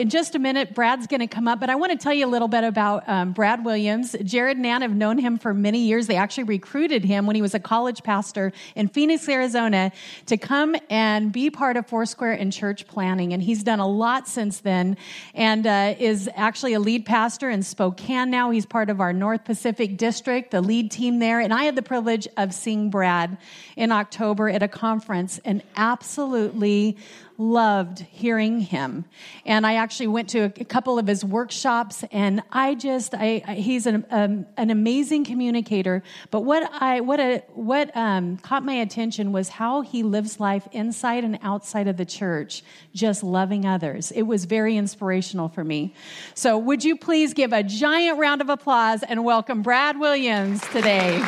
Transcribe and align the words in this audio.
In 0.00 0.10
just 0.10 0.36
a 0.36 0.38
minute, 0.38 0.76
Brad's 0.76 1.08
going 1.08 1.18
to 1.18 1.26
come 1.26 1.48
up, 1.48 1.58
but 1.58 1.70
I 1.70 1.74
want 1.74 1.90
to 1.90 1.98
tell 1.98 2.14
you 2.14 2.24
a 2.24 2.30
little 2.30 2.46
bit 2.46 2.62
about 2.62 3.08
um, 3.08 3.32
Brad 3.32 3.64
Williams. 3.64 4.14
Jared 4.22 4.56
and 4.56 4.64
Ann 4.64 4.82
have 4.82 4.94
known 4.94 5.18
him 5.18 5.38
for 5.38 5.52
many 5.52 5.80
years. 5.80 6.06
They 6.06 6.14
actually 6.14 6.44
recruited 6.44 7.04
him 7.04 7.26
when 7.26 7.34
he 7.34 7.42
was 7.42 7.52
a 7.52 7.58
college 7.58 8.04
pastor 8.04 8.52
in 8.76 8.86
Phoenix, 8.86 9.28
Arizona, 9.28 9.90
to 10.26 10.36
come 10.36 10.76
and 10.88 11.32
be 11.32 11.50
part 11.50 11.76
of 11.76 11.88
Foursquare 11.88 12.34
and 12.34 12.52
church 12.52 12.86
planning. 12.86 13.32
And 13.32 13.42
he's 13.42 13.64
done 13.64 13.80
a 13.80 13.88
lot 13.88 14.28
since 14.28 14.60
then 14.60 14.96
and 15.34 15.66
uh, 15.66 15.96
is 15.98 16.30
actually 16.36 16.74
a 16.74 16.80
lead 16.80 17.04
pastor 17.04 17.50
in 17.50 17.64
Spokane 17.64 18.30
now. 18.30 18.50
He's 18.50 18.66
part 18.66 18.90
of 18.90 19.00
our 19.00 19.12
North 19.12 19.44
Pacific 19.44 19.96
District, 19.96 20.52
the 20.52 20.60
lead 20.60 20.92
team 20.92 21.18
there. 21.18 21.40
And 21.40 21.52
I 21.52 21.64
had 21.64 21.74
the 21.74 21.82
privilege 21.82 22.28
of 22.36 22.54
seeing 22.54 22.90
Brad 22.90 23.36
in 23.74 23.90
October 23.90 24.48
at 24.48 24.62
a 24.62 24.68
conference 24.68 25.40
and 25.44 25.60
absolutely 25.74 26.98
loved 27.38 28.00
hearing 28.00 28.58
him. 28.58 29.04
And 29.46 29.64
I 29.64 29.74
actually 29.74 30.08
went 30.08 30.28
to 30.30 30.40
a, 30.40 30.50
couple 30.50 30.98
of 30.98 31.06
his 31.06 31.24
workshops, 31.24 32.04
and 32.10 32.42
I 32.50 32.74
just, 32.74 33.14
I, 33.14 33.42
I 33.46 33.54
he's 33.54 33.86
an, 33.86 34.04
um, 34.10 34.46
an 34.56 34.70
amazing 34.70 35.24
communicator. 35.24 36.02
But 36.32 36.40
what 36.40 36.68
I, 36.72 37.00
what 37.00 37.20
a, 37.20 37.44
what 37.54 37.96
um, 37.96 38.38
caught 38.38 38.64
my 38.64 38.74
attention 38.74 39.30
was 39.30 39.48
how 39.48 39.82
he 39.82 40.02
lives 40.02 40.40
life 40.40 40.66
inside 40.72 41.22
and 41.22 41.38
outside 41.42 41.86
of 41.86 41.96
the 41.96 42.04
church, 42.04 42.64
just 42.92 43.22
loving 43.22 43.64
others. 43.64 44.10
It 44.10 44.22
was 44.22 44.44
very 44.44 44.76
inspirational 44.76 45.48
for 45.48 45.62
me. 45.62 45.94
So, 46.34 46.58
would 46.58 46.82
you 46.82 46.96
please 46.96 47.34
give 47.34 47.52
a 47.52 47.62
giant 47.62 48.18
round 48.18 48.40
of 48.40 48.48
applause 48.48 49.04
and 49.04 49.24
welcome 49.24 49.62
Brad 49.62 50.00
Williams 50.00 50.60
today? 50.68 51.24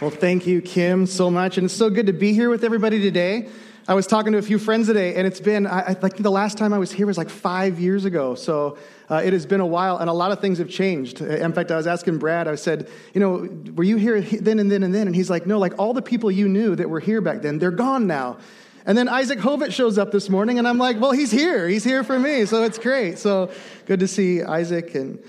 Well, 0.00 0.08
thank 0.08 0.46
you, 0.46 0.62
Kim, 0.62 1.04
so 1.04 1.30
much. 1.30 1.58
And 1.58 1.66
it's 1.66 1.74
so 1.74 1.90
good 1.90 2.06
to 2.06 2.14
be 2.14 2.32
here 2.32 2.48
with 2.48 2.64
everybody 2.64 3.02
today. 3.02 3.50
I 3.86 3.92
was 3.92 4.06
talking 4.06 4.32
to 4.32 4.38
a 4.38 4.42
few 4.42 4.58
friends 4.58 4.86
today, 4.86 5.14
and 5.16 5.26
it's 5.26 5.40
been, 5.40 5.66
I, 5.66 5.92
think 5.92 6.16
the 6.16 6.30
last 6.30 6.56
time 6.56 6.72
I 6.72 6.78
was 6.78 6.90
here 6.90 7.06
was 7.06 7.18
like 7.18 7.28
five 7.28 7.78
years 7.78 8.06
ago. 8.06 8.34
So 8.34 8.78
uh, 9.10 9.20
it 9.22 9.34
has 9.34 9.44
been 9.44 9.60
a 9.60 9.66
while, 9.66 9.98
and 9.98 10.08
a 10.08 10.12
lot 10.14 10.32
of 10.32 10.40
things 10.40 10.56
have 10.56 10.70
changed. 10.70 11.20
In 11.20 11.52
fact, 11.52 11.70
I 11.70 11.76
was 11.76 11.86
asking 11.86 12.16
Brad, 12.16 12.48
I 12.48 12.54
said, 12.54 12.88
you 13.12 13.20
know, 13.20 13.46
were 13.74 13.84
you 13.84 13.98
here 13.98 14.22
then 14.22 14.58
and 14.58 14.72
then 14.72 14.84
and 14.84 14.94
then? 14.94 15.06
And 15.06 15.14
he's 15.14 15.28
like, 15.28 15.44
no, 15.46 15.58
like 15.58 15.78
all 15.78 15.92
the 15.92 16.00
people 16.00 16.30
you 16.30 16.48
knew 16.48 16.74
that 16.76 16.88
were 16.88 17.00
here 17.00 17.20
back 17.20 17.42
then, 17.42 17.58
they're 17.58 17.70
gone 17.70 18.06
now. 18.06 18.38
And 18.86 18.96
then 18.96 19.06
Isaac 19.06 19.38
Hovett 19.40 19.70
shows 19.70 19.98
up 19.98 20.12
this 20.12 20.30
morning, 20.30 20.58
and 20.58 20.66
I'm 20.66 20.78
like, 20.78 20.98
well, 20.98 21.12
he's 21.12 21.30
here. 21.30 21.68
He's 21.68 21.84
here 21.84 22.04
for 22.04 22.18
me. 22.18 22.46
So 22.46 22.62
it's 22.62 22.78
great. 22.78 23.18
So 23.18 23.50
good 23.84 24.00
to 24.00 24.08
see 24.08 24.42
Isaac, 24.42 24.94
and, 24.94 25.22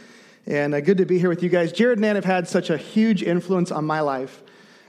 and 0.45 0.73
uh, 0.73 0.79
good 0.79 0.99
to 0.99 1.05
be 1.05 1.19
here 1.19 1.27
with 1.27 1.43
you 1.43 1.49
guys. 1.49 1.73
Jared 1.73 1.97
and 1.97 2.05
Ann 2.05 2.15
have 2.15 2.23
had 2.23 2.47
such 2.47 2.69
a 2.69 2.77
huge 2.77 3.21
influence 3.21 3.69
on 3.69 3.83
my 3.83 3.99
life. 3.99 4.41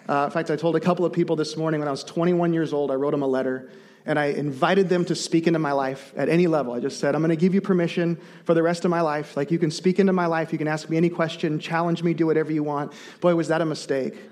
Uh, 0.08 0.24
in 0.26 0.30
fact, 0.30 0.50
I 0.50 0.56
told 0.56 0.76
a 0.76 0.80
couple 0.80 1.04
of 1.04 1.12
people 1.12 1.36
this 1.36 1.56
morning 1.56 1.80
when 1.80 1.88
I 1.88 1.92
was 1.92 2.04
21 2.04 2.52
years 2.52 2.72
old, 2.72 2.90
I 2.90 2.94
wrote 2.94 3.12
them 3.12 3.22
a 3.22 3.26
letter 3.26 3.70
and 4.04 4.18
I 4.18 4.26
invited 4.26 4.88
them 4.88 5.04
to 5.06 5.14
speak 5.14 5.46
into 5.46 5.58
my 5.58 5.72
life 5.72 6.12
at 6.16 6.28
any 6.28 6.46
level. 6.46 6.72
I 6.72 6.80
just 6.80 6.98
said, 6.98 7.14
I'm 7.14 7.20
going 7.20 7.30
to 7.30 7.36
give 7.36 7.54
you 7.54 7.60
permission 7.60 8.20
for 8.44 8.54
the 8.54 8.62
rest 8.62 8.84
of 8.84 8.90
my 8.90 9.00
life. 9.00 9.36
Like, 9.36 9.50
you 9.50 9.58
can 9.58 9.70
speak 9.70 9.98
into 9.98 10.12
my 10.12 10.26
life, 10.26 10.52
you 10.52 10.58
can 10.58 10.68
ask 10.68 10.88
me 10.90 10.96
any 10.96 11.08
question, 11.08 11.58
challenge 11.58 12.02
me, 12.02 12.14
do 12.14 12.26
whatever 12.26 12.52
you 12.52 12.62
want. 12.62 12.92
Boy, 13.20 13.34
was 13.34 13.48
that 13.48 13.60
a 13.60 13.66
mistake. 13.66 14.14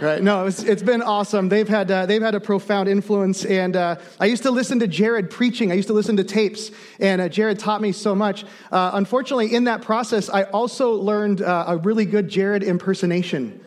Right? 0.00 0.22
No, 0.22 0.46
it's, 0.46 0.62
it's 0.62 0.82
been 0.82 1.02
awesome. 1.02 1.50
They've 1.50 1.68
had, 1.68 1.90
uh, 1.90 2.06
they've 2.06 2.22
had 2.22 2.34
a 2.34 2.40
profound 2.40 2.88
influence. 2.88 3.44
And 3.44 3.76
uh, 3.76 3.96
I 4.18 4.24
used 4.24 4.44
to 4.44 4.50
listen 4.50 4.78
to 4.78 4.86
Jared 4.86 5.28
preaching. 5.28 5.70
I 5.70 5.74
used 5.74 5.88
to 5.88 5.92
listen 5.92 6.16
to 6.16 6.24
tapes, 6.24 6.70
and 6.98 7.20
uh, 7.20 7.28
Jared 7.28 7.58
taught 7.58 7.82
me 7.82 7.92
so 7.92 8.14
much. 8.14 8.46
Uh, 8.72 8.92
unfortunately, 8.94 9.54
in 9.54 9.64
that 9.64 9.82
process, 9.82 10.30
I 10.30 10.44
also 10.44 10.92
learned 10.92 11.42
uh, 11.42 11.64
a 11.68 11.76
really 11.76 12.06
good 12.06 12.30
Jared 12.30 12.62
impersonation. 12.62 13.62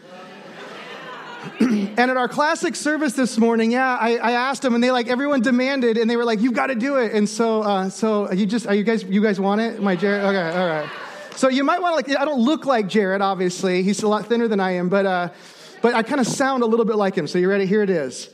and 1.59 1.99
at 1.99 2.17
our 2.17 2.27
classic 2.27 2.75
service 2.75 3.13
this 3.13 3.38
morning, 3.38 3.72
yeah, 3.72 3.97
I, 3.99 4.17
I, 4.17 4.31
asked 4.31 4.61
them, 4.61 4.75
and 4.75 4.83
they 4.83 4.91
like 4.91 5.08
everyone 5.08 5.41
demanded, 5.41 5.97
and 5.97 6.09
they 6.09 6.16
were 6.16 6.23
like, 6.23 6.39
"You've 6.41 6.53
got 6.53 6.67
to 6.67 6.75
do 6.75 6.97
it." 6.97 7.13
And 7.13 7.27
so, 7.27 7.61
uh, 7.63 7.89
so 7.89 8.31
you 8.31 8.45
just 8.45 8.66
are 8.67 8.75
you 8.75 8.83
guys 8.83 9.03
you 9.03 9.22
guys 9.22 9.39
want 9.39 9.61
it? 9.61 9.81
My 9.81 9.95
Jared, 9.95 10.23
okay, 10.23 10.58
all 10.58 10.67
right. 10.67 10.89
So 11.35 11.50
you 11.50 11.63
might 11.63 11.81
want 11.81 12.06
to 12.06 12.12
like 12.12 12.22
I 12.22 12.25
don't 12.25 12.40
look 12.40 12.66
like 12.66 12.88
Jared, 12.88 13.22
obviously. 13.22 13.84
He's 13.84 14.03
a 14.03 14.07
lot 14.07 14.28
thinner 14.28 14.47
than 14.47 14.59
I 14.59 14.72
am, 14.72 14.90
but 14.90 15.06
uh, 15.06 15.29
but 15.81 15.94
I 15.94 16.03
kind 16.03 16.22
of 16.22 16.28
sound 16.28 16.63
a 16.63 16.66
little 16.66 16.85
bit 16.85 16.95
like 16.95 17.16
him. 17.16 17.28
So 17.28 17.40
you 17.40 17.50
ready? 17.50 17.66
Here 17.66 17.84
it 17.84 17.90
is. 17.90 18.29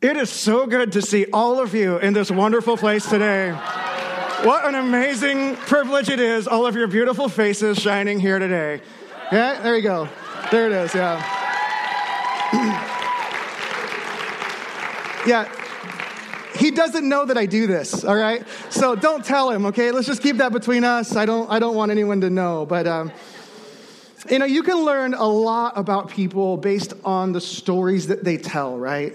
It 0.00 0.16
is 0.16 0.30
so 0.30 0.66
good 0.66 0.92
to 0.92 1.02
see 1.02 1.26
all 1.32 1.60
of 1.60 1.74
you 1.74 1.98
in 1.98 2.12
this 2.12 2.30
wonderful 2.30 2.76
place 2.76 3.04
today. 3.08 3.50
What 3.50 4.64
an 4.64 4.76
amazing 4.76 5.56
privilege 5.56 6.08
it 6.08 6.20
is, 6.20 6.46
all 6.46 6.66
of 6.66 6.76
your 6.76 6.86
beautiful 6.86 7.28
faces 7.28 7.78
shining 7.78 8.20
here 8.20 8.38
today. 8.38 8.80
Yeah, 9.32 9.60
there 9.60 9.74
you 9.74 9.82
go. 9.82 10.08
There 10.52 10.66
it 10.66 10.72
is, 10.72 10.94
yeah. 10.94 11.47
yeah. 15.26 15.48
He 16.56 16.70
doesn't 16.72 17.08
know 17.08 17.24
that 17.24 17.38
I 17.38 17.46
do 17.46 17.66
this, 17.66 18.04
all 18.04 18.16
right? 18.16 18.44
So 18.70 18.96
don't 18.96 19.24
tell 19.24 19.50
him, 19.50 19.66
okay? 19.66 19.92
Let's 19.92 20.06
just 20.06 20.22
keep 20.22 20.38
that 20.38 20.52
between 20.52 20.82
us. 20.82 21.14
I 21.14 21.24
don't, 21.24 21.48
I 21.50 21.58
don't 21.58 21.76
want 21.76 21.90
anyone 21.92 22.20
to 22.22 22.30
know. 22.30 22.66
But, 22.66 22.86
um, 22.86 23.12
you 24.28 24.38
know, 24.38 24.44
you 24.44 24.62
can 24.62 24.84
learn 24.84 25.14
a 25.14 25.26
lot 25.26 25.74
about 25.76 26.10
people 26.10 26.56
based 26.56 26.94
on 27.04 27.32
the 27.32 27.40
stories 27.40 28.08
that 28.08 28.24
they 28.24 28.38
tell, 28.38 28.76
right? 28.76 29.14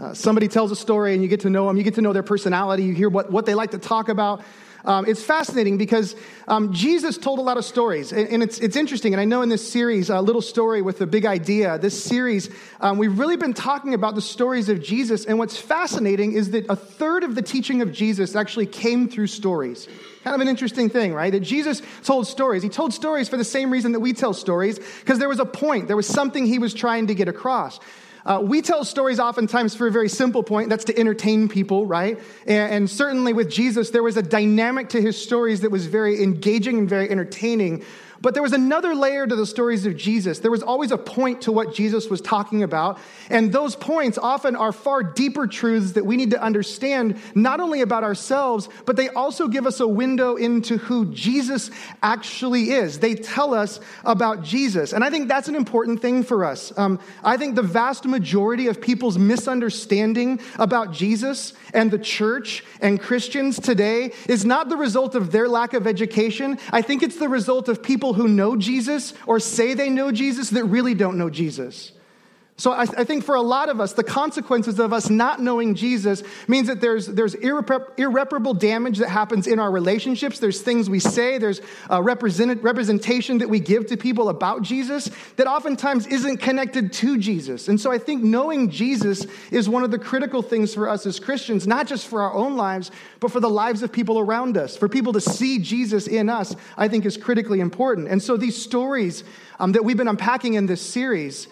Uh, 0.00 0.14
somebody 0.14 0.48
tells 0.48 0.72
a 0.72 0.76
story 0.76 1.14
and 1.14 1.22
you 1.22 1.28
get 1.28 1.40
to 1.40 1.50
know 1.50 1.66
them, 1.66 1.76
you 1.76 1.82
get 1.82 1.94
to 1.94 2.02
know 2.02 2.12
their 2.12 2.22
personality, 2.22 2.82
you 2.82 2.94
hear 2.94 3.08
what, 3.08 3.30
what 3.30 3.46
they 3.46 3.54
like 3.54 3.70
to 3.72 3.78
talk 3.78 4.08
about. 4.08 4.42
Um, 4.84 5.06
it's 5.06 5.22
fascinating 5.22 5.78
because 5.78 6.16
um, 6.48 6.72
Jesus 6.72 7.16
told 7.16 7.38
a 7.38 7.42
lot 7.42 7.56
of 7.56 7.64
stories, 7.64 8.12
and, 8.12 8.28
and, 8.28 8.42
it's, 8.42 8.58
it's 8.58 8.76
interesting. 8.76 9.14
And 9.14 9.20
I 9.20 9.24
know 9.24 9.42
in 9.42 9.48
this 9.48 9.70
series, 9.70 10.10
a 10.10 10.20
little 10.20 10.42
story 10.42 10.82
with 10.82 11.00
a 11.00 11.06
big 11.06 11.24
idea, 11.24 11.78
this 11.78 12.02
series, 12.02 12.50
um, 12.80 12.98
we've 12.98 13.18
really 13.18 13.36
been 13.36 13.54
talking 13.54 13.94
about 13.94 14.14
the 14.14 14.22
stories 14.22 14.68
of 14.68 14.82
Jesus. 14.82 15.24
And 15.24 15.38
what's 15.38 15.56
fascinating 15.56 16.32
is 16.32 16.50
that 16.50 16.66
a 16.68 16.76
third 16.76 17.22
of 17.22 17.34
the 17.34 17.42
teaching 17.42 17.80
of 17.80 17.92
Jesus 17.92 18.34
actually 18.34 18.66
came 18.66 19.08
through 19.08 19.28
stories. 19.28 19.86
Kind 20.24 20.34
of 20.34 20.40
an 20.40 20.48
interesting 20.48 20.88
thing, 20.88 21.14
right? 21.14 21.30
That 21.30 21.40
Jesus 21.40 21.82
told 22.02 22.26
stories. 22.26 22.62
He 22.62 22.68
told 22.68 22.92
stories 22.92 23.28
for 23.28 23.36
the 23.36 23.44
same 23.44 23.70
reason 23.70 23.92
that 23.92 24.00
we 24.00 24.12
tell 24.12 24.34
stories, 24.34 24.78
because 24.78 25.18
there 25.18 25.28
was 25.28 25.40
a 25.40 25.44
point, 25.44 25.86
there 25.86 25.96
was 25.96 26.06
something 26.06 26.46
he 26.46 26.58
was 26.58 26.74
trying 26.74 27.06
to 27.08 27.14
get 27.14 27.28
across. 27.28 27.78
Uh, 28.24 28.40
we 28.42 28.62
tell 28.62 28.84
stories 28.84 29.18
oftentimes 29.18 29.74
for 29.74 29.86
a 29.86 29.90
very 29.90 30.08
simple 30.08 30.42
point 30.42 30.68
that's 30.68 30.84
to 30.84 30.98
entertain 30.98 31.48
people, 31.48 31.86
right? 31.86 32.20
And, 32.46 32.72
and, 32.72 32.90
certainly 32.90 33.32
with 33.32 33.50
Jesus, 33.50 33.90
there 33.90 34.02
was 34.02 34.16
a 34.16 34.22
dynamic 34.22 34.90
to 34.90 35.00
his 35.00 35.20
stories 35.20 35.60
that 35.62 35.70
was 35.70 35.86
very 35.86 36.22
engaging 36.22 36.78
and 36.78 36.88
very 36.88 37.10
entertaining. 37.10 37.84
But 38.22 38.34
there 38.34 38.42
was 38.42 38.52
another 38.52 38.94
layer 38.94 39.26
to 39.26 39.34
the 39.34 39.46
stories 39.46 39.84
of 39.84 39.96
Jesus. 39.96 40.38
There 40.38 40.50
was 40.50 40.62
always 40.62 40.92
a 40.92 40.96
point 40.96 41.42
to 41.42 41.52
what 41.52 41.74
Jesus 41.74 42.08
was 42.08 42.20
talking 42.20 42.62
about. 42.62 43.00
And 43.28 43.52
those 43.52 43.74
points 43.74 44.16
often 44.16 44.54
are 44.54 44.70
far 44.70 45.02
deeper 45.02 45.48
truths 45.48 45.92
that 45.92 46.06
we 46.06 46.16
need 46.16 46.30
to 46.30 46.40
understand, 46.40 47.18
not 47.34 47.58
only 47.58 47.80
about 47.80 48.04
ourselves, 48.04 48.68
but 48.86 48.94
they 48.94 49.08
also 49.08 49.48
give 49.48 49.66
us 49.66 49.80
a 49.80 49.88
window 49.88 50.36
into 50.36 50.76
who 50.78 51.12
Jesus 51.12 51.72
actually 52.00 52.70
is. 52.70 53.00
They 53.00 53.16
tell 53.16 53.54
us 53.54 53.80
about 54.04 54.44
Jesus. 54.44 54.92
And 54.92 55.02
I 55.02 55.10
think 55.10 55.26
that's 55.26 55.48
an 55.48 55.56
important 55.56 56.00
thing 56.00 56.22
for 56.22 56.44
us. 56.44 56.72
Um, 56.78 57.00
I 57.24 57.36
think 57.36 57.56
the 57.56 57.62
vast 57.62 58.04
majority 58.04 58.68
of 58.68 58.80
people's 58.80 59.18
misunderstanding 59.18 60.40
about 60.60 60.92
Jesus 60.92 61.54
and 61.74 61.90
the 61.90 61.98
church 61.98 62.62
and 62.80 63.00
Christians 63.00 63.58
today 63.58 64.12
is 64.28 64.44
not 64.44 64.68
the 64.68 64.76
result 64.76 65.16
of 65.16 65.32
their 65.32 65.48
lack 65.48 65.74
of 65.74 65.88
education. 65.88 66.58
I 66.70 66.82
think 66.82 67.02
it's 67.02 67.16
the 67.16 67.28
result 67.28 67.68
of 67.68 67.82
people 67.82 68.11
who 68.12 68.28
know 68.28 68.56
Jesus 68.56 69.14
or 69.26 69.40
say 69.40 69.74
they 69.74 69.90
know 69.90 70.12
Jesus 70.12 70.50
that 70.50 70.64
really 70.64 70.94
don't 70.94 71.18
know 71.18 71.30
Jesus. 71.30 71.92
So 72.62 72.70
I, 72.70 72.82
I, 72.82 73.02
think 73.02 73.24
for 73.24 73.34
a 73.34 73.42
lot 73.42 73.70
of 73.70 73.80
us, 73.80 73.92
the 73.92 74.04
consequences 74.04 74.78
of 74.78 74.92
us 74.92 75.10
not 75.10 75.40
knowing 75.40 75.74
Jesus 75.74 76.22
means 76.46 76.68
that 76.68 76.80
there's, 76.80 77.08
there's 77.08 77.34
irrepar- 77.34 77.98
irreparable 77.98 78.54
damage 78.54 78.98
that 78.98 79.08
happens 79.08 79.48
in 79.48 79.58
our 79.58 79.68
relationships. 79.68 80.38
There's 80.38 80.60
things 80.60 80.88
we 80.88 81.00
say, 81.00 81.38
there's 81.38 81.60
represent- 81.90 82.62
representation 82.62 83.38
that 83.38 83.48
we 83.48 83.58
give 83.58 83.86
to 83.86 83.96
people 83.96 84.28
about 84.28 84.62
Jesus 84.62 85.10
that 85.34 85.48
oftentimes 85.48 86.06
isn't 86.06 86.36
connected 86.36 86.92
to 86.92 87.18
Jesus. 87.18 87.66
And 87.66 87.80
so 87.80 87.90
I 87.90 87.98
think 87.98 88.22
knowing 88.22 88.70
Jesus 88.70 89.26
is 89.50 89.68
one 89.68 89.82
of 89.82 89.90
the 89.90 89.98
critical 89.98 90.40
things 90.40 90.72
for 90.72 90.88
us 90.88 91.04
as 91.04 91.18
Christians, 91.18 91.66
not 91.66 91.88
just 91.88 92.06
for 92.06 92.22
our 92.22 92.32
own 92.32 92.54
lives, 92.54 92.92
but 93.18 93.32
for 93.32 93.40
the 93.40 93.50
lives 93.50 93.82
of 93.82 93.90
people 93.90 94.20
around 94.20 94.56
us. 94.56 94.76
For 94.76 94.88
people 94.88 95.12
to 95.14 95.20
see 95.20 95.58
Jesus 95.58 96.06
in 96.06 96.28
us, 96.28 96.54
I 96.76 96.86
think 96.86 97.06
is 97.06 97.16
critically 97.16 97.58
important. 97.58 98.06
And 98.06 98.22
so 98.22 98.36
these 98.36 98.56
stories 98.56 99.24
um, 99.58 99.72
that 99.72 99.84
we've 99.84 99.96
been 99.96 100.06
unpacking 100.06 100.54
in 100.54 100.66
this 100.66 100.80
series 100.80 101.48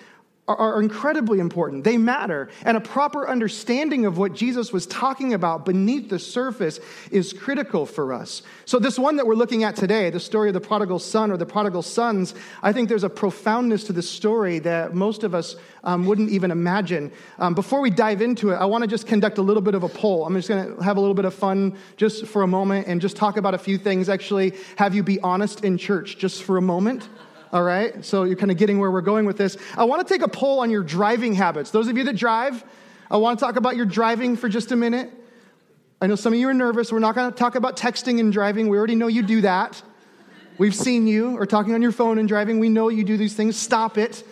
are, 0.50 0.75
are 0.75 0.82
incredibly 0.82 1.38
important. 1.38 1.85
They 1.85 1.97
matter. 1.97 2.49
And 2.64 2.76
a 2.76 2.81
proper 2.81 3.29
understanding 3.29 4.06
of 4.06 4.19
what 4.19 4.35
Jesus 4.35 4.73
was 4.73 4.87
talking 4.87 5.35
about 5.35 5.64
beneath 5.64 6.08
the 6.08 6.19
surface 6.19 6.81
is 7.11 7.32
critical 7.32 7.87
for 7.87 8.12
us. 8.12 8.43
So, 8.64 8.79
this 8.79 8.99
one 8.99 9.17
that 9.17 9.26
we're 9.26 9.35
looking 9.35 9.64
at 9.64 9.76
today, 9.76 10.11
the 10.11 10.20
story 10.20 10.49
of 10.49 10.55
the 10.55 10.61
prodigal 10.61 10.99
son 10.99 11.31
or 11.31 11.37
the 11.37 11.47
prodigal 11.47 11.82
sons, 11.82 12.35
I 12.62 12.73
think 12.73 12.88
there's 12.88 13.05
a 13.05 13.11
profoundness 13.11 13.85
to 13.85 13.93
this 13.93 14.08
story 14.08 14.58
that 14.61 14.94
most 14.94 15.23
of 15.25 15.35
us 15.35 15.56
um, 15.85 16.06
wouldn't 16.06 16.31
even 16.31 16.50
imagine. 16.50 17.12
Um, 17.38 17.55
before 17.55 17.81
we 17.81 17.91
dive 17.91 18.20
into 18.20 18.50
it, 18.50 18.56
I 18.56 18.64
want 18.64 18.82
to 18.82 18.88
just 18.88 19.06
conduct 19.06 19.38
a 19.38 19.43
little 19.43 19.62
bit 19.62 19.75
of 19.75 19.82
a 19.82 19.88
poll. 19.88 20.26
I'm 20.26 20.35
just 20.35 20.49
going 20.49 20.76
to 20.76 20.82
have 20.82 20.97
a 20.97 21.00
little 21.00 21.14
bit 21.14 21.25
of 21.25 21.35
fun 21.35 21.76
just 21.97 22.26
for 22.26 22.43
a 22.43 22.47
moment 22.47 22.87
and 22.88 23.00
just 23.00 23.17
talk 23.17 23.37
about 23.37 23.55
a 23.55 23.58
few 23.58 23.79
things. 23.79 24.08
Actually, 24.08 24.55
have 24.76 24.94
you 24.94 25.02
be 25.02 25.20
honest 25.20 25.64
in 25.64 25.79
church 25.79 26.19
just 26.19 26.43
for 26.43 26.56
a 26.56 26.62
moment 26.62 27.08
all 27.52 27.62
right? 27.62 28.05
So 28.05 28.25
you're 28.25 28.37
kind 28.37 28.50
of 28.50 28.56
getting 28.56 28.79
where 28.79 28.91
we're 28.91 29.00
going 29.00 29.25
with 29.25 29.37
this. 29.37 29.56
I 29.76 29.85
want 29.85 30.06
to 30.06 30.12
take 30.12 30.23
a 30.23 30.29
poll 30.29 30.61
on 30.61 30.70
your 30.70 30.82
driving 30.82 31.35
habits. 31.35 31.70
Those 31.70 31.88
of 31.88 31.97
you 31.97 32.05
that 32.05 32.17
drive, 32.17 32.64
I 33.11 33.17
want 33.17 33.38
to 33.38 33.44
talk 33.44 33.56
about 33.56 33.76
your 33.76 33.87
driving 33.87 34.37
for 34.37 34.49
just 34.49 34.73
a 34.73 34.76
minute. 34.76 35.11
I 36.00 36.06
know 36.06 36.17
some 36.17 36.32
of 36.32 36.38
you 36.38 36.49
are 36.49 36.55
nervous. 36.55 36.93
We're 36.93 36.99
not 36.99 37.14
going 37.14 37.31
to 37.31 37.37
talk 37.37 37.56
about 37.56 37.76
texting 37.76 38.20
and 38.20 38.32
driving. 38.32 38.69
We 38.69 38.79
already 38.79 38.94
know 38.94 39.08
you 39.08 39.23
do 39.23 39.43
that. 39.43 39.82
We've 40.58 40.75
seen 40.75 41.06
you 41.06 41.37
or 41.37 41.47
talking 41.47 41.75
on 41.75 41.82
your 41.82 41.93
phone 41.93 42.19
and 42.19 42.29
driving. 42.29 42.58
We 42.58 42.69
know 42.69 42.88
you 42.88 43.05
do 43.05 43.17
these 43.17 43.35
things. 43.35 43.56
Stop 43.56 43.99
it. 43.99 44.23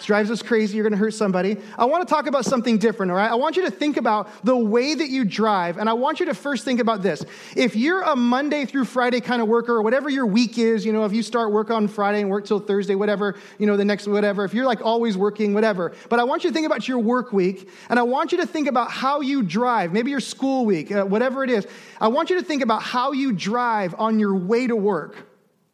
This 0.00 0.06
drives 0.06 0.30
us 0.30 0.40
crazy. 0.40 0.78
You're 0.78 0.84
going 0.84 0.94
to 0.94 0.98
hurt 0.98 1.12
somebody. 1.12 1.58
I 1.76 1.84
want 1.84 2.08
to 2.08 2.10
talk 2.10 2.26
about 2.26 2.46
something 2.46 2.78
different, 2.78 3.12
all 3.12 3.18
right? 3.18 3.30
I 3.30 3.34
want 3.34 3.56
you 3.56 3.64
to 3.66 3.70
think 3.70 3.98
about 3.98 4.30
the 4.42 4.56
way 4.56 4.94
that 4.94 5.10
you 5.10 5.26
drive, 5.26 5.76
and 5.76 5.90
I 5.90 5.92
want 5.92 6.20
you 6.20 6.26
to 6.26 6.34
first 6.34 6.64
think 6.64 6.80
about 6.80 7.02
this. 7.02 7.22
If 7.54 7.76
you're 7.76 8.00
a 8.00 8.16
Monday 8.16 8.64
through 8.64 8.86
Friday 8.86 9.20
kind 9.20 9.42
of 9.42 9.48
worker, 9.48 9.74
or 9.74 9.82
whatever 9.82 10.08
your 10.08 10.24
week 10.24 10.56
is, 10.56 10.86
you 10.86 10.94
know, 10.94 11.04
if 11.04 11.12
you 11.12 11.22
start 11.22 11.52
work 11.52 11.70
on 11.70 11.86
Friday 11.86 12.22
and 12.22 12.30
work 12.30 12.46
till 12.46 12.60
Thursday, 12.60 12.94
whatever, 12.94 13.36
you 13.58 13.66
know, 13.66 13.76
the 13.76 13.84
next 13.84 14.06
whatever, 14.06 14.42
if 14.46 14.54
you're 14.54 14.64
like 14.64 14.80
always 14.80 15.18
working, 15.18 15.52
whatever. 15.52 15.92
But 16.08 16.18
I 16.18 16.24
want 16.24 16.44
you 16.44 16.50
to 16.50 16.54
think 16.54 16.64
about 16.64 16.88
your 16.88 16.98
work 16.98 17.34
week, 17.34 17.68
and 17.90 17.98
I 17.98 18.02
want 18.02 18.32
you 18.32 18.38
to 18.38 18.46
think 18.46 18.68
about 18.68 18.90
how 18.90 19.20
you 19.20 19.42
drive, 19.42 19.92
maybe 19.92 20.10
your 20.10 20.20
school 20.20 20.64
week, 20.64 20.90
uh, 20.90 21.04
whatever 21.04 21.44
it 21.44 21.50
is. 21.50 21.66
I 22.00 22.08
want 22.08 22.30
you 22.30 22.40
to 22.40 22.44
think 22.46 22.62
about 22.62 22.82
how 22.82 23.12
you 23.12 23.32
drive 23.32 23.94
on 23.98 24.18
your 24.18 24.34
way 24.34 24.66
to 24.66 24.76
work 24.76 25.26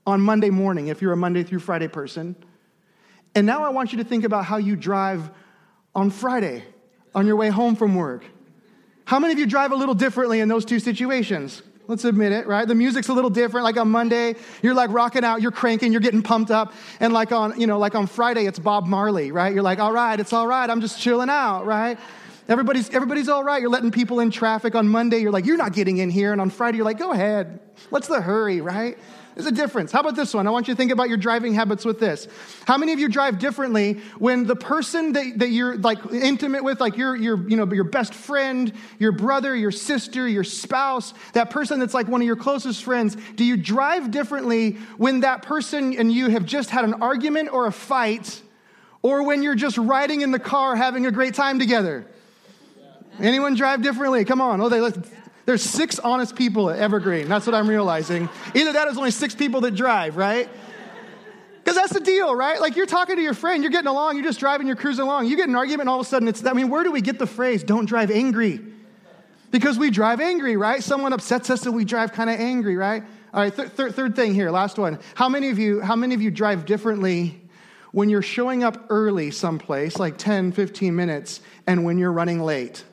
on 0.04 0.20
Monday 0.20 0.50
morning, 0.50 0.88
if 0.88 1.00
you're 1.00 1.12
a 1.12 1.16
Monday 1.16 1.44
through 1.44 1.60
Friday 1.60 1.86
person. 1.86 2.34
And 3.36 3.46
now 3.46 3.64
I 3.64 3.68
want 3.68 3.92
you 3.92 3.98
to 3.98 4.04
think 4.04 4.24
about 4.24 4.46
how 4.46 4.56
you 4.56 4.76
drive 4.76 5.30
on 5.94 6.10
Friday 6.10 6.64
on 7.14 7.26
your 7.26 7.36
way 7.36 7.50
home 7.50 7.76
from 7.76 7.94
work. 7.94 8.24
How 9.04 9.18
many 9.18 9.34
of 9.34 9.38
you 9.38 9.44
drive 9.44 9.72
a 9.72 9.76
little 9.76 9.94
differently 9.94 10.40
in 10.40 10.48
those 10.48 10.64
two 10.64 10.80
situations? 10.80 11.62
Let's 11.86 12.06
admit 12.06 12.32
it, 12.32 12.46
right? 12.46 12.66
The 12.66 12.74
music's 12.74 13.08
a 13.08 13.12
little 13.12 13.28
different. 13.28 13.64
Like 13.64 13.76
on 13.76 13.90
Monday, 13.90 14.36
you're 14.62 14.72
like 14.72 14.90
rocking 14.90 15.22
out, 15.22 15.42
you're 15.42 15.52
cranking, 15.52 15.92
you're 15.92 16.00
getting 16.00 16.22
pumped 16.22 16.50
up. 16.50 16.72
And 16.98 17.12
like 17.12 17.30
on, 17.30 17.60
you 17.60 17.66
know, 17.66 17.78
like 17.78 17.94
on 17.94 18.06
Friday, 18.06 18.46
it's 18.46 18.58
Bob 18.58 18.86
Marley, 18.86 19.30
right? 19.32 19.52
You're 19.52 19.62
like, 19.62 19.80
all 19.80 19.92
right, 19.92 20.18
it's 20.18 20.32
all 20.32 20.46
right. 20.46 20.68
I'm 20.68 20.80
just 20.80 20.98
chilling 20.98 21.28
out, 21.28 21.66
right? 21.66 21.98
Everybody's, 22.48 22.88
everybody's 22.88 23.28
all 23.28 23.44
right. 23.44 23.60
You're 23.60 23.70
letting 23.70 23.90
people 23.90 24.20
in 24.20 24.30
traffic. 24.30 24.74
On 24.74 24.88
Monday, 24.88 25.18
you're 25.18 25.30
like, 25.30 25.44
you're 25.44 25.58
not 25.58 25.74
getting 25.74 25.98
in 25.98 26.08
here. 26.08 26.32
And 26.32 26.40
on 26.40 26.48
Friday, 26.48 26.78
you're 26.78 26.86
like, 26.86 26.98
go 26.98 27.12
ahead. 27.12 27.60
What's 27.90 28.08
the 28.08 28.22
hurry, 28.22 28.62
right? 28.62 28.96
There's 29.36 29.46
a 29.46 29.52
difference. 29.52 29.92
How 29.92 30.00
about 30.00 30.16
this 30.16 30.32
one? 30.32 30.46
I 30.46 30.50
want 30.50 30.66
you 30.66 30.72
to 30.72 30.78
think 30.78 30.90
about 30.90 31.10
your 31.10 31.18
driving 31.18 31.52
habits 31.52 31.84
with 31.84 32.00
this. 32.00 32.26
How 32.66 32.78
many 32.78 32.94
of 32.94 32.98
you 32.98 33.06
drive 33.06 33.38
differently 33.38 34.00
when 34.18 34.46
the 34.46 34.56
person 34.56 35.12
that, 35.12 35.40
that 35.40 35.50
you're 35.50 35.76
like 35.76 35.98
intimate 36.10 36.64
with, 36.64 36.80
like 36.80 36.96
your, 36.96 37.14
your, 37.14 37.46
you 37.46 37.54
know, 37.54 37.70
your 37.70 37.84
best 37.84 38.14
friend, 38.14 38.72
your 38.98 39.12
brother, 39.12 39.54
your 39.54 39.70
sister, 39.70 40.26
your 40.26 40.42
spouse, 40.42 41.12
that 41.34 41.50
person 41.50 41.80
that's 41.80 41.92
like 41.92 42.08
one 42.08 42.22
of 42.22 42.26
your 42.26 42.36
closest 42.36 42.82
friends, 42.82 43.14
do 43.34 43.44
you 43.44 43.58
drive 43.58 44.10
differently 44.10 44.78
when 44.96 45.20
that 45.20 45.42
person 45.42 45.94
and 45.98 46.10
you 46.10 46.30
have 46.30 46.46
just 46.46 46.70
had 46.70 46.86
an 46.86 46.94
argument 47.02 47.52
or 47.52 47.66
a 47.66 47.72
fight 47.72 48.40
or 49.02 49.22
when 49.22 49.42
you're 49.42 49.54
just 49.54 49.76
riding 49.76 50.22
in 50.22 50.30
the 50.30 50.38
car 50.38 50.76
having 50.76 51.04
a 51.04 51.10
great 51.10 51.34
time 51.34 51.58
together? 51.58 52.06
Anyone 53.18 53.54
drive 53.54 53.82
differently? 53.82 54.24
Come 54.24 54.40
on. 54.40 54.62
Oh, 54.62 54.70
they, 54.70 54.80
there's 55.46 55.62
six 55.62 55.98
honest 56.00 56.34
people 56.34 56.70
at 56.70 56.78
Evergreen. 56.78 57.28
That's 57.28 57.46
what 57.46 57.54
I'm 57.54 57.68
realizing. 57.68 58.28
Either 58.54 58.72
that 58.72 58.88
is 58.88 58.98
only 58.98 59.12
six 59.12 59.34
people 59.34 59.60
that 59.62 59.76
drive, 59.76 60.16
right? 60.16 60.48
Because 61.58 61.76
that's 61.76 61.92
the 61.92 62.00
deal, 62.00 62.34
right? 62.34 62.60
Like 62.60 62.76
you're 62.76 62.86
talking 62.86 63.16
to 63.16 63.22
your 63.22 63.34
friend, 63.34 63.62
you're 63.62 63.72
getting 63.72 63.88
along, 63.88 64.16
you're 64.16 64.24
just 64.24 64.40
driving, 64.40 64.66
you're 64.66 64.76
cruising 64.76 65.04
along. 65.04 65.26
You 65.26 65.36
get 65.36 65.48
an 65.48 65.54
argument, 65.54 65.82
and 65.82 65.88
all 65.88 66.00
of 66.00 66.06
a 66.06 66.08
sudden 66.08 66.28
it's, 66.28 66.44
I 66.44 66.52
mean, 66.52 66.68
where 66.68 66.82
do 66.82 66.92
we 66.92 67.00
get 67.00 67.18
the 67.18 67.26
phrase, 67.26 67.62
don't 67.62 67.86
drive 67.86 68.10
angry? 68.10 68.60
Because 69.52 69.78
we 69.78 69.90
drive 69.90 70.20
angry, 70.20 70.56
right? 70.56 70.82
Someone 70.82 71.12
upsets 71.12 71.48
us 71.48 71.64
and 71.64 71.74
we 71.74 71.84
drive 71.84 72.12
kind 72.12 72.28
of 72.28 72.38
angry, 72.38 72.76
right? 72.76 73.04
All 73.32 73.40
right, 73.40 73.54
th- 73.54 73.74
th- 73.76 73.92
third 73.92 74.16
thing 74.16 74.34
here, 74.34 74.50
last 74.50 74.78
one. 74.78 74.98
How 75.14 75.28
many 75.28 75.50
of 75.50 75.58
you, 75.58 75.80
how 75.80 75.94
many 75.94 76.14
of 76.14 76.22
you 76.22 76.30
drive 76.32 76.66
differently 76.66 77.40
when 77.92 78.08
you're 78.08 78.22
showing 78.22 78.64
up 78.64 78.86
early 78.88 79.30
someplace, 79.30 79.98
like 79.98 80.18
10, 80.18 80.52
15 80.52 80.94
minutes, 80.94 81.40
and 81.66 81.84
when 81.84 81.98
you're 81.98 82.12
running 82.12 82.42
late? 82.42 82.84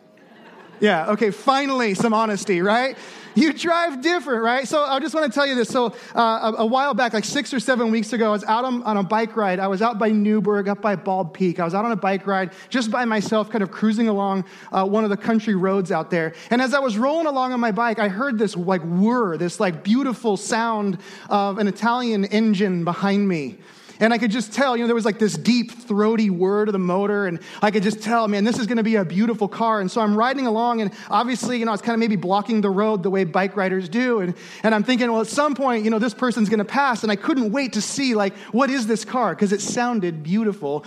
Yeah, 0.83 1.11
okay, 1.11 1.31
finally 1.31 1.93
some 1.93 2.13
honesty, 2.13 2.61
right? 2.61 2.97
You 3.35 3.53
drive 3.53 4.01
different, 4.01 4.43
right? 4.43 4.67
So 4.67 4.83
I 4.83 4.99
just 4.99 5.15
want 5.15 5.31
to 5.31 5.33
tell 5.33 5.47
you 5.47 5.55
this. 5.55 5.69
So 5.69 5.95
uh, 6.13 6.51
a, 6.57 6.63
a, 6.63 6.65
while 6.65 6.93
back, 6.93 7.13
like 7.13 7.23
six 7.23 7.53
or 7.53 7.61
seven 7.61 7.89
weeks 7.89 8.11
ago, 8.11 8.27
I 8.27 8.31
was 8.31 8.43
out 8.43 8.65
on, 8.65 8.83
on, 8.83 8.97
a 8.97 9.03
bike 9.03 9.37
ride. 9.37 9.61
I 9.61 9.67
was 9.67 9.81
out 9.81 9.97
by 9.97 10.11
Newberg, 10.11 10.67
up 10.67 10.81
by 10.81 10.97
Bald 10.97 11.33
Peak. 11.33 11.61
I 11.61 11.63
was 11.63 11.73
out 11.73 11.85
on 11.85 11.93
a 11.93 11.95
bike 11.95 12.27
ride 12.27 12.51
just 12.67 12.91
by 12.91 13.05
myself, 13.05 13.49
kind 13.49 13.63
of 13.63 13.71
cruising 13.71 14.09
along 14.09 14.43
uh, 14.73 14.85
one 14.85 15.05
of 15.05 15.09
the 15.09 15.15
country 15.15 15.55
roads 15.55 15.89
out 15.89 16.11
there. 16.11 16.33
And 16.49 16.61
as 16.61 16.73
I 16.73 16.79
was 16.79 16.97
rolling 16.97 17.27
along 17.27 17.53
on 17.53 17.61
my 17.61 17.71
bike, 17.71 17.97
I 17.97 18.09
heard 18.09 18.37
this 18.37 18.57
like 18.57 18.81
whir, 18.83 19.37
this 19.37 19.61
like 19.61 19.85
beautiful 19.85 20.35
sound 20.35 20.97
of 21.29 21.59
an 21.59 21.69
Italian 21.69 22.25
engine 22.25 22.83
behind 22.83 23.25
me. 23.25 23.57
And 23.99 24.13
I 24.13 24.17
could 24.17 24.31
just 24.31 24.53
tell, 24.53 24.75
you 24.75 24.83
know, 24.83 24.87
there 24.87 24.95
was 24.95 25.05
like 25.05 25.19
this 25.19 25.37
deep, 25.37 25.71
throaty 25.71 26.29
word 26.29 26.67
of 26.67 26.73
the 26.73 26.79
motor. 26.79 27.27
And 27.27 27.39
I 27.61 27.71
could 27.71 27.83
just 27.83 28.01
tell, 28.01 28.27
man, 28.27 28.43
this 28.43 28.59
is 28.59 28.67
going 28.67 28.77
to 28.77 28.83
be 28.83 28.95
a 28.95 29.05
beautiful 29.05 29.47
car. 29.47 29.81
And 29.81 29.89
so 29.89 30.01
I'm 30.01 30.15
riding 30.15 30.47
along, 30.47 30.81
and 30.81 30.91
obviously, 31.09 31.59
you 31.59 31.65
know, 31.65 31.73
it's 31.73 31.81
kind 31.81 31.93
of 31.93 31.99
maybe 31.99 32.15
blocking 32.15 32.61
the 32.61 32.69
road 32.69 33.03
the 33.03 33.09
way 33.09 33.23
bike 33.23 33.55
riders 33.55 33.89
do. 33.89 34.19
And, 34.19 34.35
and 34.63 34.73
I'm 34.73 34.83
thinking, 34.83 35.11
well, 35.11 35.21
at 35.21 35.27
some 35.27 35.55
point, 35.55 35.83
you 35.83 35.91
know, 35.91 35.99
this 35.99 36.13
person's 36.13 36.49
going 36.49 36.59
to 36.59 36.65
pass. 36.65 37.03
And 37.03 37.11
I 37.11 37.15
couldn't 37.15 37.51
wait 37.51 37.73
to 37.73 37.81
see, 37.81 38.15
like, 38.15 38.35
what 38.51 38.69
is 38.69 38.87
this 38.87 39.05
car? 39.05 39.35
Because 39.35 39.51
it 39.51 39.61
sounded 39.61 40.23
beautiful. 40.23 40.85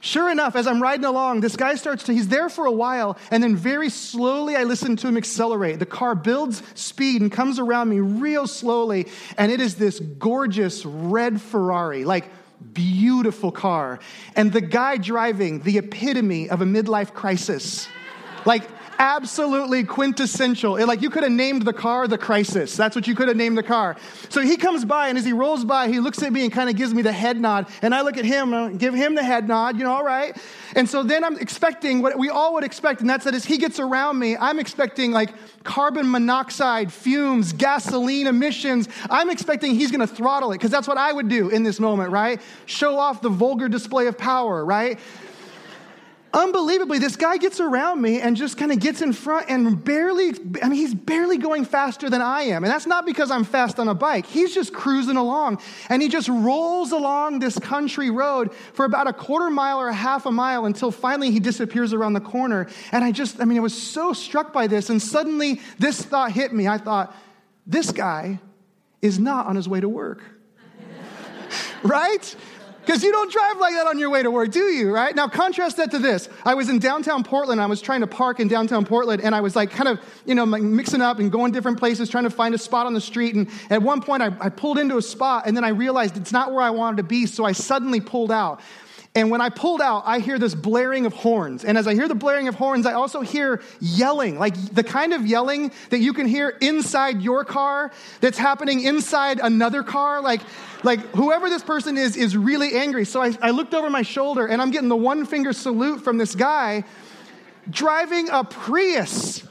Sure 0.00 0.30
enough, 0.30 0.54
as 0.54 0.68
I'm 0.68 0.80
riding 0.80 1.04
along, 1.04 1.40
this 1.40 1.56
guy 1.56 1.74
starts 1.74 2.04
to, 2.04 2.12
he's 2.12 2.28
there 2.28 2.48
for 2.48 2.66
a 2.66 2.72
while, 2.72 3.18
and 3.32 3.42
then 3.42 3.56
very 3.56 3.90
slowly 3.90 4.54
I 4.54 4.62
listen 4.62 4.94
to 4.94 5.08
him 5.08 5.16
accelerate. 5.16 5.80
The 5.80 5.86
car 5.86 6.14
builds 6.14 6.62
speed 6.76 7.20
and 7.20 7.32
comes 7.32 7.58
around 7.58 7.88
me 7.88 7.98
real 7.98 8.46
slowly, 8.46 9.08
and 9.36 9.50
it 9.50 9.60
is 9.60 9.74
this 9.74 9.98
gorgeous 9.98 10.86
red 10.86 11.40
Ferrari, 11.40 12.04
like 12.04 12.30
beautiful 12.72 13.52
car. 13.52 13.98
And 14.36 14.52
the 14.52 14.60
guy 14.60 14.96
driving, 14.96 15.60
the 15.60 15.78
epitome 15.78 16.48
of 16.48 16.60
a 16.60 16.64
midlife 16.64 17.14
crisis. 17.14 17.88
Like, 18.44 18.68
absolutely 18.98 19.84
quintessential. 19.84 20.76
It, 20.76 20.86
like 20.86 21.02
you 21.02 21.10
could 21.10 21.22
have 21.22 21.32
named 21.32 21.62
the 21.62 21.72
car 21.72 22.08
the 22.08 22.18
crisis. 22.18 22.76
That's 22.76 22.96
what 22.96 23.06
you 23.06 23.14
could 23.14 23.28
have 23.28 23.36
named 23.36 23.56
the 23.56 23.62
car. 23.62 23.96
So 24.28 24.40
he 24.40 24.56
comes 24.56 24.84
by, 24.84 25.08
and 25.08 25.16
as 25.16 25.24
he 25.24 25.32
rolls 25.32 25.64
by, 25.64 25.88
he 25.88 26.00
looks 26.00 26.22
at 26.22 26.32
me 26.32 26.42
and 26.42 26.52
kind 26.52 26.68
of 26.68 26.76
gives 26.76 26.92
me 26.92 27.02
the 27.02 27.12
head 27.12 27.40
nod. 27.40 27.66
And 27.82 27.94
I 27.94 28.02
look 28.02 28.16
at 28.16 28.24
him 28.24 28.52
and 28.52 28.78
give 28.78 28.94
him 28.94 29.14
the 29.14 29.22
head 29.22 29.46
nod, 29.46 29.78
you 29.78 29.84
know, 29.84 29.92
all 29.92 30.04
right. 30.04 30.36
And 30.74 30.88
so 30.88 31.02
then 31.02 31.24
I'm 31.24 31.38
expecting 31.38 32.02
what 32.02 32.18
we 32.18 32.28
all 32.28 32.54
would 32.54 32.64
expect, 32.64 33.00
and 33.00 33.08
that's 33.08 33.24
that 33.24 33.34
as 33.34 33.44
he 33.44 33.58
gets 33.58 33.78
around 33.78 34.18
me, 34.18 34.36
I'm 34.36 34.58
expecting 34.58 35.12
like 35.12 35.30
carbon 35.64 36.10
monoxide, 36.10 36.92
fumes, 36.92 37.52
gasoline 37.52 38.26
emissions. 38.26 38.88
I'm 39.10 39.30
expecting 39.30 39.74
he's 39.74 39.90
going 39.90 40.06
to 40.06 40.12
throttle 40.12 40.52
it 40.52 40.56
because 40.56 40.70
that's 40.70 40.88
what 40.88 40.98
I 40.98 41.12
would 41.12 41.28
do 41.28 41.48
in 41.50 41.62
this 41.62 41.78
moment, 41.80 42.10
right? 42.10 42.40
Show 42.66 42.98
off 42.98 43.22
the 43.22 43.28
vulgar 43.28 43.68
display 43.68 44.06
of 44.06 44.18
power, 44.18 44.64
right? 44.64 44.98
Unbelievably, 46.32 46.98
this 46.98 47.16
guy 47.16 47.36
gets 47.36 47.60
around 47.60 48.00
me 48.00 48.20
and 48.20 48.36
just 48.36 48.56
kind 48.56 48.72
of 48.72 48.80
gets 48.80 49.02
in 49.02 49.12
front 49.12 49.48
and 49.48 49.82
barely, 49.82 50.30
I 50.62 50.68
mean, 50.68 50.78
he's 50.78 50.94
barely 50.94 51.38
going 51.38 51.64
faster 51.64 52.10
than 52.10 52.20
I 52.20 52.42
am. 52.42 52.64
And 52.64 52.72
that's 52.72 52.86
not 52.86 53.06
because 53.06 53.30
I'm 53.30 53.44
fast 53.44 53.78
on 53.78 53.88
a 53.88 53.94
bike. 53.94 54.26
He's 54.26 54.54
just 54.54 54.72
cruising 54.72 55.16
along 55.16 55.60
and 55.88 56.02
he 56.02 56.08
just 56.08 56.28
rolls 56.28 56.92
along 56.92 57.38
this 57.38 57.58
country 57.58 58.10
road 58.10 58.52
for 58.72 58.84
about 58.84 59.06
a 59.06 59.12
quarter 59.12 59.50
mile 59.50 59.80
or 59.80 59.88
a 59.88 59.94
half 59.94 60.26
a 60.26 60.32
mile 60.32 60.66
until 60.66 60.90
finally 60.90 61.30
he 61.30 61.40
disappears 61.40 61.92
around 61.92 62.12
the 62.12 62.20
corner. 62.20 62.68
And 62.92 63.04
I 63.04 63.12
just, 63.12 63.40
I 63.40 63.44
mean, 63.44 63.58
I 63.58 63.60
was 63.62 63.80
so 63.80 64.12
struck 64.12 64.52
by 64.52 64.66
this. 64.66 64.90
And 64.90 65.00
suddenly 65.00 65.60
this 65.78 66.02
thought 66.02 66.32
hit 66.32 66.52
me. 66.52 66.68
I 66.68 66.78
thought, 66.78 67.14
this 67.66 67.92
guy 67.92 68.40
is 69.02 69.18
not 69.18 69.46
on 69.46 69.56
his 69.56 69.68
way 69.68 69.80
to 69.80 69.88
work. 69.88 70.22
right? 71.82 72.34
Because 72.88 73.02
you 73.02 73.12
don't 73.12 73.30
drive 73.30 73.58
like 73.58 73.74
that 73.74 73.86
on 73.86 73.98
your 73.98 74.08
way 74.08 74.22
to 74.22 74.30
work, 74.30 74.50
do 74.50 74.60
you, 74.60 74.90
right? 74.90 75.14
Now, 75.14 75.28
contrast 75.28 75.76
that 75.76 75.90
to 75.90 75.98
this. 75.98 76.26
I 76.46 76.54
was 76.54 76.70
in 76.70 76.78
downtown 76.78 77.22
Portland. 77.22 77.60
I 77.60 77.66
was 77.66 77.82
trying 77.82 78.00
to 78.00 78.06
park 78.06 78.40
in 78.40 78.48
downtown 78.48 78.86
Portland, 78.86 79.20
and 79.20 79.34
I 79.34 79.42
was 79.42 79.54
like 79.54 79.70
kind 79.70 79.90
of, 79.90 80.00
you 80.24 80.34
know, 80.34 80.46
mixing 80.46 81.02
up 81.02 81.18
and 81.18 81.30
going 81.30 81.52
different 81.52 81.78
places, 81.78 82.08
trying 82.08 82.24
to 82.24 82.30
find 82.30 82.54
a 82.54 82.58
spot 82.58 82.86
on 82.86 82.94
the 82.94 83.00
street. 83.02 83.34
And 83.34 83.50
at 83.68 83.82
one 83.82 84.00
point, 84.00 84.22
I, 84.22 84.34
I 84.40 84.48
pulled 84.48 84.78
into 84.78 84.96
a 84.96 85.02
spot, 85.02 85.42
and 85.44 85.54
then 85.54 85.64
I 85.64 85.68
realized 85.68 86.16
it's 86.16 86.32
not 86.32 86.54
where 86.54 86.62
I 86.62 86.70
wanted 86.70 86.96
to 86.96 87.02
be, 87.02 87.26
so 87.26 87.44
I 87.44 87.52
suddenly 87.52 88.00
pulled 88.00 88.32
out. 88.32 88.62
And 89.14 89.30
when 89.30 89.40
I 89.40 89.48
pulled 89.48 89.82
out, 89.82 90.04
I 90.06 90.20
hear 90.20 90.38
this 90.38 90.54
blaring 90.54 91.04
of 91.04 91.12
horns. 91.12 91.64
And 91.64 91.76
as 91.76 91.86
I 91.86 91.94
hear 91.94 92.08
the 92.08 92.14
blaring 92.14 92.48
of 92.48 92.54
horns, 92.54 92.86
I 92.86 92.92
also 92.92 93.20
hear 93.20 93.60
yelling, 93.80 94.38
like 94.38 94.54
the 94.74 94.84
kind 94.84 95.12
of 95.12 95.26
yelling 95.26 95.72
that 95.90 95.98
you 95.98 96.12
can 96.12 96.26
hear 96.26 96.50
inside 96.60 97.20
your 97.20 97.44
car 97.44 97.90
that's 98.20 98.38
happening 98.38 98.82
inside 98.82 99.40
another 99.42 99.82
car. 99.82 100.22
Like, 100.22 100.40
like 100.82 101.00
whoever 101.14 101.48
this 101.50 101.62
person 101.62 101.96
is, 101.96 102.16
is 102.16 102.36
really 102.36 102.76
angry. 102.76 103.04
So 103.04 103.22
I, 103.22 103.36
I 103.42 103.50
looked 103.50 103.74
over 103.74 103.90
my 103.90 104.02
shoulder 104.02 104.46
and 104.46 104.62
I'm 104.62 104.70
getting 104.70 104.88
the 104.88 104.96
one 104.96 105.26
finger 105.26 105.52
salute 105.52 106.02
from 106.02 106.18
this 106.18 106.34
guy 106.34 106.84
driving 107.70 108.28
a 108.30 108.44
Prius. 108.44 109.42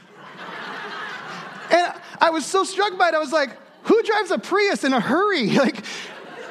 and 1.70 1.92
I 2.20 2.30
was 2.30 2.44
so 2.44 2.64
struck 2.64 2.98
by 2.98 3.08
it, 3.08 3.14
I 3.14 3.18
was 3.18 3.32
like, 3.32 3.50
who 3.84 4.02
drives 4.02 4.30
a 4.30 4.38
Prius 4.38 4.84
in 4.84 4.92
a 4.92 5.00
hurry? 5.00 5.56
Like, 5.58 5.84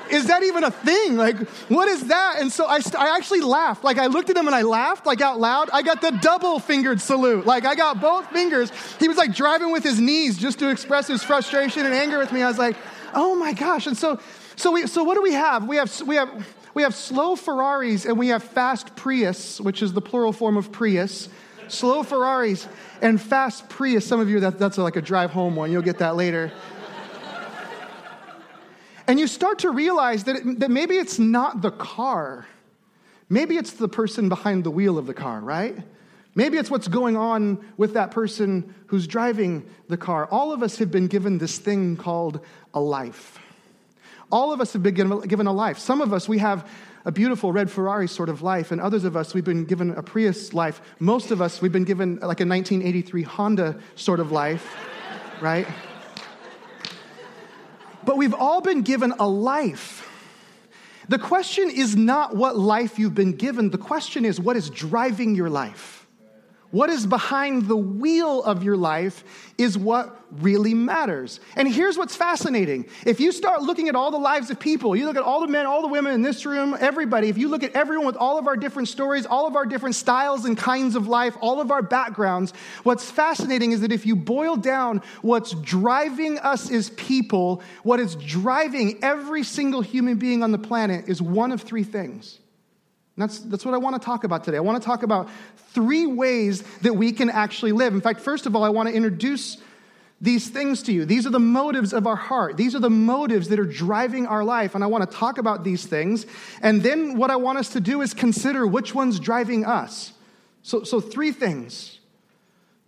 is 0.10 0.28
that 0.28 0.44
even 0.44 0.64
a 0.64 0.72
thing? 0.72 1.18
Like, 1.18 1.38
what 1.70 1.88
is 1.90 2.08
that? 2.08 2.38
And 2.40 2.50
so 2.50 2.66
I, 2.66 2.80
I 2.98 3.18
actually 3.18 3.42
laughed. 3.42 3.84
Like, 3.84 3.98
I 3.98 4.08
looked 4.08 4.30
at 4.30 4.38
him 4.38 4.48
and 4.48 4.56
I 4.56 4.62
laughed, 4.62 5.06
like 5.06 5.20
out 5.20 5.38
loud. 5.40 5.70
I 5.72 5.82
got 5.82 6.02
the 6.02 6.12
double 6.12 6.60
fingered 6.60 7.02
salute. 7.02 7.46
Like, 7.46 7.66
I 7.66 7.76
got 7.76 8.00
both 8.00 8.26
fingers. 8.32 8.72
He 9.00 9.10
was 9.10 9.18
like 9.18 9.36
driving 9.36 9.72
with 9.72 9.84
his 9.84 10.00
knees 10.00 10.38
just 10.38 10.60
to 10.60 10.70
express 10.70 11.08
his 11.08 11.24
frustration 11.24 11.86
and 11.86 11.94
anger 11.94 12.18
with 12.20 12.32
me. 12.32 12.42
I 12.42 12.48
was 12.48 12.58
like, 12.58 12.78
oh 13.14 13.36
my 13.36 13.54
gosh. 13.54 13.88
And 13.88 13.98
so, 13.98 14.20
so, 14.58 14.72
we, 14.72 14.88
so 14.88 15.04
what 15.04 15.16
do 15.16 15.22
we 15.22 15.34
have? 15.34 15.68
We 15.68 15.78
have, 15.78 16.02
we 16.02 16.16
have, 16.16 16.48
we 16.74 16.82
have 16.82 16.96
slow 16.96 17.36
Ferraris 17.36 18.06
and 18.06 18.18
we 18.18 18.30
have 18.30 18.44
fast 18.44 18.96
Prius, 18.96 19.62
which 19.62 19.82
is 19.82 19.94
the 19.94 20.02
plural 20.02 20.34
form 20.34 20.58
of 20.58 20.72
Prius. 20.72 21.30
slow 21.68 22.04
Ferraris 22.04 22.68
and 23.02 23.22
fast 23.22 23.70
Prius. 23.70 24.06
Some 24.06 24.20
of 24.20 24.30
you, 24.30 24.40
that, 24.42 24.58
that's 24.58 24.78
like 24.80 24.96
a 24.96 25.02
drive 25.02 25.32
home 25.32 25.56
one. 25.56 25.72
You'll 25.72 25.84
get 25.84 26.00
that 26.00 26.16
later. 26.16 26.52
and 29.08 29.20
you 29.20 29.28
start 29.28 29.60
to 29.60 29.70
realize 29.70 30.24
that, 30.24 30.38
it, 30.38 30.60
that 30.60 30.72
maybe 30.72 30.96
it's 30.96 31.20
not 31.20 31.62
the 31.62 31.72
car. 31.72 32.48
Maybe 33.30 33.58
it's 33.58 33.74
the 33.74 33.90
person 33.90 34.28
behind 34.28 34.64
the 34.64 34.72
wheel 34.72 34.98
of 34.98 35.06
the 35.06 35.14
car, 35.14 35.40
right? 35.40 35.78
Maybe 36.34 36.58
it's 36.58 36.72
what's 36.72 36.88
going 36.88 37.16
on 37.16 37.64
with 37.78 37.94
that 37.94 38.12
person 38.12 38.74
who's 38.88 39.06
driving 39.06 39.68
the 39.88 39.98
car. 39.98 40.28
All 40.28 40.52
of 40.52 40.64
us 40.64 40.78
have 40.78 40.92
been 40.92 41.08
given 41.08 41.38
this 41.38 41.58
thing 41.60 41.96
called 41.96 42.40
a 42.74 42.80
life. 42.80 43.40
All 44.32 44.52
of 44.52 44.60
us 44.60 44.74
have 44.74 44.84
been 44.84 44.94
given 44.94 45.48
a 45.48 45.54
life. 45.54 45.78
Some 45.80 46.02
of 46.02 46.12
us, 46.12 46.28
we 46.28 46.40
have 46.40 46.70
a 47.06 47.12
beautiful 47.12 47.54
red 47.54 47.72
Ferrari 47.72 48.08
sort 48.08 48.28
of 48.28 48.42
life, 48.42 48.72
and 48.72 48.82
others 48.82 49.06
of 49.06 49.16
us, 49.16 49.34
we've 49.34 49.46
been 49.46 49.64
given 49.64 49.92
a 49.92 50.04
Prius 50.04 50.54
life. 50.54 50.82
Most 51.00 51.32
of 51.32 51.42
us, 51.42 51.62
we've 51.62 51.72
been 51.72 51.86
given 51.86 52.16
like 52.16 52.42
a 52.42 52.46
1983 52.46 53.24
Honda 53.24 53.80
sort 53.96 54.20
of 54.20 54.32
life, 54.34 54.76
right? 55.42 55.68
But 58.04 58.18
we've 58.18 58.34
all 58.34 58.60
been 58.60 58.82
given 58.82 59.14
a 59.20 59.28
life. 59.28 60.04
The 61.08 61.20
question 61.20 61.70
is 61.70 61.96
not 61.96 62.36
what 62.36 62.58
life 62.58 63.00
you've 63.00 63.16
been 63.16 63.34
given, 63.34 63.70
the 63.70 63.78
question 63.78 64.26
is 64.26 64.40
what 64.40 64.58
is 64.58 64.70
driving 64.70 65.36
your 65.36 65.50
life. 65.50 65.97
What 66.72 66.90
is 66.90 67.06
behind 67.06 67.68
the 67.68 67.78
wheel 67.78 68.44
of 68.44 68.62
your 68.62 68.76
life 68.76 69.24
is 69.58 69.78
what 69.78 70.22
really 70.32 70.74
matters. 70.74 71.40
And 71.56 71.66
here's 71.66 71.98
what's 71.98 72.16
fascinating. 72.16 72.88
If 73.06 73.22
you 73.22 73.32
start 73.32 73.62
looking 73.62 73.88
at 73.88 73.96
all 73.96 74.12
the 74.12 74.18
lives 74.18 74.50
of 74.50 74.60
people, 74.60 74.94
you 74.94 75.06
look 75.06 75.16
at 75.16 75.24
all 75.24 75.40
the 75.40 75.48
men, 75.48 75.66
all 75.66 75.82
the 75.82 75.88
women 75.88 76.14
in 76.14 76.22
this 76.22 76.46
room, 76.46 76.76
everybody, 76.78 77.30
if 77.30 77.38
you 77.38 77.48
look 77.48 77.64
at 77.64 77.74
everyone 77.74 78.06
with 78.06 78.18
all 78.18 78.38
of 78.38 78.48
our 78.48 78.58
different 78.58 78.90
stories, 78.90 79.26
all 79.26 79.48
of 79.48 79.56
our 79.56 79.66
different 79.66 79.96
styles 79.96 80.44
and 80.44 80.58
kinds 80.58 80.98
of 80.98 81.08
life, 81.08 81.38
all 81.40 81.62
of 81.62 81.72
our 81.72 81.82
backgrounds, 81.82 82.52
what's 82.84 83.10
fascinating 83.10 83.72
is 83.72 83.80
that 83.80 83.94
if 83.94 84.06
you 84.06 84.18
boil 84.18 84.58
down 84.58 85.02
what's 85.22 85.52
driving 85.52 86.38
us 86.40 86.70
as 86.70 86.90
people, 86.92 87.62
what 87.84 88.02
is 88.02 88.16
driving 88.16 89.00
every 89.02 89.44
single 89.44 89.82
human 89.82 90.18
being 90.18 90.44
on 90.44 90.52
the 90.52 90.58
planet 90.58 91.08
is 91.08 91.22
one 91.22 91.54
of 91.54 91.62
three 91.62 91.84
things. 91.84 92.40
That's, 93.18 93.40
that's 93.40 93.66
what 93.66 93.74
I 93.74 93.78
want 93.78 94.00
to 94.00 94.06
talk 94.06 94.24
about 94.24 94.44
today. 94.44 94.58
I 94.58 94.62
want 94.62 94.82
to 94.82 94.86
talk 94.86 95.04
about 95.04 95.30
three 95.70 96.06
ways 96.06 96.62
that 96.82 96.94
we 96.94 97.12
can 97.12 97.30
actually 97.30 97.72
live. 97.72 97.94
In 97.94 98.02
fact, 98.02 98.22
first 98.22 98.46
of 98.46 98.56
all, 98.56 98.64
I 98.64 98.70
want 98.70 98.90
to 98.90 98.96
introduce 98.96 99.58
these 100.22 100.50
things 100.50 100.84
to 100.84 100.94
you. 100.94 101.06
These 101.06 101.26
are 101.28 101.32
the 101.32 101.40
motives 101.40 101.94
of 101.94 102.08
our 102.08 102.16
heart. 102.16 102.58
These 102.58 102.76
are 102.76 102.80
the 102.80 102.90
motives 102.90 103.50
that 103.50 103.60
are 103.60 103.66
driving 103.66 104.26
our 104.28 104.44
life. 104.44 104.76
And 104.76 104.84
I 104.84 104.88
want 104.88 105.10
to 105.10 105.18
talk 105.18 105.38
about 105.38 105.64
these 105.64 105.86
things. 105.86 106.26
And 106.62 106.82
then 106.82 107.18
what 107.18 107.30
I 107.30 107.36
want 107.36 107.58
us 107.58 107.70
to 107.70 107.80
do 107.80 108.02
is 108.02 108.14
consider 108.14 108.66
which 108.66 108.96
one's 108.96 109.20
driving 109.20 109.66
us. 109.66 110.14
So, 110.64 110.84
so 110.84 111.00
three 111.00 111.32
things. 111.32 112.00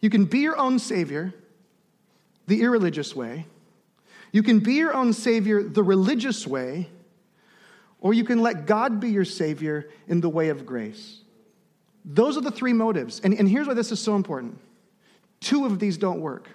You 0.02 0.10
can 0.10 0.26
be 0.26 0.40
your 0.40 0.58
own 0.58 0.80
savior, 0.80 1.34
the 2.48 2.62
irreligious 2.62 3.16
way. 3.16 3.46
You 4.32 4.44
can 4.44 4.60
be 4.60 4.76
your 4.76 4.94
own 4.94 5.14
savior, 5.14 5.64
the 5.64 5.84
religious 5.84 6.46
way. 6.48 6.90
Or 8.02 8.14
you 8.14 8.24
can 8.24 8.42
let 8.42 8.66
God 8.66 9.00
be 9.00 9.10
your 9.10 9.26
savior 9.26 9.90
in 10.08 10.22
the 10.22 10.30
way 10.30 10.50
of 10.50 10.66
grace. 10.66 11.22
Those 12.06 12.38
are 12.38 12.42
the 12.42 12.52
three 12.52 12.74
motives. 12.74 13.20
And, 13.24 13.34
and 13.34 13.48
here's 13.48 13.68
why 13.68 13.74
this 13.74 13.92
is 13.92 14.00
so 14.00 14.16
important 14.16 14.60
two 15.42 15.66
of 15.66 15.80
these 15.80 15.98
don't 15.98 16.20
work. 16.20 16.48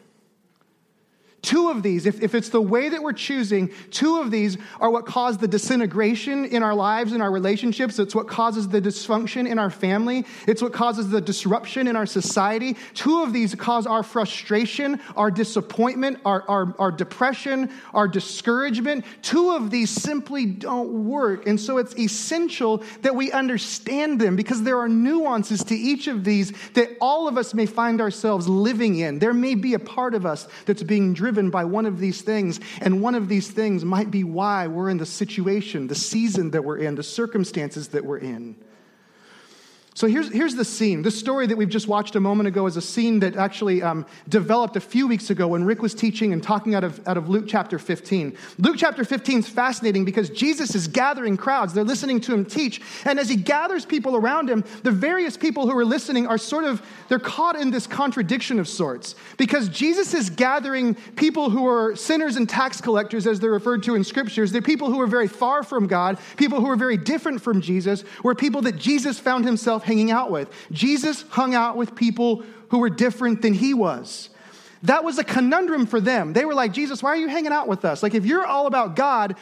Two 1.44 1.68
of 1.68 1.82
these, 1.82 2.06
if, 2.06 2.22
if 2.22 2.34
it's 2.34 2.48
the 2.48 2.60
way 2.60 2.88
that 2.88 3.02
we're 3.02 3.12
choosing, 3.12 3.70
two 3.90 4.18
of 4.18 4.30
these 4.30 4.56
are 4.80 4.88
what 4.88 5.04
cause 5.04 5.36
the 5.36 5.46
disintegration 5.46 6.46
in 6.46 6.62
our 6.62 6.74
lives, 6.74 7.12
in 7.12 7.20
our 7.20 7.30
relationships. 7.30 7.98
It's 7.98 8.14
what 8.14 8.28
causes 8.28 8.66
the 8.66 8.80
dysfunction 8.80 9.46
in 9.46 9.58
our 9.58 9.68
family. 9.68 10.24
It's 10.48 10.62
what 10.62 10.72
causes 10.72 11.10
the 11.10 11.20
disruption 11.20 11.86
in 11.86 11.96
our 11.96 12.06
society. 12.06 12.78
Two 12.94 13.22
of 13.22 13.34
these 13.34 13.54
cause 13.54 13.86
our 13.86 14.02
frustration, 14.02 14.98
our 15.16 15.30
disappointment, 15.30 16.18
our, 16.24 16.48
our, 16.48 16.74
our 16.78 16.90
depression, 16.90 17.70
our 17.92 18.08
discouragement. 18.08 19.04
Two 19.20 19.50
of 19.50 19.70
these 19.70 19.90
simply 19.90 20.46
don't 20.46 21.04
work. 21.04 21.46
And 21.46 21.60
so 21.60 21.76
it's 21.76 21.94
essential 21.98 22.82
that 23.02 23.14
we 23.14 23.30
understand 23.32 24.18
them 24.18 24.34
because 24.34 24.62
there 24.62 24.78
are 24.78 24.88
nuances 24.88 25.62
to 25.64 25.74
each 25.74 26.06
of 26.06 26.24
these 26.24 26.54
that 26.72 26.96
all 27.02 27.28
of 27.28 27.36
us 27.36 27.52
may 27.52 27.66
find 27.66 28.00
ourselves 28.00 28.48
living 28.48 28.96
in. 29.00 29.18
There 29.18 29.34
may 29.34 29.54
be 29.54 29.74
a 29.74 29.78
part 29.78 30.14
of 30.14 30.24
us 30.24 30.48
that's 30.64 30.82
being 30.82 31.12
driven 31.12 31.34
driven 31.35 31.50
by 31.50 31.64
one 31.64 31.85
of 31.85 31.99
these 31.99 32.23
things. 32.23 32.61
And 32.81 33.03
one 33.03 33.17
of 33.17 33.29
these 33.29 33.50
things 33.50 33.85
might 33.85 34.11
be 34.11 34.23
why 34.23 34.69
we're 34.69 34.88
in 34.88 34.99
the 34.99 35.07
situation, 35.07 35.88
the 35.88 35.95
season 35.97 36.53
that 36.53 36.64
we're 36.64 36.79
in, 36.79 36.95
the 36.95 37.03
circumstances 37.03 37.88
that 37.88 38.05
we're 38.05 38.19
in. 38.19 38.55
So 39.96 40.08
here's, 40.08 40.28
here's 40.28 40.56
the 40.56 40.64
scene. 40.64 41.02
This 41.02 41.16
story 41.16 41.46
that 41.46 41.56
we've 41.56 41.68
just 41.68 41.86
watched 41.86 42.16
a 42.16 42.20
moment 42.20 42.48
ago 42.48 42.66
is 42.66 42.76
a 42.76 42.82
scene 42.82 43.20
that 43.20 43.36
actually 43.36 43.80
um, 43.80 44.04
developed 44.28 44.74
a 44.74 44.80
few 44.80 45.06
weeks 45.06 45.30
ago 45.30 45.46
when 45.46 45.62
Rick 45.62 45.82
was 45.82 45.94
teaching 45.94 46.32
and 46.32 46.42
talking 46.42 46.74
out 46.74 46.82
of, 46.82 47.00
out 47.06 47.16
of 47.16 47.28
Luke 47.28 47.44
chapter 47.46 47.78
15. 47.78 48.36
Luke 48.58 48.74
chapter 48.76 49.04
15 49.04 49.38
is 49.38 49.48
fascinating 49.48 50.04
because 50.04 50.30
Jesus 50.30 50.74
is 50.74 50.88
gathering 50.88 51.36
crowds. 51.36 51.72
They're 51.72 51.84
listening 51.84 52.20
to 52.22 52.34
him 52.34 52.44
teach. 52.44 52.82
And 53.04 53.20
as 53.20 53.28
he 53.28 53.36
gathers 53.36 53.84
people 53.84 54.16
around 54.16 54.50
him, 54.50 54.64
the 54.82 54.90
various 54.90 55.36
people 55.36 55.70
who 55.70 55.78
are 55.78 55.84
listening 55.84 56.26
are 56.26 56.38
sort 56.38 56.64
of, 56.64 56.82
they're 57.08 57.20
caught 57.20 57.54
in 57.54 57.70
this 57.70 57.86
contradiction 57.86 58.58
of 58.58 58.66
sorts. 58.66 59.14
Because 59.36 59.68
Jesus 59.68 60.12
is 60.12 60.28
gathering 60.28 60.96
people 61.14 61.50
who 61.50 61.68
are 61.68 61.94
sinners 61.94 62.34
and 62.34 62.48
tax 62.48 62.80
collectors, 62.80 63.28
as 63.28 63.38
they're 63.38 63.52
referred 63.52 63.84
to 63.84 63.94
in 63.94 64.02
scriptures. 64.02 64.50
They're 64.50 64.60
people 64.60 64.90
who 64.90 65.00
are 65.00 65.06
very 65.06 65.28
far 65.28 65.62
from 65.62 65.86
God, 65.86 66.18
people 66.36 66.60
who 66.60 66.68
are 66.68 66.76
very 66.76 66.96
different 66.96 67.40
from 67.40 67.60
Jesus, 67.60 68.02
were 68.24 68.34
people 68.34 68.60
that 68.62 68.76
Jesus 68.76 69.20
found 69.20 69.44
himself 69.44 69.84
hanging 69.85 70.11
out 70.11 70.31
with. 70.31 70.50
Jesus 70.73 71.23
hung 71.31 71.55
out 71.55 71.76
with 71.76 71.95
people 71.95 72.43
who 72.69 72.79
were 72.79 72.91
different 72.91 73.43
than 73.43 73.55
he 73.55 73.75
was. 73.75 74.31
That 74.83 75.05
was 75.05 75.19
a 75.19 75.25
conundrum 75.25 75.87
for 75.87 76.00
them. 76.00 76.33
They 76.35 76.45
were 76.45 76.55
like, 76.55 76.73
Jesus, 76.73 77.03
why 77.03 77.11
are 77.11 77.17
you 77.17 77.29
hanging 77.29 77.53
out 77.53 77.69
with 77.69 77.85
us? 77.85 78.03
Like, 78.03 78.14
if 78.14 78.26
you're 78.26 78.45
all 78.45 78.67
about 78.67 78.97
God, 78.97 79.37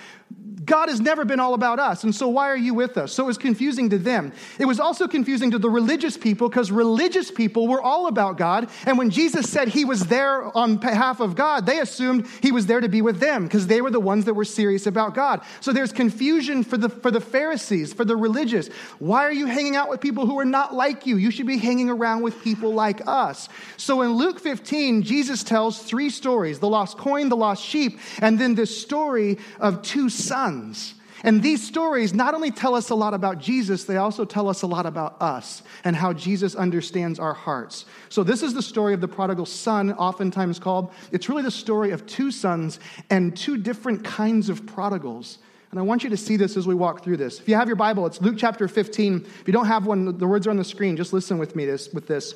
God 0.64 0.88
has 0.88 1.00
never 1.00 1.24
been 1.24 1.40
all 1.40 1.54
about 1.54 1.78
us, 1.78 2.04
and 2.04 2.14
so 2.14 2.28
why 2.28 2.48
are 2.50 2.56
you 2.56 2.74
with 2.74 2.96
us? 2.98 3.12
So 3.12 3.24
it 3.24 3.26
was 3.26 3.38
confusing 3.38 3.90
to 3.90 3.98
them. 3.98 4.32
It 4.58 4.66
was 4.66 4.78
also 4.78 5.08
confusing 5.08 5.50
to 5.52 5.58
the 5.58 5.70
religious 5.70 6.16
people 6.16 6.48
because 6.48 6.70
religious 6.70 7.30
people 7.30 7.66
were 7.66 7.80
all 7.80 8.06
about 8.06 8.36
God, 8.36 8.68
and 8.86 8.98
when 8.98 9.10
Jesus 9.10 9.50
said 9.50 9.68
he 9.68 9.84
was 9.84 10.06
there 10.06 10.56
on 10.56 10.76
behalf 10.76 11.20
of 11.20 11.34
God, 11.34 11.66
they 11.66 11.80
assumed 11.80 12.26
he 12.40 12.52
was 12.52 12.66
there 12.66 12.80
to 12.80 12.88
be 12.88 13.02
with 13.02 13.18
them 13.18 13.44
because 13.44 13.66
they 13.66 13.80
were 13.80 13.90
the 13.90 14.00
ones 14.00 14.24
that 14.26 14.34
were 14.34 14.44
serious 14.44 14.86
about 14.86 15.14
God. 15.14 15.40
So 15.60 15.72
there's 15.72 15.92
confusion 15.92 16.62
for 16.64 16.76
the, 16.76 16.88
for 16.88 17.10
the 17.10 17.20
Pharisees, 17.20 17.92
for 17.92 18.04
the 18.04 18.16
religious. 18.16 18.68
Why 18.98 19.24
are 19.24 19.32
you 19.32 19.46
hanging 19.46 19.76
out 19.76 19.88
with 19.88 20.00
people 20.00 20.26
who 20.26 20.38
are 20.38 20.44
not 20.44 20.74
like 20.74 21.06
you? 21.06 21.16
You 21.16 21.30
should 21.30 21.46
be 21.46 21.58
hanging 21.58 21.90
around 21.90 22.22
with 22.22 22.42
people 22.42 22.72
like 22.72 23.06
us. 23.06 23.48
So 23.76 24.02
in 24.02 24.12
Luke 24.12 24.38
15, 24.38 25.02
Jesus 25.02 25.42
tells 25.42 25.82
three 25.82 26.10
stories 26.10 26.58
the 26.58 26.68
lost 26.68 26.98
coin, 26.98 27.28
the 27.28 27.36
lost 27.36 27.64
sheep, 27.64 27.98
and 28.20 28.38
then 28.38 28.54
this 28.54 28.76
story 28.80 29.38
of 29.58 29.82
two 29.82 30.08
sons. 30.52 30.94
And 31.24 31.40
these 31.40 31.64
stories 31.64 32.12
not 32.12 32.34
only 32.34 32.50
tell 32.50 32.74
us 32.74 32.90
a 32.90 32.96
lot 32.96 33.14
about 33.14 33.38
Jesus, 33.38 33.84
they 33.84 33.96
also 33.96 34.24
tell 34.24 34.48
us 34.48 34.62
a 34.62 34.66
lot 34.66 34.86
about 34.86 35.22
us 35.22 35.62
and 35.84 35.94
how 35.94 36.12
Jesus 36.12 36.56
understands 36.56 37.20
our 37.20 37.32
hearts. 37.32 37.84
So, 38.08 38.24
this 38.24 38.42
is 38.42 38.54
the 38.54 38.62
story 38.62 38.92
of 38.92 39.00
the 39.00 39.06
prodigal 39.06 39.46
son, 39.46 39.92
oftentimes 39.92 40.58
called. 40.58 40.92
It's 41.12 41.28
really 41.28 41.44
the 41.44 41.50
story 41.50 41.92
of 41.92 42.06
two 42.06 42.32
sons 42.32 42.80
and 43.08 43.36
two 43.36 43.56
different 43.56 44.04
kinds 44.04 44.48
of 44.48 44.66
prodigals. 44.66 45.38
And 45.70 45.78
I 45.78 45.82
want 45.82 46.02
you 46.02 46.10
to 46.10 46.16
see 46.16 46.36
this 46.36 46.56
as 46.56 46.66
we 46.66 46.74
walk 46.74 47.04
through 47.04 47.18
this. 47.18 47.38
If 47.38 47.48
you 47.48 47.54
have 47.54 47.68
your 47.68 47.76
Bible, 47.76 48.04
it's 48.04 48.20
Luke 48.20 48.36
chapter 48.36 48.66
15. 48.66 49.24
If 49.24 49.46
you 49.46 49.52
don't 49.52 49.66
have 49.66 49.86
one, 49.86 50.18
the 50.18 50.26
words 50.26 50.46
are 50.46 50.50
on 50.50 50.56
the 50.56 50.64
screen. 50.64 50.96
Just 50.96 51.12
listen 51.12 51.38
with 51.38 51.54
me 51.54 51.64
this, 51.64 51.88
with 51.92 52.08
this. 52.08 52.34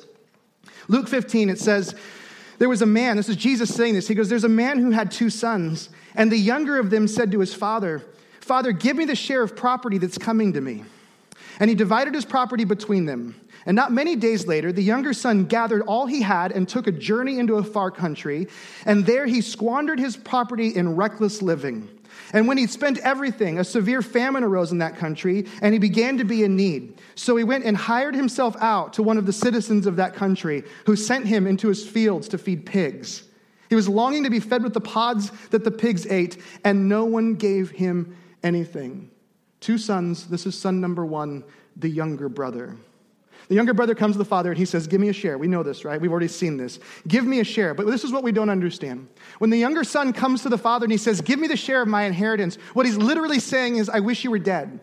Luke 0.87 1.07
15, 1.07 1.49
it 1.49 1.59
says, 1.59 1.93
There 2.57 2.69
was 2.69 2.81
a 2.81 2.87
man, 2.87 3.17
this 3.17 3.29
is 3.29 3.35
Jesus 3.35 3.73
saying 3.73 3.93
this. 3.93 4.07
He 4.07 4.15
goes, 4.15 4.29
There's 4.29 4.43
a 4.43 4.49
man 4.49 4.79
who 4.79 4.91
had 4.91 5.11
two 5.11 5.29
sons. 5.29 5.89
And 6.15 6.31
the 6.31 6.37
younger 6.37 6.79
of 6.79 6.89
them 6.89 7.07
said 7.07 7.31
to 7.31 7.39
his 7.39 7.53
father, 7.53 8.03
Father, 8.41 8.71
give 8.71 8.95
me 8.95 9.05
the 9.05 9.15
share 9.15 9.43
of 9.43 9.55
property 9.55 9.97
that's 9.97 10.17
coming 10.17 10.53
to 10.53 10.61
me. 10.61 10.83
And 11.59 11.69
he 11.69 11.75
divided 11.75 12.13
his 12.13 12.25
property 12.25 12.63
between 12.63 13.05
them. 13.05 13.39
And 13.65 13.75
not 13.75 13.91
many 13.91 14.15
days 14.15 14.47
later, 14.47 14.71
the 14.71 14.81
younger 14.81 15.13
son 15.13 15.45
gathered 15.45 15.81
all 15.81 16.05
he 16.05 16.21
had 16.21 16.53
and 16.53 16.67
took 16.67 16.87
a 16.87 16.91
journey 16.91 17.37
into 17.37 17.55
a 17.55 17.63
far 17.63 17.91
country. 17.91 18.47
And 18.85 19.05
there 19.05 19.25
he 19.25 19.41
squandered 19.41 19.99
his 19.99 20.15
property 20.15 20.69
in 20.69 20.95
reckless 20.95 21.41
living. 21.41 21.89
And 22.33 22.47
when 22.47 22.57
he'd 22.57 22.69
spent 22.69 22.97
everything, 22.99 23.59
a 23.59 23.63
severe 23.63 24.01
famine 24.01 24.43
arose 24.43 24.71
in 24.71 24.79
that 24.79 24.97
country, 24.97 25.47
and 25.61 25.73
he 25.73 25.79
began 25.79 26.17
to 26.17 26.23
be 26.23 26.43
in 26.43 26.55
need. 26.55 26.99
So 27.15 27.35
he 27.35 27.43
went 27.43 27.65
and 27.65 27.77
hired 27.77 28.15
himself 28.15 28.55
out 28.59 28.93
to 28.93 29.03
one 29.03 29.17
of 29.17 29.25
the 29.25 29.33
citizens 29.33 29.85
of 29.85 29.95
that 29.95 30.13
country, 30.13 30.63
who 30.85 30.95
sent 30.95 31.25
him 31.25 31.47
into 31.47 31.69
his 31.69 31.87
fields 31.87 32.27
to 32.29 32.37
feed 32.37 32.65
pigs. 32.65 33.23
He 33.69 33.75
was 33.75 33.89
longing 33.89 34.23
to 34.23 34.29
be 34.29 34.39
fed 34.39 34.63
with 34.63 34.73
the 34.73 34.81
pods 34.81 35.31
that 35.49 35.63
the 35.63 35.71
pigs 35.71 36.05
ate, 36.07 36.41
and 36.63 36.89
no 36.89 37.05
one 37.05 37.35
gave 37.35 37.71
him 37.71 38.15
anything. 38.43 39.11
Two 39.59 39.77
sons, 39.77 40.27
this 40.27 40.45
is 40.45 40.57
son 40.57 40.79
number 40.79 41.05
one, 41.05 41.43
the 41.75 41.89
younger 41.89 42.29
brother. 42.29 42.77
The 43.47 43.55
younger 43.55 43.73
brother 43.73 43.95
comes 43.95 44.15
to 44.15 44.17
the 44.17 44.25
father 44.25 44.49
and 44.49 44.57
he 44.57 44.65
says, 44.65 44.87
Give 44.87 44.99
me 44.99 45.09
a 45.09 45.13
share. 45.13 45.37
We 45.37 45.47
know 45.47 45.63
this, 45.63 45.85
right? 45.85 45.99
We've 45.99 46.11
already 46.11 46.27
seen 46.27 46.57
this. 46.57 46.79
Give 47.07 47.25
me 47.25 47.39
a 47.39 47.43
share. 47.43 47.73
But 47.73 47.87
this 47.87 48.03
is 48.03 48.11
what 48.11 48.23
we 48.23 48.31
don't 48.31 48.49
understand. 48.49 49.07
When 49.39 49.49
the 49.49 49.57
younger 49.57 49.83
son 49.83 50.13
comes 50.13 50.43
to 50.43 50.49
the 50.49 50.57
father 50.57 50.85
and 50.85 50.91
he 50.91 50.97
says, 50.97 51.21
Give 51.21 51.39
me 51.39 51.47
the 51.47 51.57
share 51.57 51.81
of 51.81 51.87
my 51.87 52.03
inheritance, 52.03 52.57
what 52.73 52.85
he's 52.85 52.97
literally 52.97 53.39
saying 53.39 53.77
is, 53.77 53.89
I 53.89 53.99
wish 53.99 54.23
you 54.23 54.31
were 54.31 54.39
dead. 54.39 54.79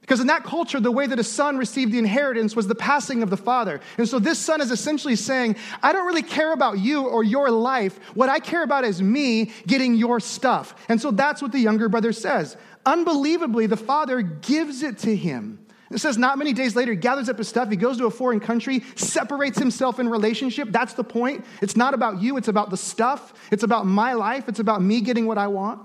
Because 0.00 0.18
in 0.18 0.26
that 0.26 0.42
culture, 0.42 0.80
the 0.80 0.90
way 0.90 1.06
that 1.06 1.20
a 1.20 1.24
son 1.24 1.56
received 1.56 1.92
the 1.92 1.98
inheritance 1.98 2.56
was 2.56 2.66
the 2.66 2.74
passing 2.74 3.22
of 3.22 3.30
the 3.30 3.36
father. 3.36 3.80
And 3.96 4.08
so 4.08 4.18
this 4.18 4.40
son 4.40 4.60
is 4.60 4.72
essentially 4.72 5.14
saying, 5.14 5.54
I 5.84 5.92
don't 5.92 6.04
really 6.04 6.22
care 6.22 6.52
about 6.52 6.80
you 6.80 7.06
or 7.06 7.22
your 7.22 7.48
life. 7.48 7.96
What 8.14 8.28
I 8.28 8.40
care 8.40 8.64
about 8.64 8.84
is 8.84 9.00
me 9.00 9.52
getting 9.68 9.94
your 9.94 10.18
stuff. 10.18 10.74
And 10.88 11.00
so 11.00 11.12
that's 11.12 11.40
what 11.40 11.52
the 11.52 11.60
younger 11.60 11.88
brother 11.88 12.12
says. 12.12 12.56
Unbelievably, 12.84 13.66
the 13.66 13.76
father 13.76 14.20
gives 14.20 14.82
it 14.82 14.98
to 14.98 15.14
him. 15.14 15.64
It 15.90 15.98
says, 15.98 16.16
not 16.16 16.38
many 16.38 16.52
days 16.52 16.76
later, 16.76 16.92
he 16.92 16.96
gathers 16.96 17.28
up 17.28 17.38
his 17.38 17.48
stuff. 17.48 17.68
He 17.68 17.76
goes 17.76 17.98
to 17.98 18.06
a 18.06 18.10
foreign 18.10 18.38
country, 18.38 18.84
separates 18.94 19.58
himself 19.58 19.98
in 19.98 20.08
relationship. 20.08 20.68
That's 20.70 20.94
the 20.94 21.02
point. 21.02 21.44
It's 21.60 21.76
not 21.76 21.94
about 21.94 22.22
you, 22.22 22.36
it's 22.36 22.48
about 22.48 22.70
the 22.70 22.76
stuff. 22.76 23.34
It's 23.50 23.64
about 23.64 23.86
my 23.86 24.12
life. 24.12 24.48
It's 24.48 24.60
about 24.60 24.82
me 24.82 25.00
getting 25.00 25.26
what 25.26 25.36
I 25.36 25.48
want. 25.48 25.80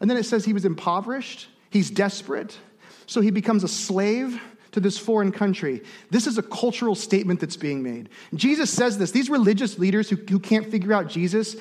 And 0.00 0.10
then 0.10 0.18
it 0.18 0.24
says 0.24 0.44
he 0.44 0.52
was 0.52 0.66
impoverished, 0.66 1.48
he's 1.70 1.90
desperate. 1.90 2.58
So 3.06 3.20
he 3.20 3.30
becomes 3.30 3.64
a 3.64 3.68
slave 3.68 4.40
to 4.72 4.80
this 4.80 4.98
foreign 4.98 5.32
country. 5.32 5.82
This 6.10 6.26
is 6.26 6.36
a 6.36 6.42
cultural 6.42 6.94
statement 6.94 7.40
that's 7.40 7.56
being 7.56 7.82
made. 7.82 8.10
Jesus 8.34 8.68
says 8.70 8.98
this. 8.98 9.12
These 9.12 9.30
religious 9.30 9.78
leaders 9.78 10.10
who, 10.10 10.16
who 10.16 10.38
can't 10.38 10.70
figure 10.70 10.92
out 10.92 11.08
Jesus, 11.08 11.56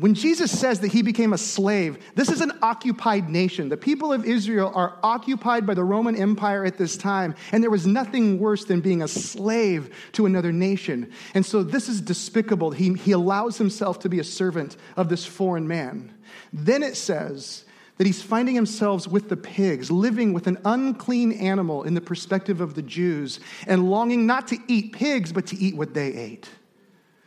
when 0.00 0.14
Jesus 0.14 0.56
says 0.56 0.80
that 0.80 0.92
he 0.92 1.02
became 1.02 1.32
a 1.32 1.38
slave, 1.38 1.98
this 2.16 2.30
is 2.30 2.40
an 2.40 2.52
occupied 2.62 3.28
nation. 3.28 3.68
The 3.68 3.76
people 3.76 4.12
of 4.12 4.24
Israel 4.24 4.72
are 4.74 4.98
occupied 5.04 5.66
by 5.66 5.74
the 5.74 5.84
Roman 5.84 6.16
Empire 6.16 6.64
at 6.64 6.76
this 6.76 6.96
time, 6.96 7.34
and 7.52 7.62
there 7.62 7.70
was 7.70 7.86
nothing 7.86 8.40
worse 8.40 8.64
than 8.64 8.80
being 8.80 9.02
a 9.02 9.08
slave 9.08 9.94
to 10.12 10.26
another 10.26 10.50
nation. 10.52 11.12
And 11.34 11.46
so 11.46 11.62
this 11.62 11.88
is 11.88 12.00
despicable. 12.00 12.72
He, 12.72 12.94
he 12.94 13.12
allows 13.12 13.56
himself 13.56 14.00
to 14.00 14.08
be 14.08 14.18
a 14.18 14.24
servant 14.24 14.76
of 14.96 15.08
this 15.08 15.24
foreign 15.24 15.68
man. 15.68 16.12
Then 16.52 16.82
it 16.82 16.96
says, 16.96 17.64
that 17.98 18.06
he's 18.06 18.22
finding 18.22 18.54
himself 18.54 19.08
with 19.08 19.28
the 19.28 19.36
pigs, 19.36 19.90
living 19.90 20.32
with 20.32 20.46
an 20.46 20.56
unclean 20.64 21.32
animal 21.32 21.82
in 21.82 21.94
the 21.94 22.00
perspective 22.00 22.60
of 22.60 22.74
the 22.74 22.82
Jews, 22.82 23.40
and 23.66 23.90
longing 23.90 24.24
not 24.24 24.46
to 24.48 24.58
eat 24.68 24.92
pigs, 24.92 25.32
but 25.32 25.46
to 25.48 25.56
eat 25.56 25.76
what 25.76 25.94
they 25.94 26.14
ate. 26.14 26.48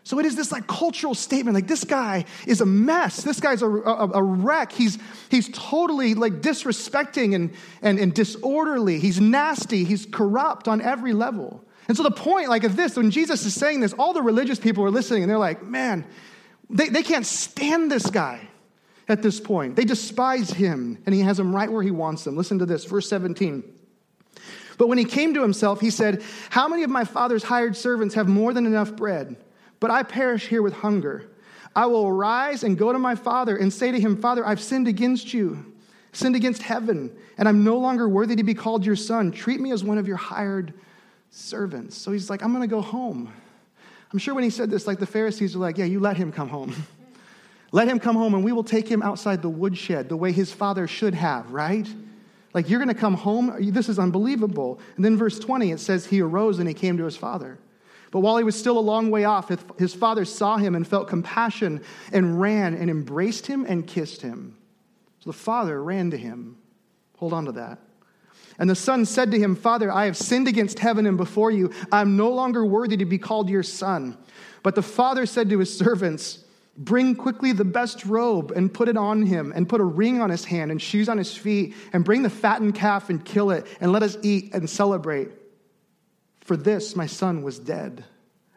So 0.03 0.17
it 0.19 0.25
is 0.25 0.35
this 0.35 0.51
like 0.51 0.65
cultural 0.67 1.13
statement 1.13 1.53
like 1.53 1.67
this 1.67 1.83
guy 1.83 2.25
is 2.47 2.61
a 2.61 2.65
mess. 2.65 3.23
This 3.23 3.39
guy's 3.39 3.61
a, 3.61 3.67
a, 3.67 4.09
a, 4.13 4.23
wreck. 4.23 4.71
He's, 4.71 4.97
he's 5.29 5.49
totally 5.53 6.15
like 6.15 6.41
disrespecting 6.41 7.35
and, 7.35 7.53
and, 7.83 7.99
and 7.99 8.13
disorderly. 8.13 8.99
He's 8.99 9.21
nasty. 9.21 9.83
He's 9.83 10.07
corrupt 10.07 10.67
on 10.67 10.81
every 10.81 11.13
level. 11.13 11.63
And 11.87 11.95
so 11.95 12.03
the 12.03 12.11
point 12.11 12.49
like 12.49 12.63
of 12.63 12.75
this, 12.75 12.95
when 12.95 13.11
Jesus 13.11 13.45
is 13.45 13.53
saying 13.53 13.81
this, 13.81 13.93
all 13.93 14.13
the 14.13 14.23
religious 14.23 14.59
people 14.59 14.83
are 14.83 14.91
listening 14.91 15.23
and 15.23 15.29
they're 15.29 15.37
like, 15.37 15.63
man, 15.63 16.05
they, 16.69 16.89
they 16.89 17.03
can't 17.03 17.25
stand 17.25 17.91
this 17.91 18.09
guy 18.09 18.47
at 19.07 19.21
this 19.21 19.39
point. 19.39 19.75
They 19.75 19.83
despise 19.83 20.49
him, 20.49 20.97
and 21.05 21.13
he 21.13 21.21
has 21.21 21.37
them 21.37 21.53
right 21.53 21.71
where 21.71 21.83
he 21.83 21.91
wants 21.91 22.23
them. 22.23 22.37
Listen 22.37 22.59
to 22.59 22.65
this, 22.65 22.85
verse 22.85 23.09
17. 23.09 23.63
But 24.77 24.87
when 24.87 24.97
he 24.97 25.05
came 25.05 25.33
to 25.33 25.41
himself, 25.41 25.81
he 25.81 25.89
said, 25.89 26.23
How 26.49 26.67
many 26.67 26.83
of 26.83 26.89
my 26.89 27.03
father's 27.03 27.43
hired 27.43 27.75
servants 27.75 28.15
have 28.15 28.27
more 28.27 28.53
than 28.53 28.65
enough 28.65 28.95
bread? 28.95 29.35
But 29.81 29.91
I 29.91 30.03
perish 30.03 30.47
here 30.47 30.61
with 30.61 30.73
hunger. 30.73 31.25
I 31.75 31.87
will 31.87 32.07
arise 32.07 32.63
and 32.63 32.77
go 32.77 32.93
to 32.93 32.99
my 32.99 33.15
father 33.15 33.57
and 33.57 33.73
say 33.73 33.91
to 33.91 33.99
him, 33.99 34.15
Father, 34.15 34.45
I've 34.45 34.61
sinned 34.61 34.87
against 34.87 35.33
you, 35.33 35.73
sinned 36.13 36.35
against 36.35 36.61
heaven, 36.61 37.13
and 37.37 37.49
I'm 37.49 37.63
no 37.65 37.77
longer 37.77 38.07
worthy 38.07 38.35
to 38.35 38.43
be 38.43 38.53
called 38.53 38.85
your 38.85 38.95
son. 38.95 39.31
Treat 39.31 39.59
me 39.59 39.71
as 39.71 39.83
one 39.83 39.97
of 39.97 40.07
your 40.07 40.17
hired 40.17 40.73
servants. 41.31 41.97
So 41.97 42.11
he's 42.11 42.29
like, 42.29 42.43
I'm 42.43 42.51
going 42.51 42.61
to 42.61 42.73
go 42.73 42.81
home. 42.81 43.33
I'm 44.13 44.19
sure 44.19 44.35
when 44.35 44.43
he 44.43 44.49
said 44.49 44.69
this, 44.69 44.85
like 44.85 44.99
the 44.99 45.05
Pharisees 45.05 45.55
were 45.55 45.61
like, 45.61 45.77
Yeah, 45.77 45.85
you 45.85 45.99
let 45.99 46.15
him 46.15 46.31
come 46.31 46.47
home. 46.47 46.73
Let 47.73 47.87
him 47.87 47.99
come 47.99 48.17
home 48.17 48.33
and 48.33 48.43
we 48.43 48.51
will 48.51 48.65
take 48.65 48.85
him 48.85 49.01
outside 49.01 49.41
the 49.41 49.47
woodshed 49.47 50.09
the 50.09 50.17
way 50.17 50.33
his 50.33 50.51
father 50.51 50.87
should 50.87 51.13
have, 51.13 51.51
right? 51.51 51.87
Like, 52.53 52.69
you're 52.69 52.79
going 52.79 52.93
to 52.93 52.93
come 52.93 53.13
home? 53.13 53.55
This 53.71 53.87
is 53.87 53.97
unbelievable. 53.97 54.81
And 54.97 55.05
then, 55.05 55.15
verse 55.15 55.39
20, 55.39 55.71
it 55.71 55.79
says, 55.79 56.05
He 56.05 56.19
arose 56.19 56.59
and 56.59 56.67
he 56.67 56.73
came 56.73 56.97
to 56.97 57.05
his 57.05 57.15
father. 57.15 57.57
But 58.11 58.19
while 58.19 58.37
he 58.37 58.43
was 58.43 58.59
still 58.59 58.77
a 58.77 58.79
long 58.79 59.09
way 59.09 59.23
off, 59.23 59.49
his 59.79 59.93
father 59.93 60.25
saw 60.25 60.57
him 60.57 60.75
and 60.75 60.85
felt 60.85 61.07
compassion 61.07 61.81
and 62.11 62.39
ran 62.39 62.73
and 62.73 62.89
embraced 62.89 63.47
him 63.47 63.65
and 63.67 63.87
kissed 63.87 64.21
him. 64.21 64.57
So 65.21 65.29
the 65.29 65.37
father 65.37 65.81
ran 65.81 66.11
to 66.11 66.17
him. 66.17 66.57
Hold 67.17 67.31
on 67.31 67.45
to 67.45 67.53
that. 67.53 67.79
And 68.59 68.69
the 68.69 68.75
son 68.75 69.05
said 69.05 69.31
to 69.31 69.39
him, 69.39 69.55
Father, 69.55 69.91
I 69.91 70.05
have 70.05 70.17
sinned 70.17 70.47
against 70.47 70.77
heaven 70.77 71.05
and 71.05 71.15
before 71.15 71.51
you. 71.51 71.71
I'm 71.91 72.17
no 72.17 72.29
longer 72.29 72.65
worthy 72.65 72.97
to 72.97 73.05
be 73.05 73.17
called 73.17 73.49
your 73.49 73.63
son. 73.63 74.17
But 74.61 74.75
the 74.75 74.83
father 74.83 75.25
said 75.25 75.49
to 75.49 75.59
his 75.59 75.75
servants, 75.75 76.43
Bring 76.77 77.15
quickly 77.15 77.53
the 77.53 77.65
best 77.65 78.05
robe 78.05 78.51
and 78.51 78.73
put 78.73 78.87
it 78.87 78.97
on 78.97 79.23
him, 79.23 79.51
and 79.55 79.67
put 79.67 79.81
a 79.81 79.85
ring 79.85 80.21
on 80.21 80.29
his 80.29 80.45
hand 80.45 80.71
and 80.71 80.81
shoes 80.81 81.09
on 81.09 81.17
his 81.17 81.35
feet, 81.35 81.75
and 81.93 82.03
bring 82.03 82.23
the 82.23 82.29
fattened 82.29 82.75
calf 82.75 83.09
and 83.09 83.23
kill 83.23 83.51
it, 83.51 83.67
and 83.79 83.91
let 83.91 84.03
us 84.03 84.17
eat 84.21 84.53
and 84.53 84.69
celebrate. 84.69 85.29
For 86.41 86.57
this 86.57 86.95
my 86.95 87.07
son 87.07 87.43
was 87.43 87.59
dead 87.59 88.05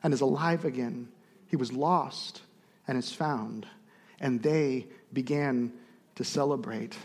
and 0.05 0.15
is 0.15 0.21
alive 0.21 0.65
again. 0.65 1.09
He 1.49 1.57
was 1.57 1.73
lost 1.73 2.43
and 2.87 2.97
is 2.97 3.13
found. 3.13 3.67
And 4.21 4.41
they 4.41 4.87
began 5.13 5.73
to 6.15 6.25
celebrate. 6.25 6.97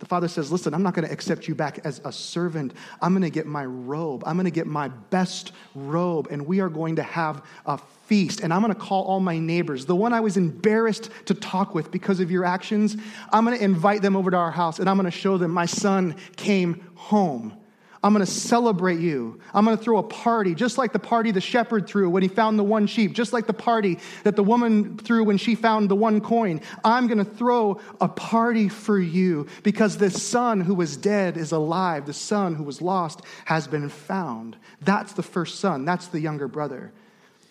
The 0.00 0.06
father 0.06 0.26
says, 0.26 0.50
Listen, 0.50 0.74
I'm 0.74 0.82
not 0.82 0.94
going 0.94 1.06
to 1.06 1.12
accept 1.12 1.46
you 1.46 1.54
back 1.54 1.78
as 1.84 2.00
a 2.04 2.10
servant. 2.10 2.72
I'm 3.00 3.12
going 3.12 3.22
to 3.22 3.30
get 3.30 3.46
my 3.46 3.64
robe. 3.64 4.24
I'm 4.26 4.36
going 4.36 4.46
to 4.46 4.50
get 4.50 4.66
my 4.66 4.88
best 4.88 5.52
robe, 5.74 6.28
and 6.30 6.46
we 6.46 6.60
are 6.60 6.68
going 6.68 6.96
to 6.96 7.02
have 7.02 7.44
a 7.64 7.78
feast. 8.06 8.40
And 8.40 8.52
I'm 8.52 8.60
going 8.60 8.74
to 8.74 8.78
call 8.78 9.04
all 9.04 9.20
my 9.20 9.38
neighbors, 9.38 9.86
the 9.86 9.94
one 9.94 10.12
I 10.12 10.20
was 10.20 10.36
embarrassed 10.36 11.10
to 11.26 11.34
talk 11.34 11.74
with 11.74 11.90
because 11.90 12.20
of 12.20 12.30
your 12.30 12.44
actions. 12.44 12.96
I'm 13.32 13.44
going 13.44 13.56
to 13.56 13.64
invite 13.64 14.02
them 14.02 14.16
over 14.16 14.30
to 14.30 14.36
our 14.36 14.50
house, 14.50 14.78
and 14.78 14.90
I'm 14.90 14.96
going 14.96 15.10
to 15.10 15.16
show 15.16 15.38
them 15.38 15.52
my 15.52 15.66
son 15.66 16.16
came 16.36 16.86
home. 16.96 17.56
I'm 18.04 18.12
going 18.12 18.24
to 18.24 18.30
celebrate 18.30 19.00
you. 19.00 19.40
I'm 19.54 19.64
going 19.64 19.78
to 19.78 19.82
throw 19.82 19.96
a 19.96 20.02
party, 20.02 20.54
just 20.54 20.76
like 20.76 20.92
the 20.92 20.98
party 20.98 21.30
the 21.30 21.40
shepherd 21.40 21.86
threw 21.86 22.10
when 22.10 22.22
he 22.22 22.28
found 22.28 22.58
the 22.58 22.62
one 22.62 22.86
sheep, 22.86 23.14
just 23.14 23.32
like 23.32 23.46
the 23.46 23.54
party 23.54 23.98
that 24.24 24.36
the 24.36 24.44
woman 24.44 24.98
threw 24.98 25.24
when 25.24 25.38
she 25.38 25.54
found 25.54 25.88
the 25.88 25.96
one 25.96 26.20
coin. 26.20 26.60
I'm 26.84 27.06
going 27.06 27.16
to 27.16 27.24
throw 27.24 27.80
a 28.02 28.08
party 28.08 28.68
for 28.68 29.00
you 29.00 29.46
because 29.62 29.96
the 29.96 30.10
son 30.10 30.60
who 30.60 30.74
was 30.74 30.98
dead 30.98 31.38
is 31.38 31.50
alive. 31.52 32.04
The 32.04 32.12
son 32.12 32.54
who 32.54 32.62
was 32.64 32.82
lost 32.82 33.22
has 33.46 33.66
been 33.66 33.88
found. 33.88 34.58
That's 34.82 35.14
the 35.14 35.22
first 35.22 35.58
son, 35.58 35.86
that's 35.86 36.08
the 36.08 36.20
younger 36.20 36.46
brother. 36.46 36.92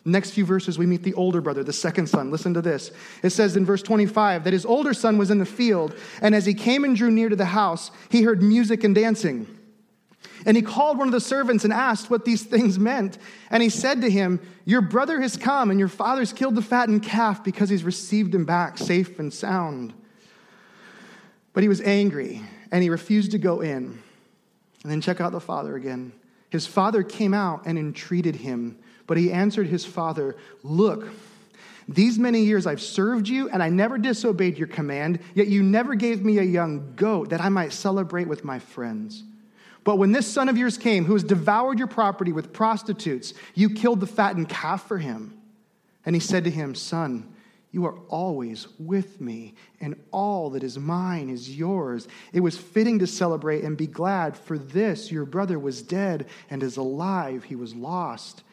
Next 0.06 0.32
few 0.32 0.46
verses, 0.46 0.78
we 0.78 0.86
meet 0.86 1.02
the 1.02 1.16
older 1.16 1.42
brother, 1.42 1.64
the 1.64 1.74
second 1.74 2.10
son. 2.10 2.30
Listen 2.30 2.54
to 2.54 2.62
this. 2.62 2.92
It 3.24 3.32
says 3.32 3.58
in 3.58 3.66
verse 3.66 3.82
25 3.82 4.44
that 4.44 4.54
his 4.54 4.68
older 4.68 4.94
son 4.94 5.18
was 5.18 5.32
in 5.32 5.40
the 5.40 5.48
field, 5.48 5.96
and 6.22 6.36
as 6.36 6.46
he 6.46 6.54
came 6.54 6.84
and 6.84 6.96
drew 6.96 7.10
near 7.10 7.30
to 7.30 7.36
the 7.36 7.46
house, 7.46 7.90
he 8.10 8.22
heard 8.22 8.44
music 8.44 8.84
and 8.84 8.94
dancing. 8.94 9.48
And 10.46 10.58
he 10.58 10.64
called 10.64 10.98
one 10.98 11.08
of 11.08 11.14
the 11.14 11.22
servants 11.22 11.64
and 11.64 11.72
asked 11.72 12.10
what 12.10 12.26
these 12.26 12.44
things 12.44 12.78
meant. 12.78 13.18
And 13.50 13.64
he 13.64 13.70
said 13.70 14.02
to 14.02 14.10
him, 14.10 14.40
Your 14.66 14.82
brother 14.82 15.22
has 15.22 15.38
come, 15.38 15.70
and 15.72 15.80
your 15.80 15.90
father's 15.90 16.34
killed 16.34 16.56
the 16.56 16.62
fattened 16.62 17.04
calf 17.04 17.44
because 17.44 17.70
he's 17.70 17.84
received 17.84 18.36
him 18.36 18.46
back 18.46 18.78
safe 18.78 19.20
and 19.20 19.34
sound. 19.34 19.94
But 21.54 21.64
he 21.64 21.70
was 21.70 21.82
angry, 21.82 22.42
and 22.72 22.84
he 22.84 22.90
refused 22.90 23.32
to 23.32 23.38
go 23.38 23.62
in. 23.62 24.02
And 24.84 24.92
then 24.92 25.02
check 25.02 25.22
out 25.22 25.32
the 25.32 25.40
father 25.40 25.76
again. 25.76 26.12
His 26.50 26.68
father 26.68 27.04
came 27.04 27.34
out 27.34 27.66
and 27.66 27.80
entreated 27.80 28.36
him, 28.36 28.78
but 29.08 29.18
he 29.18 29.32
answered 29.32 29.68
his 29.68 29.86
father, 29.86 30.36
Look, 30.62 31.08
these 31.88 32.18
many 32.18 32.44
years 32.44 32.66
I've 32.66 32.82
served 32.82 33.28
you, 33.28 33.50
and 33.50 33.62
I 33.62 33.70
never 33.70 33.98
disobeyed 33.98 34.58
your 34.58 34.68
command, 34.68 35.20
yet 35.36 35.48
you 35.48 35.64
never 35.64 35.96
gave 35.96 36.24
me 36.24 36.38
a 36.38 36.44
young 36.44 36.94
goat 36.96 37.30
that 37.30 37.42
I 37.42 37.50
might 37.50 37.74
celebrate 37.74 38.28
with 38.28 38.44
my 38.44 38.60
friends. 38.60 39.24
But 39.84 39.98
when 39.98 40.12
this 40.12 40.32
son 40.32 40.50
of 40.50 40.58
yours 40.58 40.78
came, 40.78 41.06
who 41.06 41.14
has 41.14 41.24
devoured 41.24 41.78
your 41.78 41.88
property 41.88 42.32
with 42.32 42.54
prostitutes, 42.54 43.34
you 43.54 43.70
killed 43.70 44.00
the 44.00 44.08
fattened 44.08 44.50
calf 44.50 44.88
for 44.88 44.98
him. 44.98 45.38
And 46.06 46.16
he 46.16 46.20
said 46.20 46.46
to 46.46 46.50
him, 46.50 46.76
Son, 46.76 47.34
you 47.72 47.86
are 47.86 47.98
always 48.08 48.68
with 48.78 49.20
me, 49.20 49.56
and 49.82 49.96
all 50.12 50.52
that 50.52 50.64
is 50.64 50.78
mine 50.78 51.30
is 51.30 51.58
yours. 51.58 52.08
It 52.32 52.42
was 52.42 52.58
fitting 52.58 53.00
to 53.00 53.08
celebrate 53.08 53.64
and 53.64 53.76
be 53.76 53.88
glad, 53.88 54.38
for 54.38 54.58
this 54.58 55.12
your 55.12 55.26
brother 55.26 55.58
was 55.58 55.82
dead 55.82 56.28
and 56.50 56.62
is 56.62 56.78
alive. 56.78 57.46
He 57.46 57.56
was 57.56 57.74
lost 57.74 58.44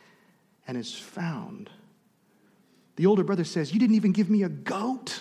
and 0.66 0.76
is 0.76 0.94
found. 0.94 1.68
The 2.96 3.06
older 3.06 3.22
brother 3.22 3.44
says, 3.44 3.72
You 3.72 3.78
didn't 3.78 3.96
even 3.96 4.12
give 4.12 4.30
me 4.30 4.42
a 4.42 4.48
goat, 4.48 5.20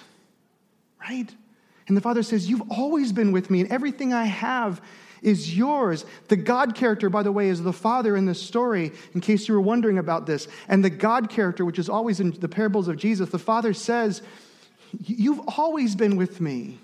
right? 1.01 1.33
And 1.87 1.97
the 1.97 2.01
father 2.01 2.23
says, 2.23 2.49
You've 2.49 2.71
always 2.71 3.11
been 3.11 3.33
with 3.33 3.49
me, 3.49 3.61
and 3.61 3.71
everything 3.71 4.13
I 4.13 4.25
have 4.25 4.81
is 5.21 5.57
yours. 5.57 6.05
The 6.27 6.35
God 6.35 6.75
character, 6.75 7.09
by 7.09 7.23
the 7.23 7.31
way, 7.31 7.49
is 7.49 7.61
the 7.61 7.73
Father 7.73 8.15
in 8.15 8.25
this 8.25 8.41
story, 8.41 8.91
in 9.13 9.21
case 9.21 9.47
you 9.47 9.53
were 9.53 9.61
wondering 9.61 9.97
about 9.97 10.25
this. 10.25 10.47
And 10.67 10.83
the 10.83 10.89
God 10.89 11.29
character, 11.29 11.65
which 11.65 11.79
is 11.79 11.89
always 11.89 12.19
in 12.19 12.31
the 12.31 12.49
parables 12.49 12.87
of 12.87 12.97
Jesus, 12.97 13.29
the 13.29 13.39
Father 13.39 13.73
says, 13.73 14.21
You've 15.05 15.41
always 15.57 15.95
been 15.95 16.15
with 16.15 16.41
me. 16.41 16.79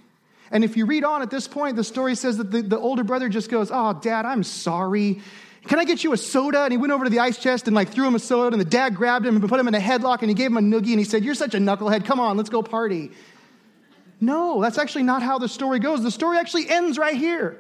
And 0.52 0.63
if 0.63 0.78
you 0.78 0.86
read 0.86 1.04
on 1.04 1.21
at 1.21 1.32
this 1.32 1.48
point, 1.48 1.76
the 1.76 1.84
story 1.84 2.15
says 2.15 2.38
that 2.38 2.52
the, 2.52 2.62
the 2.62 2.78
older 2.78 3.04
brother 3.04 3.30
just 3.30 3.50
goes, 3.50 3.71
Oh, 3.71 3.93
dad, 3.93 4.26
I'm 4.26 4.43
sorry. 4.43 5.21
Can 5.67 5.80
I 5.80 5.86
get 5.86 6.04
you 6.04 6.13
a 6.13 6.17
soda? 6.17 6.62
And 6.62 6.71
he 6.71 6.78
went 6.78 6.93
over 6.93 7.06
to 7.06 7.10
the 7.10 7.19
ice 7.19 7.39
chest 7.39 7.65
and 7.65 7.76
like 7.76 7.89
threw 7.89 8.08
him 8.08 8.13
a 8.13 8.19
soda, 8.19 8.54
and 8.54 8.62
the 8.62 8.69
dad 8.69 8.95
grabbed 8.95 9.26
him 9.26 9.36
and 9.36 9.50
put 9.50 9.60
him 9.60 9.67
in 9.67 9.74
a 9.74 9.80
headlock 9.80 10.19
and 10.19 10.30
he 10.30 10.36
gave 10.36 10.52
him 10.52 10.58
a 10.58 10.62
noogie 10.62 10.91
and 10.91 11.00
he 11.00 11.04
said, 11.04 11.24
You're 11.24 11.36
such 11.36 11.56
a 11.56 11.58
knucklehead. 11.58 12.06
Come 12.06 12.19
on, 12.19 12.38
let's 12.38 12.50
go 12.50 12.62
party. 12.62 13.12
No, 14.21 14.62
that's 14.62 14.78
actually 14.78 15.04
not 15.04 15.21
how 15.21 15.39
the 15.39 15.50
story 15.50 15.80
goes. 15.80 16.02
The 16.02 16.12
story 16.12 16.38
actually 16.38 16.69
ends 16.69 16.98
right 16.98 17.17
here. 17.17 17.60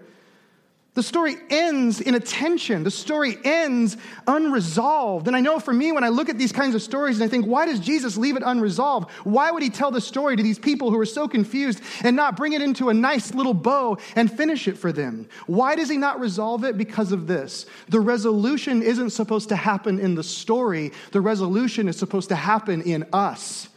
The 0.95 1.03
story 1.03 1.35
ends 1.49 1.99
in 1.99 2.15
a 2.15 2.21
tension. 2.21 2.83
The 2.83 2.89
story 2.89 3.37
ends 3.43 3.97
unresolved. 4.27 5.27
And 5.27 5.35
I 5.35 5.41
know 5.41 5.59
for 5.59 5.73
me, 5.73 5.91
when 5.91 6.05
I 6.05 6.07
look 6.07 6.29
at 6.29 6.37
these 6.37 6.53
kinds 6.53 6.73
of 6.73 6.81
stories 6.81 7.17
and 7.17 7.23
I 7.25 7.27
think, 7.27 7.45
why 7.45 7.65
does 7.65 7.81
Jesus 7.81 8.15
leave 8.15 8.37
it 8.37 8.43
unresolved? 8.45 9.11
Why 9.25 9.51
would 9.51 9.61
he 9.61 9.69
tell 9.69 9.91
the 9.91 9.99
story 9.99 10.37
to 10.37 10.41
these 10.43 10.57
people 10.57 10.91
who 10.91 10.99
are 10.99 11.05
so 11.05 11.27
confused 11.27 11.81
and 12.01 12.15
not 12.15 12.37
bring 12.37 12.53
it 12.53 12.61
into 12.61 12.87
a 12.87 12.93
nice 12.93 13.33
little 13.33 13.53
bow 13.53 13.97
and 14.15 14.31
finish 14.31 14.69
it 14.69 14.77
for 14.77 14.93
them? 14.93 15.27
Why 15.47 15.75
does 15.75 15.89
he 15.89 15.97
not 15.97 16.21
resolve 16.21 16.63
it? 16.63 16.77
Because 16.77 17.11
of 17.11 17.27
this. 17.27 17.65
The 17.89 17.99
resolution 17.99 18.81
isn't 18.81 19.09
supposed 19.09 19.49
to 19.49 19.57
happen 19.57 19.99
in 19.99 20.15
the 20.15 20.23
story, 20.23 20.93
the 21.11 21.19
resolution 21.19 21.89
is 21.89 21.97
supposed 21.97 22.29
to 22.29 22.35
happen 22.35 22.81
in 22.81 23.05
us. 23.11 23.67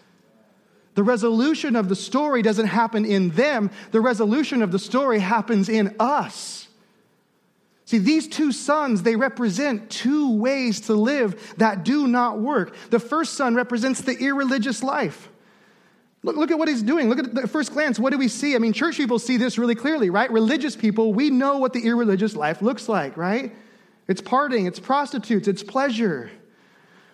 The 0.95 1.03
resolution 1.03 1.75
of 1.75 1.89
the 1.89 1.97
story 1.97 2.43
doesn't 2.43 2.67
happen 2.67 3.05
in 3.05 3.31
them, 3.31 3.73
the 3.91 4.01
resolution 4.01 4.63
of 4.63 4.71
the 4.71 4.79
story 4.79 5.19
happens 5.19 5.69
in 5.69 5.97
us. 5.99 6.68
See, 7.89 7.97
these 7.97 8.29
two 8.29 8.53
sons, 8.53 9.03
they 9.03 9.17
represent 9.17 9.89
two 9.89 10.37
ways 10.37 10.83
to 10.83 10.93
live 10.93 11.55
that 11.57 11.87
do 11.87 12.07
not 12.07 12.39
work. 12.39 12.77
The 12.91 13.01
first 13.01 13.33
son 13.33 13.55
represents 13.55 14.03
the 14.03 14.13
irreligious 14.13 14.83
life. 14.83 15.31
Look, 16.23 16.37
look 16.37 16.51
at 16.51 16.59
what 16.59 16.69
he's 16.69 16.83
doing. 16.83 17.09
Look 17.09 17.19
at 17.19 17.35
the 17.35 17.49
first 17.49 17.73
glance. 17.73 17.99
What 17.99 18.11
do 18.11 18.19
we 18.19 18.29
see? 18.29 18.55
I 18.55 18.59
mean, 18.59 18.75
church 18.75 18.99
people 18.99 19.19
see 19.19 19.39
this 19.39 19.57
really 19.57 19.75
clearly, 19.75 20.11
right? 20.11 20.31
Religious 20.31 20.77
people, 20.77 21.15
we 21.15 21.31
know 21.31 21.57
what 21.57 21.73
the 21.73 21.81
irreligious 21.81 22.37
life 22.37 22.61
looks 22.61 22.91
like, 22.91 23.17
right? 23.17 23.55
It's 24.07 24.21
partying, 24.21 24.69
it's 24.69 24.79
prostitutes, 24.79 25.49
it's 25.49 25.63
pleasure. 25.63 26.31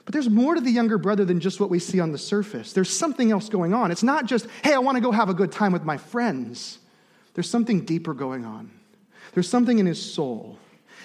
But 0.05 0.13
there's 0.13 0.29
more 0.29 0.57
to 0.57 0.61
the 0.61 0.73
younger 0.73 0.99
brother 0.99 1.25
than 1.25 1.39
just 1.39 1.61
what 1.61 1.71
we 1.71 1.79
see 1.79 2.01
on 2.01 2.11
the 2.11 2.19
surface. 2.19 2.73
There's 2.73 2.91
something 2.91 3.31
else 3.31 3.49
going 3.49 3.75
on. 3.75 3.93
It's 3.93 4.03
not 4.03 4.27
just, 4.27 4.49
hey, 4.65 4.75
I 4.75 4.79
want 4.79 4.97
to 4.97 5.01
go 5.01 5.13
have 5.13 5.29
a 5.29 5.35
good 5.35 5.53
time 5.53 5.71
with 5.71 5.85
my 5.85 5.99
friends. 5.99 6.81
There's 7.35 7.49
something 7.49 7.85
deeper 7.85 8.13
going 8.13 8.45
on. 8.45 8.73
There's 9.35 9.49
something 9.49 9.79
in 9.79 9.87
his 9.87 10.03
soul. 10.13 10.59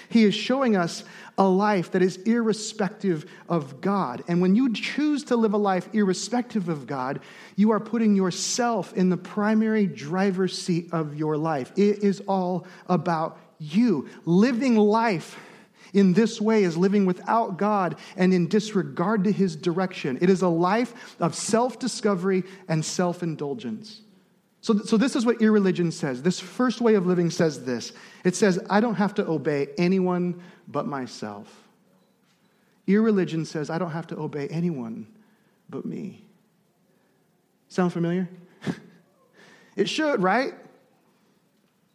He 0.09 0.23
is 0.23 0.33
showing 0.33 0.75
us 0.75 1.03
a 1.37 1.47
life 1.47 1.91
that 1.91 2.01
is 2.01 2.17
irrespective 2.17 3.25
of 3.47 3.79
God. 3.79 4.23
And 4.27 4.41
when 4.41 4.55
you 4.55 4.73
choose 4.73 5.23
to 5.25 5.35
live 5.35 5.53
a 5.53 5.57
life 5.57 5.87
irrespective 5.93 6.67
of 6.67 6.87
God, 6.87 7.21
you 7.55 7.71
are 7.71 7.79
putting 7.79 8.15
yourself 8.15 8.93
in 8.93 9.09
the 9.09 9.17
primary 9.17 9.85
driver's 9.87 10.59
seat 10.59 10.89
of 10.91 11.15
your 11.15 11.37
life. 11.37 11.71
It 11.77 12.03
is 12.03 12.21
all 12.21 12.65
about 12.87 13.39
you. 13.59 14.09
Living 14.25 14.75
life 14.75 15.39
in 15.93 16.13
this 16.13 16.39
way 16.41 16.63
is 16.63 16.77
living 16.77 17.05
without 17.05 17.57
God 17.57 17.95
and 18.17 18.33
in 18.33 18.47
disregard 18.47 19.23
to 19.23 19.31
his 19.31 19.55
direction. 19.55 20.17
It 20.21 20.29
is 20.29 20.41
a 20.41 20.47
life 20.47 21.15
of 21.19 21.35
self 21.35 21.79
discovery 21.79 22.43
and 22.67 22.83
self 22.83 23.23
indulgence. 23.23 24.01
So, 24.61 24.77
so 24.79 24.97
this 24.97 25.15
is 25.15 25.25
what 25.25 25.41
irreligion 25.41 25.91
says. 25.91 26.21
This 26.21 26.39
first 26.39 26.81
way 26.81 26.95
of 26.95 27.07
living 27.07 27.29
says 27.29 27.63
this 27.63 27.93
it 28.23 28.35
says, 28.35 28.59
I 28.69 28.79
don't 28.79 28.95
have 28.95 29.15
to 29.15 29.27
obey 29.27 29.67
anyone 29.77 30.41
but 30.67 30.85
myself. 30.85 31.67
Irreligion 32.87 33.45
says, 33.45 33.69
I 33.69 33.77
don't 33.77 33.91
have 33.91 34.07
to 34.07 34.17
obey 34.17 34.47
anyone 34.47 35.07
but 35.69 35.85
me. 35.85 36.25
Sound 37.67 37.93
familiar? 37.93 38.27
it 39.75 39.87
should, 39.87 40.23
right? 40.23 40.53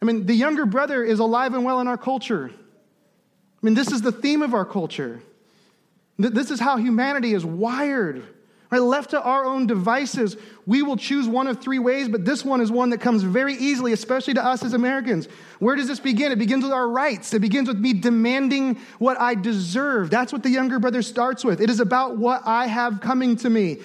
I 0.01 0.05
mean, 0.05 0.27
the 0.27 0.35
younger 0.35 0.67
brother 0.67 1.03
is 1.03 1.19
alive 1.19 1.55
and 1.55 1.65
well 1.65 1.81
in 1.81 1.89
our 1.89 1.99
culture. 1.99 2.51
I 2.53 3.67
mean, 3.67 3.75
this 3.75 3.91
is 3.91 4.03
the 4.03 4.13
theme 4.13 4.43
of 4.43 4.55
our 4.55 4.65
culture. 4.65 5.21
This 6.19 6.51
is 6.51 6.61
how 6.61 6.77
humanity 6.77 7.35
is 7.35 7.45
wired. 7.45 8.23
Right? 8.75 8.83
Left 8.83 9.11
to 9.11 9.23
our 9.23 9.45
own 9.45 9.69
devices, 9.69 10.37
we 10.67 10.83
will 10.83 10.97
choose 10.97 11.29
one 11.29 11.47
of 11.47 11.61
three 11.61 11.79
ways, 11.79 12.09
but 12.09 12.25
this 12.25 12.45
one 12.45 12.61
is 12.61 12.73
one 12.73 12.91
that 12.91 13.01
comes 13.01 13.23
very 13.23 13.55
easily, 13.55 13.93
especially 13.93 14.35
to 14.35 14.45
us 14.45 14.65
as 14.65 14.73
Americans. 14.73 15.29
Where 15.61 15.77
does 15.77 15.87
this 15.87 16.01
begin? 16.01 16.33
It 16.33 16.41
begins 16.41 16.65
with 16.65 16.73
our 16.73 16.89
rights. 16.89 17.33
It 17.35 17.39
begins 17.39 17.69
with 17.69 17.79
me 17.79 17.93
demanding 17.93 18.81
what 18.99 19.21
I 19.21 19.37
deserve. 19.37 20.11
That's 20.11 20.33
what 20.33 20.43
the 20.43 20.51
younger 20.51 20.81
brother 20.81 21.03
starts 21.03 21.45
with. 21.45 21.61
It 21.61 21.71
is 21.71 21.79
about 21.79 22.17
what 22.17 22.43
I 22.45 22.67
have 22.67 23.01
coming 23.01 23.37
to 23.37 23.49
me. 23.49 23.79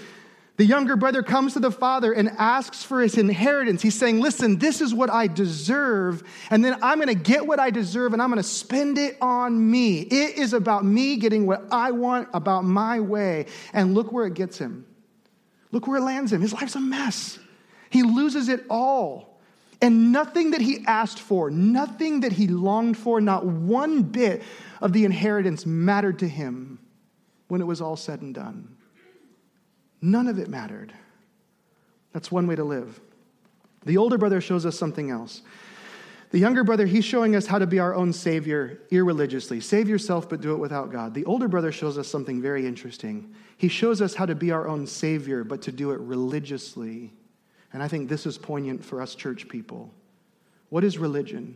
The 0.60 0.66
younger 0.66 0.98
brother 0.98 1.24
comes 1.24 1.54
to 1.54 1.62
the 1.62 1.72
father 1.72 2.12
and 2.12 2.28
asks 2.38 2.84
for 2.84 3.00
his 3.00 3.18
inheritance. 3.18 3.82
He's 3.82 3.98
saying, 3.98 4.20
Listen, 4.20 4.58
this 4.58 4.82
is 4.82 4.94
what 4.94 5.10
I 5.10 5.28
deserve, 5.28 6.22
and 6.50 6.66
then 6.66 6.78
I'm 6.82 7.00
to 7.00 7.16
get 7.16 7.48
what 7.48 7.62
I 7.62 7.70
deserve 7.70 8.12
and 8.12 8.22
I'm 8.22 8.36
to 8.36 8.44
spend 8.44 8.98
it 8.98 9.16
on 9.22 9.72
me. 9.72 10.02
It 10.02 10.38
is 10.38 10.52
about 10.52 10.84
me 10.84 11.16
getting 11.16 11.48
what 11.48 11.64
I 11.72 11.92
want, 11.92 12.28
about 12.34 12.66
my 12.66 13.00
way. 13.00 13.46
And 13.72 13.94
look 13.94 14.12
where 14.12 14.26
it 14.26 14.34
gets 14.34 14.58
him. 14.58 14.86
Look 15.72 15.88
where 15.88 16.00
it 16.00 16.04
lands 16.04 16.34
him. 16.34 16.42
His 16.42 16.52
life's 16.52 16.76
a 16.76 16.82
mess. 16.82 17.40
He 17.90 18.04
loses 18.04 18.50
it 18.50 18.66
all. 18.70 19.40
And 19.82 20.12
nothing 20.12 20.52
that 20.52 20.60
he 20.60 20.84
asked 20.86 21.20
for, 21.20 21.50
nothing 21.50 22.20
that 22.20 22.34
he 22.34 22.50
longed 22.50 22.98
for, 22.98 23.22
not 23.22 23.46
one 23.46 24.04
bit 24.04 24.44
of 24.82 24.92
the 24.92 25.06
inheritance 25.06 25.66
mattered 25.66 26.20
to 26.20 26.28
him 26.28 26.80
when 27.48 27.62
it 27.62 27.66
was 27.66 27.80
all 27.80 27.96
said 27.96 28.22
and 28.22 28.36
done. 28.36 28.76
None 30.02 30.28
of 30.28 30.40
it 30.40 30.48
mattered. 30.48 30.94
That's 32.14 32.32
one 32.32 32.48
way 32.48 32.56
to 32.56 32.64
live. 32.64 33.00
The 33.86 33.98
older 33.98 34.18
brother 34.18 34.42
shows 34.42 34.66
us 34.66 34.78
something 34.78 35.10
else. 35.12 35.42
The 36.32 36.40
younger 36.40 36.64
brother, 36.64 36.86
he's 36.86 37.06
showing 37.06 37.36
us 37.36 37.48
how 37.48 37.58
to 37.58 37.66
be 37.66 37.80
our 37.80 37.96
own 37.96 38.14
savior 38.14 38.82
irreligiously. 38.92 39.60
Save 39.62 39.90
yourself, 39.90 40.30
but 40.30 40.42
do 40.42 40.54
it 40.54 40.58
without 40.58 40.92
God. 40.92 41.16
The 41.16 41.26
older 41.26 41.48
brother 41.48 41.72
shows 41.72 41.98
us 41.98 42.08
something 42.08 42.40
very 42.40 42.68
interesting. 42.68 43.34
He 43.58 43.68
shows 43.68 44.00
us 44.00 44.14
how 44.14 44.28
to 44.28 44.36
be 44.36 44.52
our 44.52 44.68
own 44.68 44.86
savior, 44.86 45.44
but 45.44 45.64
to 45.64 45.72
do 45.72 45.92
it 45.92 46.00
religiously. 46.00 47.12
And 47.74 47.82
I 47.82 47.88
think 47.88 48.10
this 48.10 48.28
is 48.28 48.38
poignant 48.38 48.86
for 48.86 49.02
us 49.02 49.16
church 49.16 49.48
people. 49.48 49.92
What 50.70 50.84
is 50.84 51.00
religion? 51.00 51.56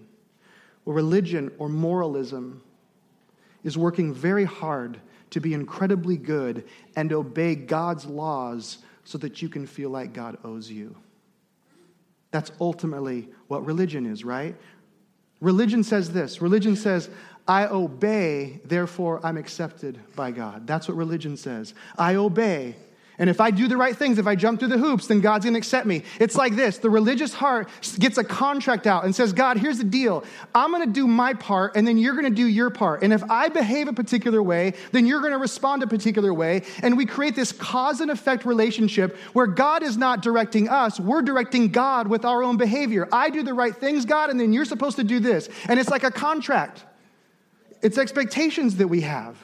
Well, 0.86 0.95
religion 0.95 1.51
or 1.60 1.69
moralism 1.69 2.63
is 3.63 3.77
working 3.77 4.12
very 4.12 4.43
hard 4.43 4.99
to 5.34 5.39
be 5.39 5.54
incredibly 5.54 6.15
good 6.15 6.63
and 6.96 7.12
obey 7.12 7.56
God's 7.56 8.06
laws 8.06 8.78
so 9.04 9.17
that 9.17 9.41
you 9.41 9.50
can 9.50 9.65
feel 9.65 9.89
like 9.89 10.13
God 10.13 10.38
owes 10.43 10.69
you. 10.69 10.96
That's 12.30 12.52
ultimately 12.62 13.30
what 13.48 13.65
religion 13.65 14.06
is, 14.06 14.24
right? 14.24 14.56
Religion 15.41 15.84
says 15.84 16.12
this 16.12 16.41
religion 16.41 16.76
says, 16.76 17.10
I 17.48 17.65
obey, 17.65 18.62
therefore 18.63 19.19
I'm 19.26 19.38
accepted 19.38 20.00
by 20.15 20.32
God. 20.32 20.65
That's 20.67 20.88
what 20.88 20.96
religion 20.96 21.36
says. 21.36 21.74
I 21.98 22.15
obey, 22.15 22.76
and 23.19 23.30
if 23.30 23.39
I 23.39 23.52
do 23.52 23.67
the 23.67 23.78
right 23.78 23.95
things, 23.95 24.17
if 24.17 24.26
I 24.26 24.36
jump 24.36 24.60
through 24.60 24.69
the 24.69 24.78
hoops, 24.78 25.06
then 25.06 25.21
God's 25.21 25.45
going 25.45 25.54
to 25.54 25.60
accept 25.60 25.86
me. 25.86 26.04
It's 26.19 26.36
like 26.36 26.56
this 26.56 26.80
the 26.80 26.89
religious 26.89 27.34
heart 27.34 27.69
gets 27.99 28.17
a 28.17 28.23
contract 28.23 28.88
out 28.88 29.06
and 29.06 29.15
says, 29.15 29.34
God, 29.34 29.58
here's 29.58 29.78
the 29.78 29.84
deal. 29.84 30.23
I'm 30.56 30.71
going 30.71 30.86
to 30.86 30.91
do 30.91 31.08
my 31.08 31.34
part, 31.36 31.76
and 31.76 31.88
then 31.88 31.97
you're 31.97 32.13
going 32.13 32.26
to 32.26 32.36
do 32.36 32.47
your 32.47 32.71
part. 32.71 33.04
And 33.04 33.13
if 33.13 33.23
I 33.30 33.49
behave 33.49 33.88
a 33.88 33.93
particular 33.93 34.41
way, 34.41 34.73
then 34.91 35.06
you're 35.06 35.19
going 35.19 35.34
to 35.34 35.38
respond 35.38 35.84
a 35.84 35.88
particular 35.88 36.34
way. 36.34 36.63
And 36.82 36.97
we 36.97 37.06
create 37.06 37.36
this 37.36 37.52
cause 37.52 38.02
and 38.02 38.10
effect 38.10 38.45
relationship 38.45 39.15
where 39.34 39.47
God 39.47 39.84
is 39.84 39.95
not 39.95 40.21
directing 40.23 40.67
us, 40.67 40.99
we're 40.99 41.21
directing 41.21 41.69
God 41.69 42.08
with 42.08 42.26
our 42.26 42.43
own 42.43 42.58
behavior. 42.58 43.08
I 43.12 43.30
do 43.30 43.43
the 43.43 43.54
right 43.54 43.76
things, 43.76 44.06
God, 44.06 44.32
and 44.32 44.39
then 44.39 44.54
you're 44.54 44.65
supposed 44.65 44.97
to 44.97 45.04
do 45.04 45.19
this. 45.19 45.49
And 45.67 45.80
it's 45.80 45.89
like 45.89 46.04
a 46.04 46.12
contract, 46.12 46.84
it's 47.84 47.97
expectations 47.99 48.78
that 48.78 48.88
we 48.88 49.02
have. 49.02 49.38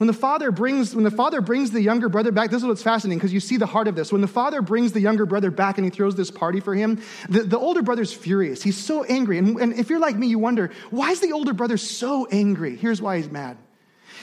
When 0.00 0.06
the 0.06 0.14
father 0.14 0.50
brings, 0.50 0.94
when 0.94 1.04
the 1.04 1.10
father 1.10 1.42
brings 1.42 1.72
the 1.72 1.82
younger 1.82 2.08
brother 2.08 2.32
back, 2.32 2.48
this 2.48 2.62
is 2.62 2.66
what's 2.66 2.82
fascinating 2.82 3.18
because 3.18 3.34
you 3.34 3.38
see 3.38 3.58
the 3.58 3.66
heart 3.66 3.86
of 3.86 3.94
this. 3.94 4.10
When 4.10 4.22
the 4.22 4.26
father 4.26 4.62
brings 4.62 4.92
the 4.92 5.00
younger 5.00 5.26
brother 5.26 5.50
back 5.50 5.76
and 5.76 5.84
he 5.84 5.90
throws 5.90 6.14
this 6.14 6.30
party 6.30 6.58
for 6.58 6.74
him, 6.74 7.02
the, 7.28 7.42
the 7.42 7.58
older 7.58 7.82
brother's 7.82 8.10
furious. 8.10 8.62
He's 8.62 8.78
so 8.78 9.04
angry. 9.04 9.36
And, 9.36 9.58
and 9.58 9.74
if 9.74 9.90
you're 9.90 9.98
like 9.98 10.16
me, 10.16 10.26
you 10.28 10.38
wonder, 10.38 10.70
why 10.88 11.10
is 11.10 11.20
the 11.20 11.32
older 11.32 11.52
brother 11.52 11.76
so 11.76 12.26
angry? 12.30 12.76
Here's 12.76 13.02
why 13.02 13.18
he's 13.18 13.28
mad. 13.30 13.58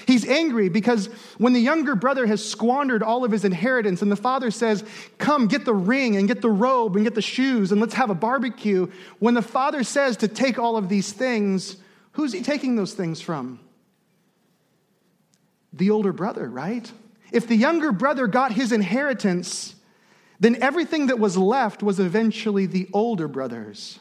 He's 0.07 0.27
angry 0.27 0.69
because 0.69 1.09
when 1.37 1.53
the 1.53 1.59
younger 1.59 1.93
brother 1.93 2.25
has 2.25 2.43
squandered 2.43 3.03
all 3.03 3.23
of 3.23 3.31
his 3.31 3.45
inheritance 3.45 4.01
and 4.01 4.11
the 4.11 4.15
father 4.15 4.49
says, 4.49 4.83
Come, 5.19 5.45
get 5.45 5.63
the 5.63 5.75
ring 5.75 6.15
and 6.15 6.27
get 6.27 6.41
the 6.41 6.49
robe 6.49 6.95
and 6.95 7.05
get 7.05 7.13
the 7.13 7.21
shoes 7.21 7.71
and 7.71 7.79
let's 7.79 7.93
have 7.93 8.09
a 8.09 8.15
barbecue. 8.15 8.87
When 9.19 9.35
the 9.35 9.43
father 9.43 9.83
says 9.83 10.17
to 10.17 10.27
take 10.27 10.57
all 10.57 10.75
of 10.75 10.89
these 10.89 11.11
things, 11.13 11.77
who's 12.13 12.33
he 12.33 12.41
taking 12.41 12.75
those 12.75 12.95
things 12.95 13.21
from? 13.21 13.59
The 15.77 15.91
older 15.91 16.13
brother, 16.13 16.49
right? 16.49 16.91
If 17.31 17.47
the 17.47 17.55
younger 17.55 17.91
brother 17.91 18.27
got 18.27 18.53
his 18.53 18.71
inheritance, 18.71 19.75
then 20.39 20.61
everything 20.61 21.07
that 21.07 21.19
was 21.19 21.37
left 21.37 21.83
was 21.83 21.99
eventually 21.99 22.65
the 22.65 22.87
older 22.93 23.27
brother's. 23.27 23.99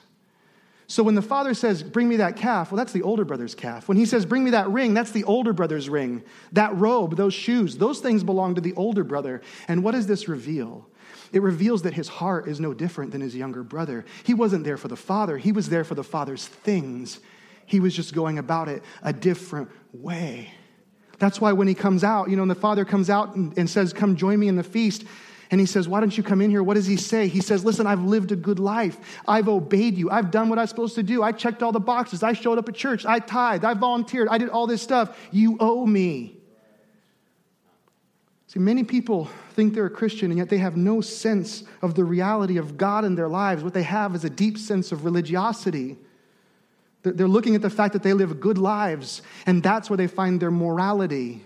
So 0.89 1.03
when 1.03 1.17
the 1.17 1.23
father 1.23 1.55
says, 1.55 1.83
Bring 1.83 2.09
me 2.09 2.17
that 2.17 2.37
calf, 2.37 2.71
well, 2.71 2.77
that's 2.77 2.93
the 2.93 3.03
older 3.03 3.25
brother's 3.25 3.55
calf. 3.55 3.89
When 3.89 3.97
he 3.97 4.07
says, 4.07 4.25
Bring 4.25 4.45
me 4.45 4.51
that 4.53 4.69
ring, 4.69 4.95
that's 4.95 5.11
the 5.11 5.25
older 5.25 5.53
brother's 5.53 5.89
ring. 5.89 6.23
That 6.53 6.77
robe, 6.77 7.17
those 7.17 7.35
shoes, 7.35 7.77
those 7.79 8.01
things 8.01 8.23
belong 8.23 8.55
to 8.55 8.61
the 8.61 8.75
older 8.75 9.03
brother. 9.03 9.43
And 9.67 9.83
what 9.83 9.93
does 9.93 10.07
this 10.07 10.29
reveal? 10.29 10.87
It 11.33 11.43
reveals 11.43 11.83
that 11.83 11.95
his 11.95 12.09
heart 12.09 12.47
is 12.47 12.61
no 12.61 12.73
different 12.73 13.11
than 13.11 13.21
his 13.21 13.35
younger 13.35 13.65
brother. 13.65 14.05
He 14.23 14.33
wasn't 14.33 14.65
there 14.65 14.77
for 14.77 14.89
the 14.89 14.97
father, 14.97 15.39
he 15.39 15.53
was 15.53 15.69
there 15.69 15.85
for 15.85 15.95
the 15.95 16.05
father's 16.05 16.47
things. 16.47 17.21
He 17.69 17.81
was 17.81 17.97
just 17.97 18.15
going 18.15 18.39
about 18.39 18.69
it 18.69 18.85
a 19.03 19.12
different 19.12 19.69
way. 19.93 20.53
That's 21.18 21.40
why 21.40 21.52
when 21.52 21.68
he 21.68 21.74
comes 21.74 22.05
out, 22.05 22.29
you 22.29 22.37
know, 22.37 22.42
and 22.42 22.50
the 22.50 22.55
father 22.55 22.85
comes 22.85 23.09
out 23.09 23.35
and, 23.35 23.57
and 23.57 23.68
says, 23.68 23.92
Come 23.92 24.16
join 24.16 24.38
me 24.38 24.48
in 24.48 24.57
the 24.57 24.62
feast, 24.62 25.05
And 25.50 25.61
he 25.61 25.66
says, 25.66 25.88
Why 25.88 26.00
don't 26.00 26.16
you 26.16 26.22
come 26.22 26.40
in 26.40 26.50
here? 26.50 26.62
What 26.62 26.74
does 26.74 26.87
he 26.87 26.96
say? 26.96 27.29
He 27.29 27.40
says, 27.40 27.64
Listen, 27.64 27.87
I've 27.87 28.02
lived 28.02 28.33
a 28.33 28.37
good 28.37 28.59
life. 28.59 28.98
I've 29.26 29.48
obeyed 29.48 29.96
you. 29.96 30.11
I've 30.11 30.31
done 30.31 30.48
what 30.48 30.59
I'm 30.59 30.66
supposed 30.66 30.94
to 30.96 31.02
do. 31.02 31.22
I 31.22 31.33
checked 31.33 31.62
all 31.62 31.72
the 31.72 31.81
boxes. 31.81 32.22
I 32.22 32.33
showed 32.33 32.59
up 32.59 32.68
at 32.68 32.74
church. 32.74 33.07
I 33.07 33.18
tithed. 33.18 33.64
I 33.64 33.74
volunteered. 33.74 34.29
I 34.29 34.38
did 34.38 34.50
all 34.50 34.66
this 34.66 34.83
stuff. 34.83 35.16
You 35.31 35.57
owe 35.61 35.87
me. 35.87 36.37
See, 38.48 38.61
many 38.61 38.85
people 38.85 39.29
think 39.55 39.74
they're 39.74 39.87
a 39.87 39.90
Christian, 39.90 40.31
and 40.31 40.38
yet 40.38 40.48
they 40.48 40.59
have 40.59 40.76
no 40.76 41.00
sense 41.00 41.64
of 41.83 41.94
the 41.94 42.05
reality 42.05 42.59
of 42.59 42.76
God 42.76 43.05
in 43.05 43.14
their 43.14 43.29
lives. 43.29 43.64
What 43.64 43.74
they 43.74 43.83
have 43.83 44.14
is 44.14 44.24
a 44.24 44.31
deep 44.31 44.59
sense 44.59 44.92
of 44.92 45.05
religiosity. 45.05 45.96
They're 47.14 47.29
looking 47.29 47.55
at 47.55 47.62
the 47.62 47.71
fact 47.71 47.92
that 47.92 48.03
they 48.03 48.12
live 48.12 48.40
good 48.40 48.59
lives, 48.59 49.23
and 49.47 49.62
that's 49.62 49.88
where 49.88 49.97
they 49.97 50.07
find 50.07 50.40
their 50.40 50.51
morality. 50.51 51.42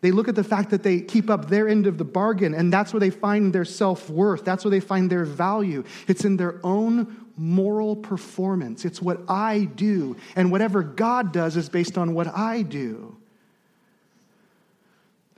They 0.00 0.10
look 0.12 0.28
at 0.28 0.36
the 0.36 0.44
fact 0.44 0.70
that 0.70 0.82
they 0.82 1.00
keep 1.00 1.28
up 1.28 1.48
their 1.48 1.68
end 1.68 1.86
of 1.86 1.98
the 1.98 2.04
bargain, 2.04 2.54
and 2.54 2.72
that's 2.72 2.92
where 2.92 3.00
they 3.00 3.10
find 3.10 3.52
their 3.52 3.64
self 3.64 4.08
worth. 4.08 4.44
That's 4.44 4.64
where 4.64 4.70
they 4.70 4.80
find 4.80 5.10
their 5.10 5.24
value. 5.24 5.84
It's 6.06 6.24
in 6.24 6.36
their 6.36 6.60
own 6.64 7.26
moral 7.36 7.96
performance. 7.96 8.84
It's 8.84 9.02
what 9.02 9.20
I 9.28 9.64
do, 9.64 10.16
and 10.36 10.50
whatever 10.50 10.82
God 10.82 11.32
does 11.32 11.56
is 11.56 11.68
based 11.68 11.98
on 11.98 12.14
what 12.14 12.28
I 12.28 12.62
do. 12.62 13.16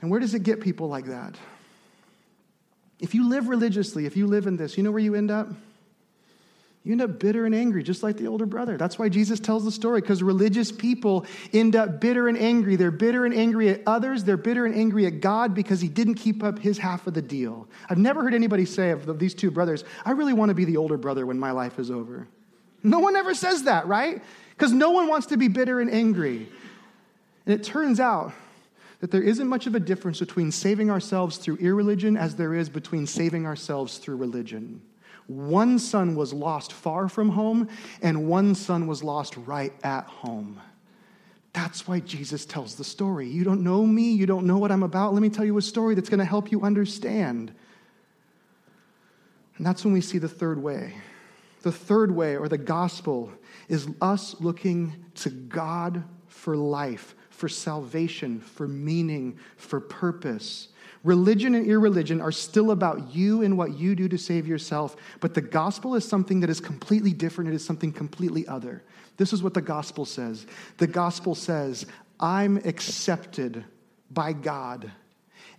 And 0.01 0.09
where 0.09 0.19
does 0.19 0.33
it 0.33 0.43
get 0.43 0.61
people 0.61 0.87
like 0.87 1.05
that? 1.05 1.35
If 2.99 3.15
you 3.15 3.27
live 3.27 3.49
religiously, 3.49 4.05
if 4.05 4.15
you 4.15 4.27
live 4.27 4.47
in 4.47 4.57
this, 4.57 4.77
you 4.77 4.83
know 4.83 4.91
where 4.91 4.99
you 4.99 5.15
end 5.15 5.31
up? 5.31 5.47
You 6.83 6.93
end 6.93 7.01
up 7.01 7.19
bitter 7.19 7.45
and 7.45 7.53
angry, 7.53 7.83
just 7.83 8.01
like 8.01 8.17
the 8.17 8.25
older 8.25 8.47
brother. 8.47 8.75
That's 8.75 8.97
why 8.97 9.07
Jesus 9.07 9.39
tells 9.39 9.63
the 9.63 9.71
story, 9.71 10.01
because 10.01 10.23
religious 10.23 10.71
people 10.71 11.27
end 11.53 11.75
up 11.75 12.01
bitter 12.01 12.27
and 12.27 12.35
angry. 12.35 12.75
They're 12.75 12.89
bitter 12.89 13.23
and 13.23 13.35
angry 13.35 13.69
at 13.69 13.81
others, 13.85 14.23
they're 14.23 14.35
bitter 14.35 14.65
and 14.65 14.73
angry 14.73 15.05
at 15.05 15.21
God 15.21 15.53
because 15.53 15.79
he 15.79 15.87
didn't 15.87 16.15
keep 16.15 16.43
up 16.43 16.57
his 16.57 16.79
half 16.79 17.05
of 17.05 17.13
the 17.13 17.21
deal. 17.21 17.67
I've 17.87 17.99
never 17.99 18.23
heard 18.23 18.33
anybody 18.33 18.65
say 18.65 18.89
of 18.89 19.19
these 19.19 19.35
two 19.35 19.51
brothers, 19.51 19.83
I 20.05 20.11
really 20.11 20.33
want 20.33 20.49
to 20.49 20.55
be 20.55 20.65
the 20.65 20.77
older 20.77 20.97
brother 20.97 21.25
when 21.27 21.37
my 21.37 21.51
life 21.51 21.77
is 21.77 21.91
over. 21.91 22.27
No 22.81 22.97
one 22.97 23.15
ever 23.15 23.35
says 23.35 23.63
that, 23.63 23.85
right? 23.85 24.23
Because 24.49 24.71
no 24.71 24.89
one 24.89 25.07
wants 25.07 25.27
to 25.27 25.37
be 25.37 25.49
bitter 25.49 25.81
and 25.81 25.91
angry. 25.91 26.49
And 27.45 27.53
it 27.53 27.63
turns 27.63 27.99
out 27.99 28.33
that 29.01 29.11
there 29.11 29.21
isn't 29.21 29.47
much 29.47 29.67
of 29.67 29.75
a 29.75 29.79
difference 29.79 30.19
between 30.19 30.51
saving 30.51 30.89
ourselves 30.89 31.37
through 31.37 31.57
irreligion 31.57 32.17
as 32.17 32.35
there 32.35 32.55
is 32.55 32.69
between 32.69 33.05
saving 33.05 33.45
ourselves 33.45 33.99
through 33.99 34.15
religion. 34.15 34.81
One 35.37 35.79
son 35.79 36.15
was 36.15 36.33
lost 36.33 36.73
far 36.73 37.07
from 37.07 37.29
home, 37.29 37.69
and 38.01 38.27
one 38.27 38.55
son 38.55 38.87
was 38.87 39.03
lost 39.03 39.37
right 39.37 39.73
at 39.83 40.05
home. 40.05 40.59
That's 41.53 41.87
why 41.87 41.99
Jesus 41.99 42.45
tells 42.45 42.75
the 42.75 42.83
story. 42.83 43.27
You 43.27 43.43
don't 43.43 43.61
know 43.61 43.85
me, 43.85 44.11
you 44.11 44.25
don't 44.25 44.45
know 44.45 44.57
what 44.57 44.71
I'm 44.71 44.83
about. 44.83 45.13
Let 45.13 45.21
me 45.21 45.29
tell 45.29 45.45
you 45.45 45.57
a 45.57 45.61
story 45.61 45.95
that's 45.95 46.09
going 46.09 46.19
to 46.19 46.25
help 46.25 46.51
you 46.51 46.61
understand. 46.61 47.53
And 49.57 49.65
that's 49.65 49.83
when 49.83 49.93
we 49.93 50.01
see 50.01 50.17
the 50.17 50.29
third 50.29 50.61
way. 50.61 50.95
The 51.61 51.71
third 51.71 52.15
way, 52.15 52.37
or 52.37 52.47
the 52.47 52.57
gospel, 52.57 53.31
is 53.67 53.87
us 54.01 54.35
looking 54.39 55.05
to 55.15 55.29
God 55.29 56.03
for 56.27 56.55
life, 56.55 57.13
for 57.29 57.47
salvation, 57.47 58.39
for 58.39 58.67
meaning, 58.67 59.37
for 59.57 59.79
purpose. 59.79 60.69
Religion 61.03 61.55
and 61.55 61.65
irreligion 61.65 62.21
are 62.21 62.31
still 62.31 62.71
about 62.71 63.13
you 63.15 63.41
and 63.41 63.57
what 63.57 63.73
you 63.73 63.95
do 63.95 64.07
to 64.07 64.17
save 64.17 64.47
yourself, 64.47 64.95
but 65.19 65.33
the 65.33 65.41
gospel 65.41 65.95
is 65.95 66.07
something 66.07 66.41
that 66.41 66.49
is 66.49 66.59
completely 66.59 67.11
different. 67.11 67.49
It 67.49 67.55
is 67.55 67.65
something 67.65 67.91
completely 67.91 68.47
other. 68.47 68.83
This 69.17 69.33
is 69.33 69.41
what 69.41 69.53
the 69.53 69.61
gospel 69.61 70.05
says 70.05 70.45
the 70.77 70.87
gospel 70.87 71.35
says, 71.35 71.85
I'm 72.19 72.57
accepted 72.57 73.65
by 74.11 74.33
God, 74.33 74.91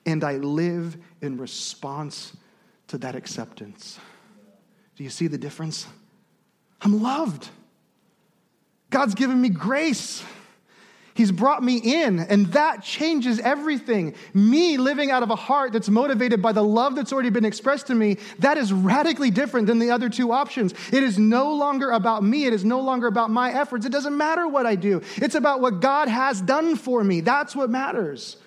and 0.06 0.22
I 0.22 0.36
live 0.36 0.96
in 1.20 1.38
response 1.38 2.36
to 2.88 2.98
that 2.98 3.16
acceptance. 3.16 3.98
Do 4.96 5.02
you 5.02 5.10
see 5.10 5.26
the 5.26 5.38
difference? 5.38 5.86
I'm 6.82 7.02
loved. 7.02 7.48
God's 8.90 9.14
given 9.14 9.40
me 9.40 9.48
grace. 9.48 10.22
He's 11.14 11.30
brought 11.30 11.62
me 11.62 11.76
in, 11.76 12.20
and 12.20 12.46
that 12.52 12.82
changes 12.82 13.38
everything. 13.40 14.14
Me 14.32 14.78
living 14.78 15.10
out 15.10 15.22
of 15.22 15.30
a 15.30 15.36
heart 15.36 15.72
that's 15.72 15.90
motivated 15.90 16.40
by 16.40 16.52
the 16.52 16.64
love 16.64 16.94
that's 16.94 17.12
already 17.12 17.30
been 17.30 17.44
expressed 17.44 17.88
to 17.88 17.94
me, 17.94 18.16
that 18.38 18.56
is 18.56 18.72
radically 18.72 19.30
different 19.30 19.66
than 19.66 19.78
the 19.78 19.90
other 19.90 20.08
two 20.08 20.32
options. 20.32 20.72
It 20.90 21.02
is 21.02 21.18
no 21.18 21.52
longer 21.52 21.90
about 21.90 22.24
me. 22.24 22.46
It 22.46 22.54
is 22.54 22.64
no 22.64 22.80
longer 22.80 23.08
about 23.08 23.30
my 23.30 23.52
efforts. 23.52 23.84
It 23.84 23.92
doesn't 23.92 24.16
matter 24.16 24.48
what 24.48 24.64
I 24.64 24.74
do. 24.74 25.02
It's 25.16 25.34
about 25.34 25.60
what 25.60 25.80
God 25.80 26.08
has 26.08 26.40
done 26.40 26.76
for 26.76 27.04
me. 27.04 27.20
That's 27.20 27.54
what 27.54 27.68
matters. 27.68 28.38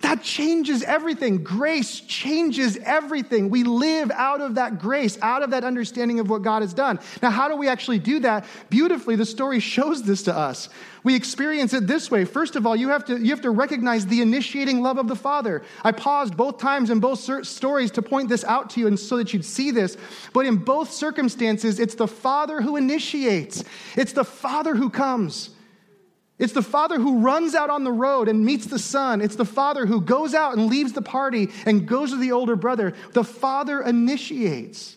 That 0.00 0.22
changes 0.22 0.82
everything. 0.82 1.44
Grace 1.44 2.00
changes 2.00 2.78
everything. 2.78 3.50
We 3.50 3.64
live 3.64 4.10
out 4.10 4.40
of 4.40 4.54
that 4.54 4.78
grace, 4.78 5.18
out 5.20 5.42
of 5.42 5.50
that 5.50 5.62
understanding 5.62 6.20
of 6.20 6.30
what 6.30 6.40
God 6.40 6.62
has 6.62 6.72
done. 6.72 6.98
Now, 7.22 7.30
how 7.30 7.48
do 7.48 7.56
we 7.56 7.68
actually 7.68 7.98
do 7.98 8.20
that? 8.20 8.46
Beautifully, 8.70 9.16
the 9.16 9.26
story 9.26 9.60
shows 9.60 10.02
this 10.02 10.22
to 10.22 10.34
us. 10.34 10.70
We 11.04 11.14
experience 11.14 11.74
it 11.74 11.86
this 11.86 12.10
way. 12.10 12.24
First 12.24 12.56
of 12.56 12.66
all, 12.66 12.74
you 12.74 12.88
have 12.88 13.04
to, 13.06 13.18
you 13.18 13.30
have 13.30 13.42
to 13.42 13.50
recognize 13.50 14.06
the 14.06 14.22
initiating 14.22 14.80
love 14.82 14.96
of 14.96 15.06
the 15.06 15.16
Father. 15.16 15.62
I 15.84 15.92
paused 15.92 16.34
both 16.34 16.58
times 16.58 16.88
in 16.88 16.98
both 17.00 17.46
stories 17.46 17.90
to 17.92 18.02
point 18.02 18.30
this 18.30 18.44
out 18.44 18.70
to 18.70 18.80
you 18.80 18.86
and 18.86 18.98
so 18.98 19.18
that 19.18 19.34
you'd 19.34 19.44
see 19.44 19.70
this. 19.70 19.98
But 20.32 20.46
in 20.46 20.56
both 20.56 20.90
circumstances, 20.90 21.78
it's 21.78 21.94
the 21.94 22.08
Father 22.08 22.62
who 22.62 22.76
initiates, 22.76 23.64
it's 23.96 24.12
the 24.12 24.24
Father 24.24 24.74
who 24.74 24.88
comes. 24.88 25.50
It's 26.40 26.54
the 26.54 26.62
father 26.62 26.98
who 26.98 27.20
runs 27.20 27.54
out 27.54 27.68
on 27.68 27.84
the 27.84 27.92
road 27.92 28.26
and 28.26 28.42
meets 28.42 28.64
the 28.64 28.78
son. 28.78 29.20
It's 29.20 29.36
the 29.36 29.44
father 29.44 29.84
who 29.84 30.00
goes 30.00 30.32
out 30.32 30.56
and 30.56 30.68
leaves 30.68 30.94
the 30.94 31.02
party 31.02 31.50
and 31.66 31.86
goes 31.86 32.10
to 32.12 32.16
the 32.16 32.32
older 32.32 32.56
brother. 32.56 32.94
The 33.12 33.22
father 33.22 33.82
initiates. 33.82 34.96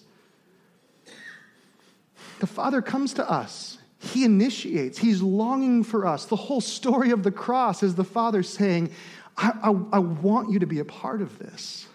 The 2.39 2.47
father 2.47 2.81
comes 2.81 3.13
to 3.15 3.29
us. 3.29 3.77
He 3.99 4.23
initiates. 4.23 4.97
He's 4.97 5.21
longing 5.21 5.83
for 5.83 6.07
us. 6.07 6.25
The 6.25 6.37
whole 6.37 6.61
story 6.61 7.11
of 7.11 7.23
the 7.23 7.31
cross 7.31 7.83
is 7.83 7.95
the 7.95 8.05
father 8.05 8.41
saying, 8.41 8.91
I, 9.35 9.51
I, 9.63 9.97
I 9.97 9.99
want 9.99 10.49
you 10.49 10.59
to 10.59 10.65
be 10.65 10.79
a 10.79 10.85
part 10.85 11.21
of 11.21 11.39
this. 11.39 11.87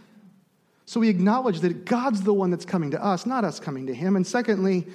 So 0.84 1.00
we 1.00 1.08
acknowledge 1.08 1.60
that 1.60 1.86
God's 1.86 2.20
the 2.20 2.34
one 2.34 2.50
that's 2.50 2.66
coming 2.66 2.90
to 2.90 3.02
us, 3.02 3.24
not 3.24 3.44
us 3.44 3.60
coming 3.60 3.86
to 3.86 3.94
him. 3.94 4.14
And 4.14 4.26
secondly, 4.26 4.86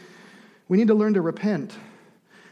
we 0.68 0.78
need 0.78 0.88
to 0.90 0.96
learn 0.96 1.16
to 1.16 1.22
repent. 1.22 1.74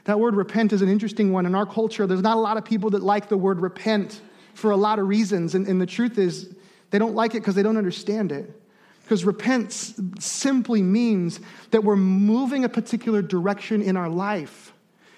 That 0.05 0.19
word 0.19 0.35
repent 0.35 0.73
is 0.73 0.81
an 0.81 0.89
interesting 0.89 1.31
one. 1.31 1.45
In 1.45 1.55
our 1.55 1.65
culture, 1.65 2.07
there's 2.07 2.21
not 2.21 2.37
a 2.37 2.39
lot 2.39 2.57
of 2.57 2.65
people 2.65 2.89
that 2.91 3.03
like 3.03 3.29
the 3.29 3.37
word 3.37 3.59
repent 3.59 4.21
for 4.53 4.71
a 4.71 4.77
lot 4.77 4.99
of 4.99 5.07
reasons. 5.07 5.55
And, 5.55 5.67
and 5.67 5.79
the 5.79 5.85
truth 5.85 6.17
is, 6.17 6.53
they 6.89 6.99
don't 6.99 7.15
like 7.15 7.31
it 7.31 7.39
because 7.39 7.55
they 7.55 7.63
don't 7.63 7.77
understand 7.77 8.31
it. 8.31 8.61
Because 9.03 9.25
repent 9.25 9.71
simply 10.19 10.81
means 10.81 11.39
that 11.71 11.83
we're 11.83 11.95
moving 11.95 12.63
a 12.63 12.69
particular 12.69 13.21
direction 13.21 13.81
in 13.81 13.97
our 13.97 14.09
life 14.09 14.73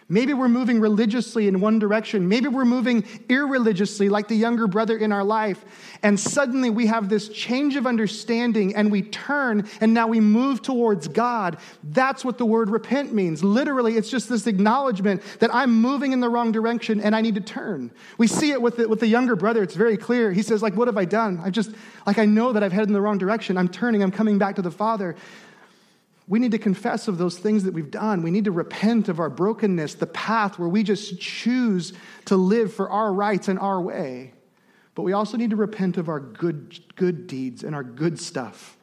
Maybe 0.10 0.34
we're 0.34 0.50
moving 0.50 0.80
religiously 0.80 1.48
in 1.48 1.60
one 1.60 1.80
direction. 1.80 2.28
Maybe 2.28 2.48
we're 2.48 2.66
moving 2.66 3.06
irreligiously, 3.30 4.10
like 4.10 4.28
the 4.28 4.36
younger 4.36 4.68
brother 4.68 4.98
in 4.98 5.12
our 5.12 5.24
life. 5.24 5.64
And 6.04 6.20
suddenly 6.20 6.70
we 6.70 6.88
have 6.88 7.10
this 7.10 7.30
change 7.30 7.76
of 7.76 7.88
understanding 7.88 8.76
and 8.76 8.92
we 8.92 9.02
turn 9.02 9.68
and 9.80 9.94
now 9.94 10.08
we 10.08 10.20
move 10.20 10.62
towards 10.62 11.08
God. 11.08 11.58
That's 11.84 12.26
what 12.26 12.38
the 12.38 12.46
word 12.46 12.70
repent 12.70 13.14
means. 13.14 13.44
Literally, 13.44 13.96
it's 13.96 14.10
just 14.10 14.30
this 14.30 14.48
acknowledgement 14.48 15.22
that 15.40 15.54
I'm 15.54 15.82
moving 15.82 16.12
in 16.12 16.20
the 16.20 16.30
wrong 16.30 16.52
direction 16.52 17.00
and 17.00 17.16
I 17.16 17.22
need 17.22 17.36
to 17.36 17.42
turn. 17.42 17.92
We 18.18 18.28
see 18.28 18.52
it 18.52 18.62
with 18.62 18.78
the, 18.78 18.90
with 18.90 19.00
the 19.00 19.08
younger 19.08 19.36
brother. 19.36 19.64
It's 19.64 19.76
very 19.76 19.98
clear. 19.98 20.32
He 20.32 20.42
says, 20.42 20.62
like, 20.62 20.76
what 20.76 20.88
have 20.88 20.98
I 20.98 21.06
done? 21.06 21.42
I've 21.44 21.54
just, 21.54 21.72
like, 22.06 22.18
I 22.18 22.26
know 22.26 22.52
that 22.54 22.64
I've 22.64 22.74
headed 22.74 22.90
in 22.90 22.94
the 22.94 23.02
wrong 23.02 23.18
direction. 23.18 23.58
I'm 23.58 23.70
turning. 23.70 24.04
I'm 24.04 24.12
coming 24.12 24.38
back 24.38 24.56
to 24.56 24.62
the 24.62 24.72
Father. 24.72 25.16
We 26.28 26.40
need 26.40 26.52
to 26.52 26.58
confess 26.58 27.08
of 27.08 27.18
those 27.18 27.38
things 27.38 27.64
that 27.64 27.74
we've 27.74 27.92
done. 27.92 28.24
We 28.24 28.32
need 28.32 28.46
to 28.46 28.52
repent 28.52 29.10
of 29.10 29.20
our 29.20 29.30
brokenness, 29.30 29.96
the 29.96 30.08
path 30.08 30.58
where 30.58 30.70
we 30.70 30.84
just 30.84 31.20
choose 31.20 31.94
to 32.26 32.38
live 32.38 32.74
for 32.74 32.90
our 32.90 33.12
rights 33.12 33.50
and 33.50 33.60
our 33.60 33.82
way. 33.82 34.34
But 34.96 35.02
we 35.04 35.14
also 35.14 35.38
need 35.38 35.50
to 35.50 35.56
repent 35.56 35.98
of 35.98 36.08
our 36.08 36.20
good, 36.20 36.96
good 36.96 37.28
deeds 37.28 37.64
and 37.64 37.76
our 37.76 37.84
good 37.84 38.20
stuff. 38.20 38.78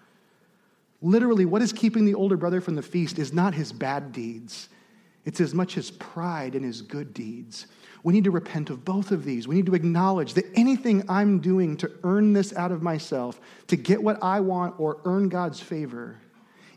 Literally, 1.00 1.46
what 1.46 1.62
is 1.62 1.72
keeping 1.72 2.04
the 2.04 2.14
older 2.14 2.36
brother 2.36 2.60
from 2.60 2.74
the 2.74 2.82
feast 2.82 3.18
is 3.18 3.32
not 3.32 3.54
his 3.54 3.72
bad 3.72 4.12
deeds, 4.12 4.68
it's 5.24 5.40
as 5.40 5.54
much 5.54 5.74
his 5.74 5.90
pride 5.90 6.54
and 6.54 6.64
his 6.64 6.82
good 6.82 7.14
deeds. 7.14 7.66
We 8.02 8.14
need 8.14 8.24
to 8.24 8.30
repent 8.30 8.70
of 8.70 8.84
both 8.84 9.10
of 9.10 9.24
these. 9.24 9.46
We 9.46 9.54
need 9.54 9.66
to 9.66 9.74
acknowledge 9.74 10.32
that 10.34 10.46
anything 10.54 11.04
I'm 11.08 11.38
doing 11.40 11.76
to 11.78 11.90
earn 12.02 12.32
this 12.32 12.54
out 12.54 12.72
of 12.72 12.82
myself, 12.82 13.38
to 13.66 13.76
get 13.76 14.02
what 14.02 14.22
I 14.22 14.40
want 14.40 14.80
or 14.80 15.00
earn 15.04 15.28
God's 15.28 15.60
favor, 15.60 16.18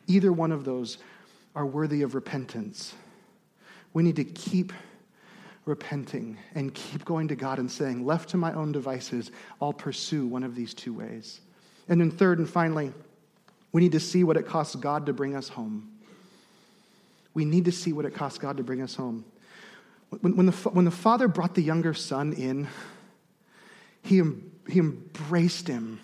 Either 0.08 0.32
one 0.32 0.52
of 0.52 0.66
those 0.66 0.98
are 1.56 1.66
worthy 1.66 2.02
of 2.02 2.16
repentance. 2.16 2.94
We 3.94 4.04
need 4.04 4.16
to 4.18 4.24
keep 4.24 4.74
repenting 5.66 6.38
and 6.56 6.74
keep 6.74 7.06
going 7.06 7.30
to 7.30 7.36
God 7.36 7.60
and 7.60 7.72
saying, 7.72 8.06
left 8.06 8.30
to 8.30 8.38
my 8.38 8.54
own 8.54 8.72
devices, 8.72 9.32
I'll 9.62 9.74
pursue 9.74 10.28
one 10.28 10.44
of 10.44 10.56
these 10.56 10.74
two 10.74 10.94
ways. 10.94 11.39
And 11.88 12.02
then, 12.02 12.12
third 12.12 12.39
and 12.39 12.50
finally, 12.50 12.92
we 13.72 13.82
need 13.82 13.94
to 13.94 14.00
see 14.00 14.24
what 14.24 14.38
it 14.38 14.46
costs 14.46 14.76
God 14.76 15.06
to 15.06 15.13
bring 15.13 15.36
us 15.36 15.50
home. 15.50 15.89
We 17.34 17.46
need 17.46 17.66
to 17.66 17.72
see 17.72 17.94
what 17.94 18.06
it 18.06 18.13
costs 18.13 18.38
God 18.38 18.58
to 18.58 18.63
bring 18.63 18.82
us 18.82 18.96
home. 18.96 19.26
When, 20.22 20.36
when, 20.36 20.46
the, 20.46 20.52
when 20.52 20.86
the 20.86 20.92
father 20.92 21.28
brought 21.28 21.56
the 21.56 21.63
younger 21.63 21.94
son 21.94 22.34
in, 22.34 22.68
he, 24.02 24.22
he 24.68 24.80
embraced 24.80 25.68
him 25.68 26.00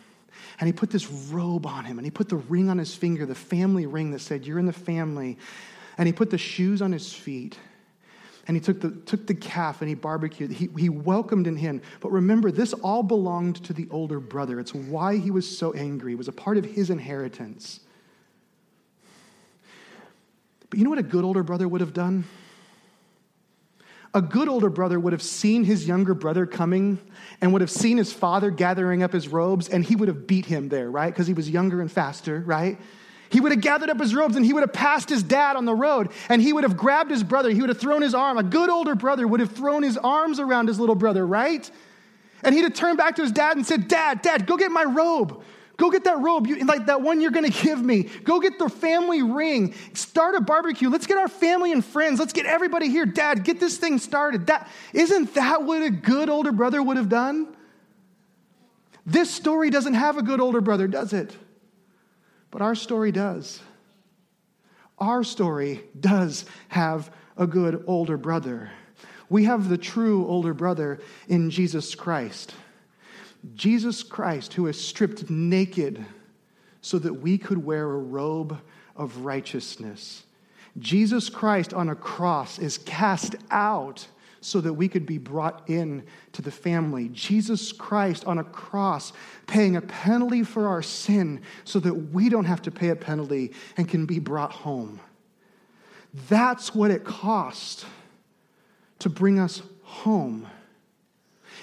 And 0.59 0.67
he 0.67 0.73
put 0.73 0.89
this 0.89 1.09
robe 1.09 1.65
on 1.65 1.85
him 1.85 1.97
and 1.97 2.05
he 2.05 2.11
put 2.11 2.27
the 2.27 2.35
ring 2.35 2.69
on 2.69 2.77
his 2.77 2.93
finger, 2.93 3.25
the 3.25 3.35
family 3.35 3.85
ring 3.85 4.11
that 4.11 4.19
said, 4.19 4.45
You're 4.45 4.59
in 4.59 4.65
the 4.65 4.73
family. 4.73 5.37
And 5.97 6.07
he 6.07 6.13
put 6.13 6.29
the 6.29 6.37
shoes 6.37 6.81
on 6.81 6.91
his 6.91 7.13
feet. 7.13 7.57
And 8.47 8.57
he 8.57 8.61
took 8.61 8.81
the, 8.81 8.91
took 9.05 9.27
the 9.27 9.35
calf 9.35 9.81
and 9.81 9.89
he 9.89 9.95
barbecued. 9.95 10.51
He, 10.51 10.69
he 10.77 10.89
welcomed 10.89 11.45
in 11.45 11.55
him. 11.55 11.81
But 11.99 12.11
remember, 12.11 12.51
this 12.51 12.73
all 12.73 13.03
belonged 13.03 13.63
to 13.65 13.73
the 13.73 13.87
older 13.91 14.19
brother. 14.19 14.59
It's 14.59 14.73
why 14.73 15.17
he 15.17 15.29
was 15.29 15.45
so 15.57 15.71
angry. 15.73 16.13
It 16.13 16.17
was 16.17 16.27
a 16.27 16.33
part 16.33 16.57
of 16.57 16.65
his 16.65 16.89
inheritance. 16.89 17.79
But 20.69 20.79
you 20.79 20.83
know 20.83 20.89
what 20.89 20.99
a 20.99 21.03
good 21.03 21.23
older 21.23 21.43
brother 21.43 21.67
would 21.67 21.81
have 21.81 21.93
done? 21.93 22.25
A 24.13 24.21
good 24.21 24.47
older 24.47 24.69
brother 24.69 24.99
would 24.99 25.13
have 25.13 25.21
seen 25.21 25.63
his 25.63 25.87
younger 25.87 26.15
brother 26.15 26.45
coming 26.45 26.97
and 27.41 27.53
would 27.53 27.61
have 27.61 27.69
seen 27.69 27.97
his 27.97 28.11
father 28.11 28.49
gathering 28.49 29.03
up 29.03 29.13
his 29.13 29.27
robes, 29.27 29.69
and 29.69 29.85
he 29.85 29.95
would 29.95 30.07
have 30.07 30.25
beat 30.25 30.45
him 30.45 30.69
there, 30.69 30.89
right? 30.89 31.13
Because 31.13 31.27
he 31.27 31.33
was 31.33 31.49
younger 31.49 31.79
and 31.79 31.91
faster, 31.91 32.43
right? 32.45 32.79
He 33.29 33.39
would 33.39 33.51
have 33.51 33.61
gathered 33.61 33.91
up 33.91 33.99
his 33.99 34.15
robes 34.15 34.35
and 34.35 34.43
he 34.43 34.53
would 34.53 34.63
have 34.63 34.73
passed 34.73 35.07
his 35.09 35.21
dad 35.21 35.55
on 35.55 35.65
the 35.65 35.75
road 35.75 36.09
and 36.29 36.41
he 36.41 36.51
would 36.51 36.63
have 36.63 36.75
grabbed 36.75 37.11
his 37.11 37.23
brother. 37.23 37.51
He 37.51 37.61
would 37.61 37.69
have 37.69 37.79
thrown 37.79 38.01
his 38.01 38.15
arm. 38.15 38.39
A 38.39 38.43
good 38.43 38.71
older 38.71 38.95
brother 38.95 39.27
would 39.27 39.39
have 39.39 39.51
thrown 39.51 39.83
his 39.83 39.97
arms 39.97 40.39
around 40.39 40.67
his 40.67 40.79
little 40.79 40.95
brother, 40.95 41.25
right? 41.27 41.69
And 42.43 42.55
he'd 42.55 42.63
have 42.63 42.73
turned 42.73 42.97
back 42.97 43.15
to 43.17 43.21
his 43.21 43.31
dad 43.31 43.55
and 43.55 43.65
said, 43.65 43.87
Dad, 43.87 44.23
Dad, 44.23 44.47
go 44.47 44.57
get 44.57 44.71
my 44.71 44.83
robe. 44.83 45.43
Go 45.79 45.89
get 45.89 46.03
that 46.03 46.19
robe, 46.19 46.45
you, 46.45 46.65
like 46.65 46.87
that 46.87 47.01
one 47.01 47.21
you're 47.21 47.31
gonna 47.31 47.49
give 47.63 47.81
me. 47.81 48.03
Go 48.03 48.41
get 48.41 48.59
the 48.59 48.67
family 48.69 49.23
ring. 49.23 49.73
Start 49.93 50.35
a 50.35 50.41
barbecue. 50.41 50.89
Let's 50.89 51.07
get 51.07 51.17
our 51.17 51.29
family 51.29 51.71
and 51.71 51.83
friends. 51.83 52.19
Let's 52.19 52.33
get 52.33 52.45
everybody 52.45 52.89
here. 52.89 53.05
Dad, 53.05 53.45
get 53.45 53.61
this 53.61 53.77
thing 53.77 53.97
started. 53.97 54.47
That, 54.47 54.69
isn't 54.93 55.33
that 55.35 55.63
what 55.63 55.81
a 55.81 55.89
good 55.89 56.29
older 56.29 56.51
brother 56.51 56.83
would 56.83 56.97
have 56.97 57.07
done? 57.07 57.55
This 59.05 59.31
story 59.31 59.69
doesn't 59.69 59.93
have 59.93 60.17
a 60.17 60.21
good 60.21 60.41
older 60.41 60.59
brother, 60.59 60.85
does 60.85 61.13
it? 61.13 61.35
But 62.51 62.61
our 62.61 62.75
story 62.75 63.13
does. 63.13 63.61
Our 64.97 65.23
story 65.23 65.81
does 65.97 66.43
have 66.67 67.09
a 67.37 67.47
good 67.47 67.85
older 67.87 68.17
brother. 68.17 68.69
We 69.29 69.45
have 69.45 69.69
the 69.69 69.77
true 69.77 70.27
older 70.27 70.53
brother 70.53 70.99
in 71.29 71.51
Jesus 71.51 71.95
Christ. 71.95 72.53
Jesus 73.55 74.03
Christ, 74.03 74.53
who 74.53 74.67
is 74.67 74.79
stripped 74.79 75.29
naked 75.29 76.05
so 76.81 76.99
that 76.99 77.13
we 77.13 77.37
could 77.37 77.63
wear 77.63 77.83
a 77.83 77.97
robe 77.97 78.57
of 78.95 79.17
righteousness. 79.19 80.23
Jesus 80.77 81.29
Christ 81.29 81.73
on 81.73 81.89
a 81.89 81.95
cross 81.95 82.59
is 82.59 82.77
cast 82.79 83.35
out 83.49 84.07
so 84.41 84.61
that 84.61 84.73
we 84.73 84.87
could 84.87 85.05
be 85.05 85.17
brought 85.17 85.69
in 85.69 86.03
to 86.31 86.41
the 86.41 86.51
family. 86.51 87.09
Jesus 87.09 87.71
Christ 87.71 88.25
on 88.25 88.37
a 88.37 88.43
cross 88.43 89.11
paying 89.47 89.75
a 89.75 89.81
penalty 89.81 90.43
for 90.43 90.67
our 90.67 90.81
sin 90.81 91.41
so 91.65 91.79
that 91.79 91.93
we 91.93 92.29
don't 92.29 92.45
have 92.45 92.61
to 92.63 92.71
pay 92.71 92.89
a 92.89 92.95
penalty 92.95 93.51
and 93.75 93.87
can 93.87 94.05
be 94.05 94.19
brought 94.19 94.51
home. 94.51 94.99
That's 96.29 96.73
what 96.73 96.91
it 96.91 97.03
cost 97.03 97.85
to 98.99 99.09
bring 99.09 99.39
us 99.39 99.61
home. 99.83 100.47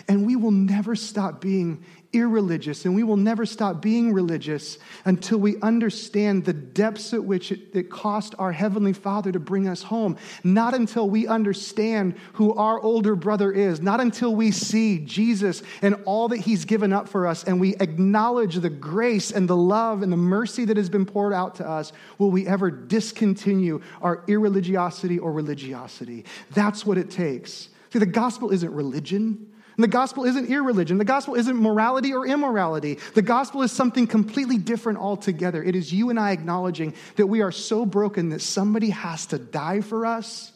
And 0.08 0.24
we 0.24 0.36
will 0.36 0.52
never 0.52 0.94
stop 0.94 1.40
being 1.40 1.84
irreligious, 2.12 2.84
and 2.84 2.94
we 2.94 3.02
will 3.02 3.16
never 3.16 3.44
stop 3.44 3.82
being 3.82 4.12
religious 4.12 4.78
until 5.04 5.38
we 5.38 5.60
understand 5.60 6.44
the 6.44 6.52
depths 6.52 7.12
at 7.12 7.22
which 7.22 7.52
it, 7.52 7.60
it, 7.74 7.90
cost 7.90 8.34
our 8.38 8.52
Heavenly 8.52 8.92
Father 8.92 9.32
to 9.32 9.40
bring 9.40 9.68
us 9.68 9.82
home. 9.82 10.16
Not 10.42 10.74
until 10.74 11.08
we 11.10 11.26
understand 11.26 12.14
who 12.34 12.54
our 12.54 12.80
older 12.80 13.16
brother 13.16 13.52
is, 13.52 13.80
not 13.80 14.00
until 14.00 14.34
we 14.34 14.50
see 14.50 14.98
Jesus 15.00 15.62
and 15.82 15.96
all 16.04 16.28
that 16.28 16.38
He's 16.38 16.64
given 16.64 16.92
up 16.92 17.08
for 17.08 17.26
us, 17.26 17.44
and 17.44 17.60
we 17.60 17.74
acknowledge 17.76 18.56
the 18.56 18.70
grace 18.70 19.30
and 19.30 19.48
the 19.48 19.56
love 19.56 20.02
and 20.02 20.12
the 20.12 20.16
mercy 20.16 20.64
that 20.64 20.76
has 20.76 20.88
been 20.88 21.06
poured 21.06 21.32
out 21.32 21.56
to 21.56 21.68
us, 21.68 21.92
will 22.18 22.30
we 22.30 22.46
ever 22.46 22.70
discontinue 22.70 23.82
our 24.00 24.18
irreligiosity 24.22 25.20
or 25.20 25.32
religiosity. 25.32 26.24
That's 26.52 26.86
what 26.86 26.96
it 26.98 27.10
takes. 27.10 27.68
See, 27.92 27.98
the 27.98 28.06
gospel 28.06 28.50
isn't 28.50 28.72
religion. 28.72 29.52
And 29.76 29.84
the 29.84 29.88
gospel 29.88 30.24
isn't 30.24 30.50
irreligion. 30.50 30.96
The 30.96 31.04
gospel 31.04 31.34
isn't 31.34 31.56
morality 31.56 32.14
or 32.14 32.26
immorality. 32.26 32.98
The 33.14 33.22
gospel 33.22 33.62
is 33.62 33.70
something 33.70 34.06
completely 34.06 34.56
different 34.56 34.98
altogether. 34.98 35.62
It 35.62 35.76
is 35.76 35.92
you 35.92 36.08
and 36.08 36.18
I 36.18 36.30
acknowledging 36.30 36.94
that 37.16 37.26
we 37.26 37.42
are 37.42 37.52
so 37.52 37.84
broken 37.84 38.30
that 38.30 38.40
somebody 38.40 38.90
has 38.90 39.26
to 39.26 39.38
die 39.38 39.82
for 39.82 40.06
us, 40.06 40.52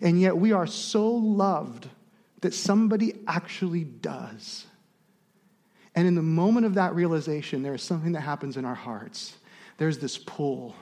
and 0.00 0.18
yet 0.18 0.36
we 0.36 0.52
are 0.52 0.66
so 0.66 1.08
loved 1.08 1.88
that 2.40 2.54
somebody 2.54 3.14
actually 3.26 3.84
does. 3.84 4.64
And 5.94 6.06
in 6.06 6.14
the 6.14 6.22
moment 6.22 6.64
of 6.64 6.74
that 6.74 6.94
realization, 6.94 7.62
there 7.62 7.74
is 7.74 7.82
something 7.82 8.12
that 8.12 8.20
happens 8.20 8.56
in 8.56 8.64
our 8.64 8.74
hearts. 8.74 9.36
There's 9.76 9.98
this 9.98 10.16
pull, 10.16 10.74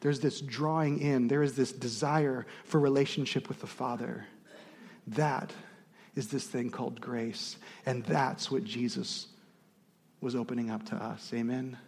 there's 0.00 0.20
this 0.20 0.40
drawing 0.40 1.00
in, 1.00 1.26
there 1.26 1.42
is 1.42 1.56
this 1.56 1.72
desire 1.72 2.46
for 2.64 2.78
relationship 2.78 3.48
with 3.48 3.60
the 3.60 3.66
Father. 3.66 4.26
That 5.08 5.52
is 6.16 6.28
this 6.28 6.44
thing 6.44 6.70
called 6.70 7.00
grace. 7.00 7.56
And 7.86 8.04
that's 8.04 8.50
what 8.50 8.64
Jesus 8.64 9.26
was 10.20 10.34
opening 10.34 10.70
up 10.70 10.84
to 10.86 10.96
us. 10.96 11.30
Amen. 11.34 11.78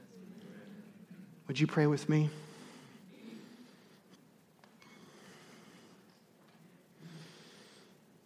Would 1.49 1.61
you 1.61 1.67
pray 1.67 1.87
with 1.87 2.09
me? 2.09 2.31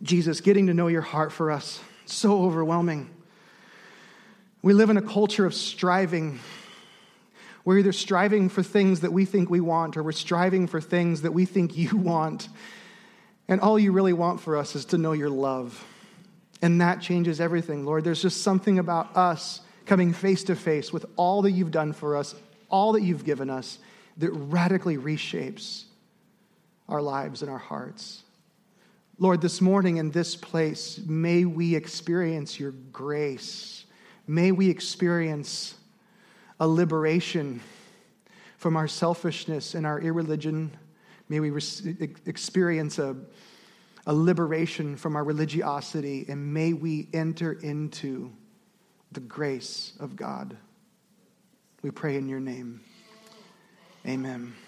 Jesus, 0.03 0.41
getting 0.41 0.67
to 0.69 0.75
know 0.75 0.87
your 0.89 1.03
heart 1.03 1.33
for 1.33 1.51
us, 1.51 1.81
so 2.05 2.45
overwhelming. 2.45 3.11
We 4.63 4.75
live 4.75 4.91
in 4.91 4.97
a 4.97 5.03
culture 5.03 5.47
of 5.47 5.55
striving. 5.55 6.39
We're 7.65 7.79
either 7.79 7.93
striving 7.93 8.49
for 8.49 8.63
things 8.63 9.01
that 9.01 9.13
we 9.13 9.25
think 9.25 9.51
we 9.51 9.61
want, 9.61 9.97
or 9.97 10.03
we're 10.03 10.13
striving 10.13 10.67
for 10.67 10.81
things 10.81 11.23
that 11.23 11.33
we 11.33 11.47
think 11.47 11.77
you 11.77 11.97
want. 11.97 12.49
And 13.49 13.61
all 13.61 13.79
you 13.79 13.93
really 13.93 14.13
want 14.13 14.41
for 14.41 14.57
us 14.57 14.75
is 14.75 14.85
to 14.87 14.99
know 14.99 15.13
your 15.13 15.31
love. 15.31 15.85
And 16.63 16.81
that 16.81 17.01
changes 17.01 17.41
everything, 17.41 17.85
Lord. 17.85 18.05
There's 18.05 18.23
just 18.23 18.43
something 18.43 18.79
about 18.79 19.17
us 19.17 19.61
coming 19.85 20.13
face 20.13 20.43
to 20.45 20.57
face 20.57 20.93
with 20.93 21.07
all 21.17 21.43
that 21.43 21.53
you've 21.53 21.71
done 21.71 21.93
for 21.93 22.17
us, 22.17 22.35
all 22.69 22.93
that 22.93 23.03
you've 23.03 23.25
given 23.25 23.51
us, 23.51 23.79
that 24.17 24.31
radically 24.31 24.97
reshapes 24.97 25.85
our 26.89 27.03
lives 27.03 27.43
and 27.43 27.51
our 27.51 27.59
hearts. 27.59 28.23
Lord, 29.19 29.41
this 29.41 29.61
morning 29.61 29.97
in 29.97 30.11
this 30.11 30.37
place, 30.37 31.01
may 31.07 31.45
we 31.45 31.75
experience 31.75 32.59
your 32.61 32.73
grace. 32.93 33.85
May 34.27 34.53
we 34.53 34.69
experience 34.69 35.75
a 36.59 36.67
liberation 36.67 37.61
from 38.59 38.77
our 38.77 38.89
selfishness 38.89 39.75
and 39.75 39.87
our 39.87 40.01
irreligion. 40.01 40.77
May 41.29 41.41
we 41.41 41.51
re- 41.51 42.15
experience 42.27 42.99
a, 42.99 43.17
a 44.07 44.15
liberation 44.15 44.97
from 44.97 45.17
our 45.17 45.25
religiosity, 45.25 46.27
and 46.29 46.53
may 46.53 46.73
we 46.73 47.09
enter 47.13 47.53
into 47.53 48.33
the 49.13 49.21
grace 49.21 49.93
of 49.99 50.17
God. 50.17 50.57
We 51.83 51.91
pray 51.91 52.17
in 52.17 52.29
your 52.29 52.41
name. 52.41 52.81
Amen. 54.07 54.25
Amen. 54.25 54.66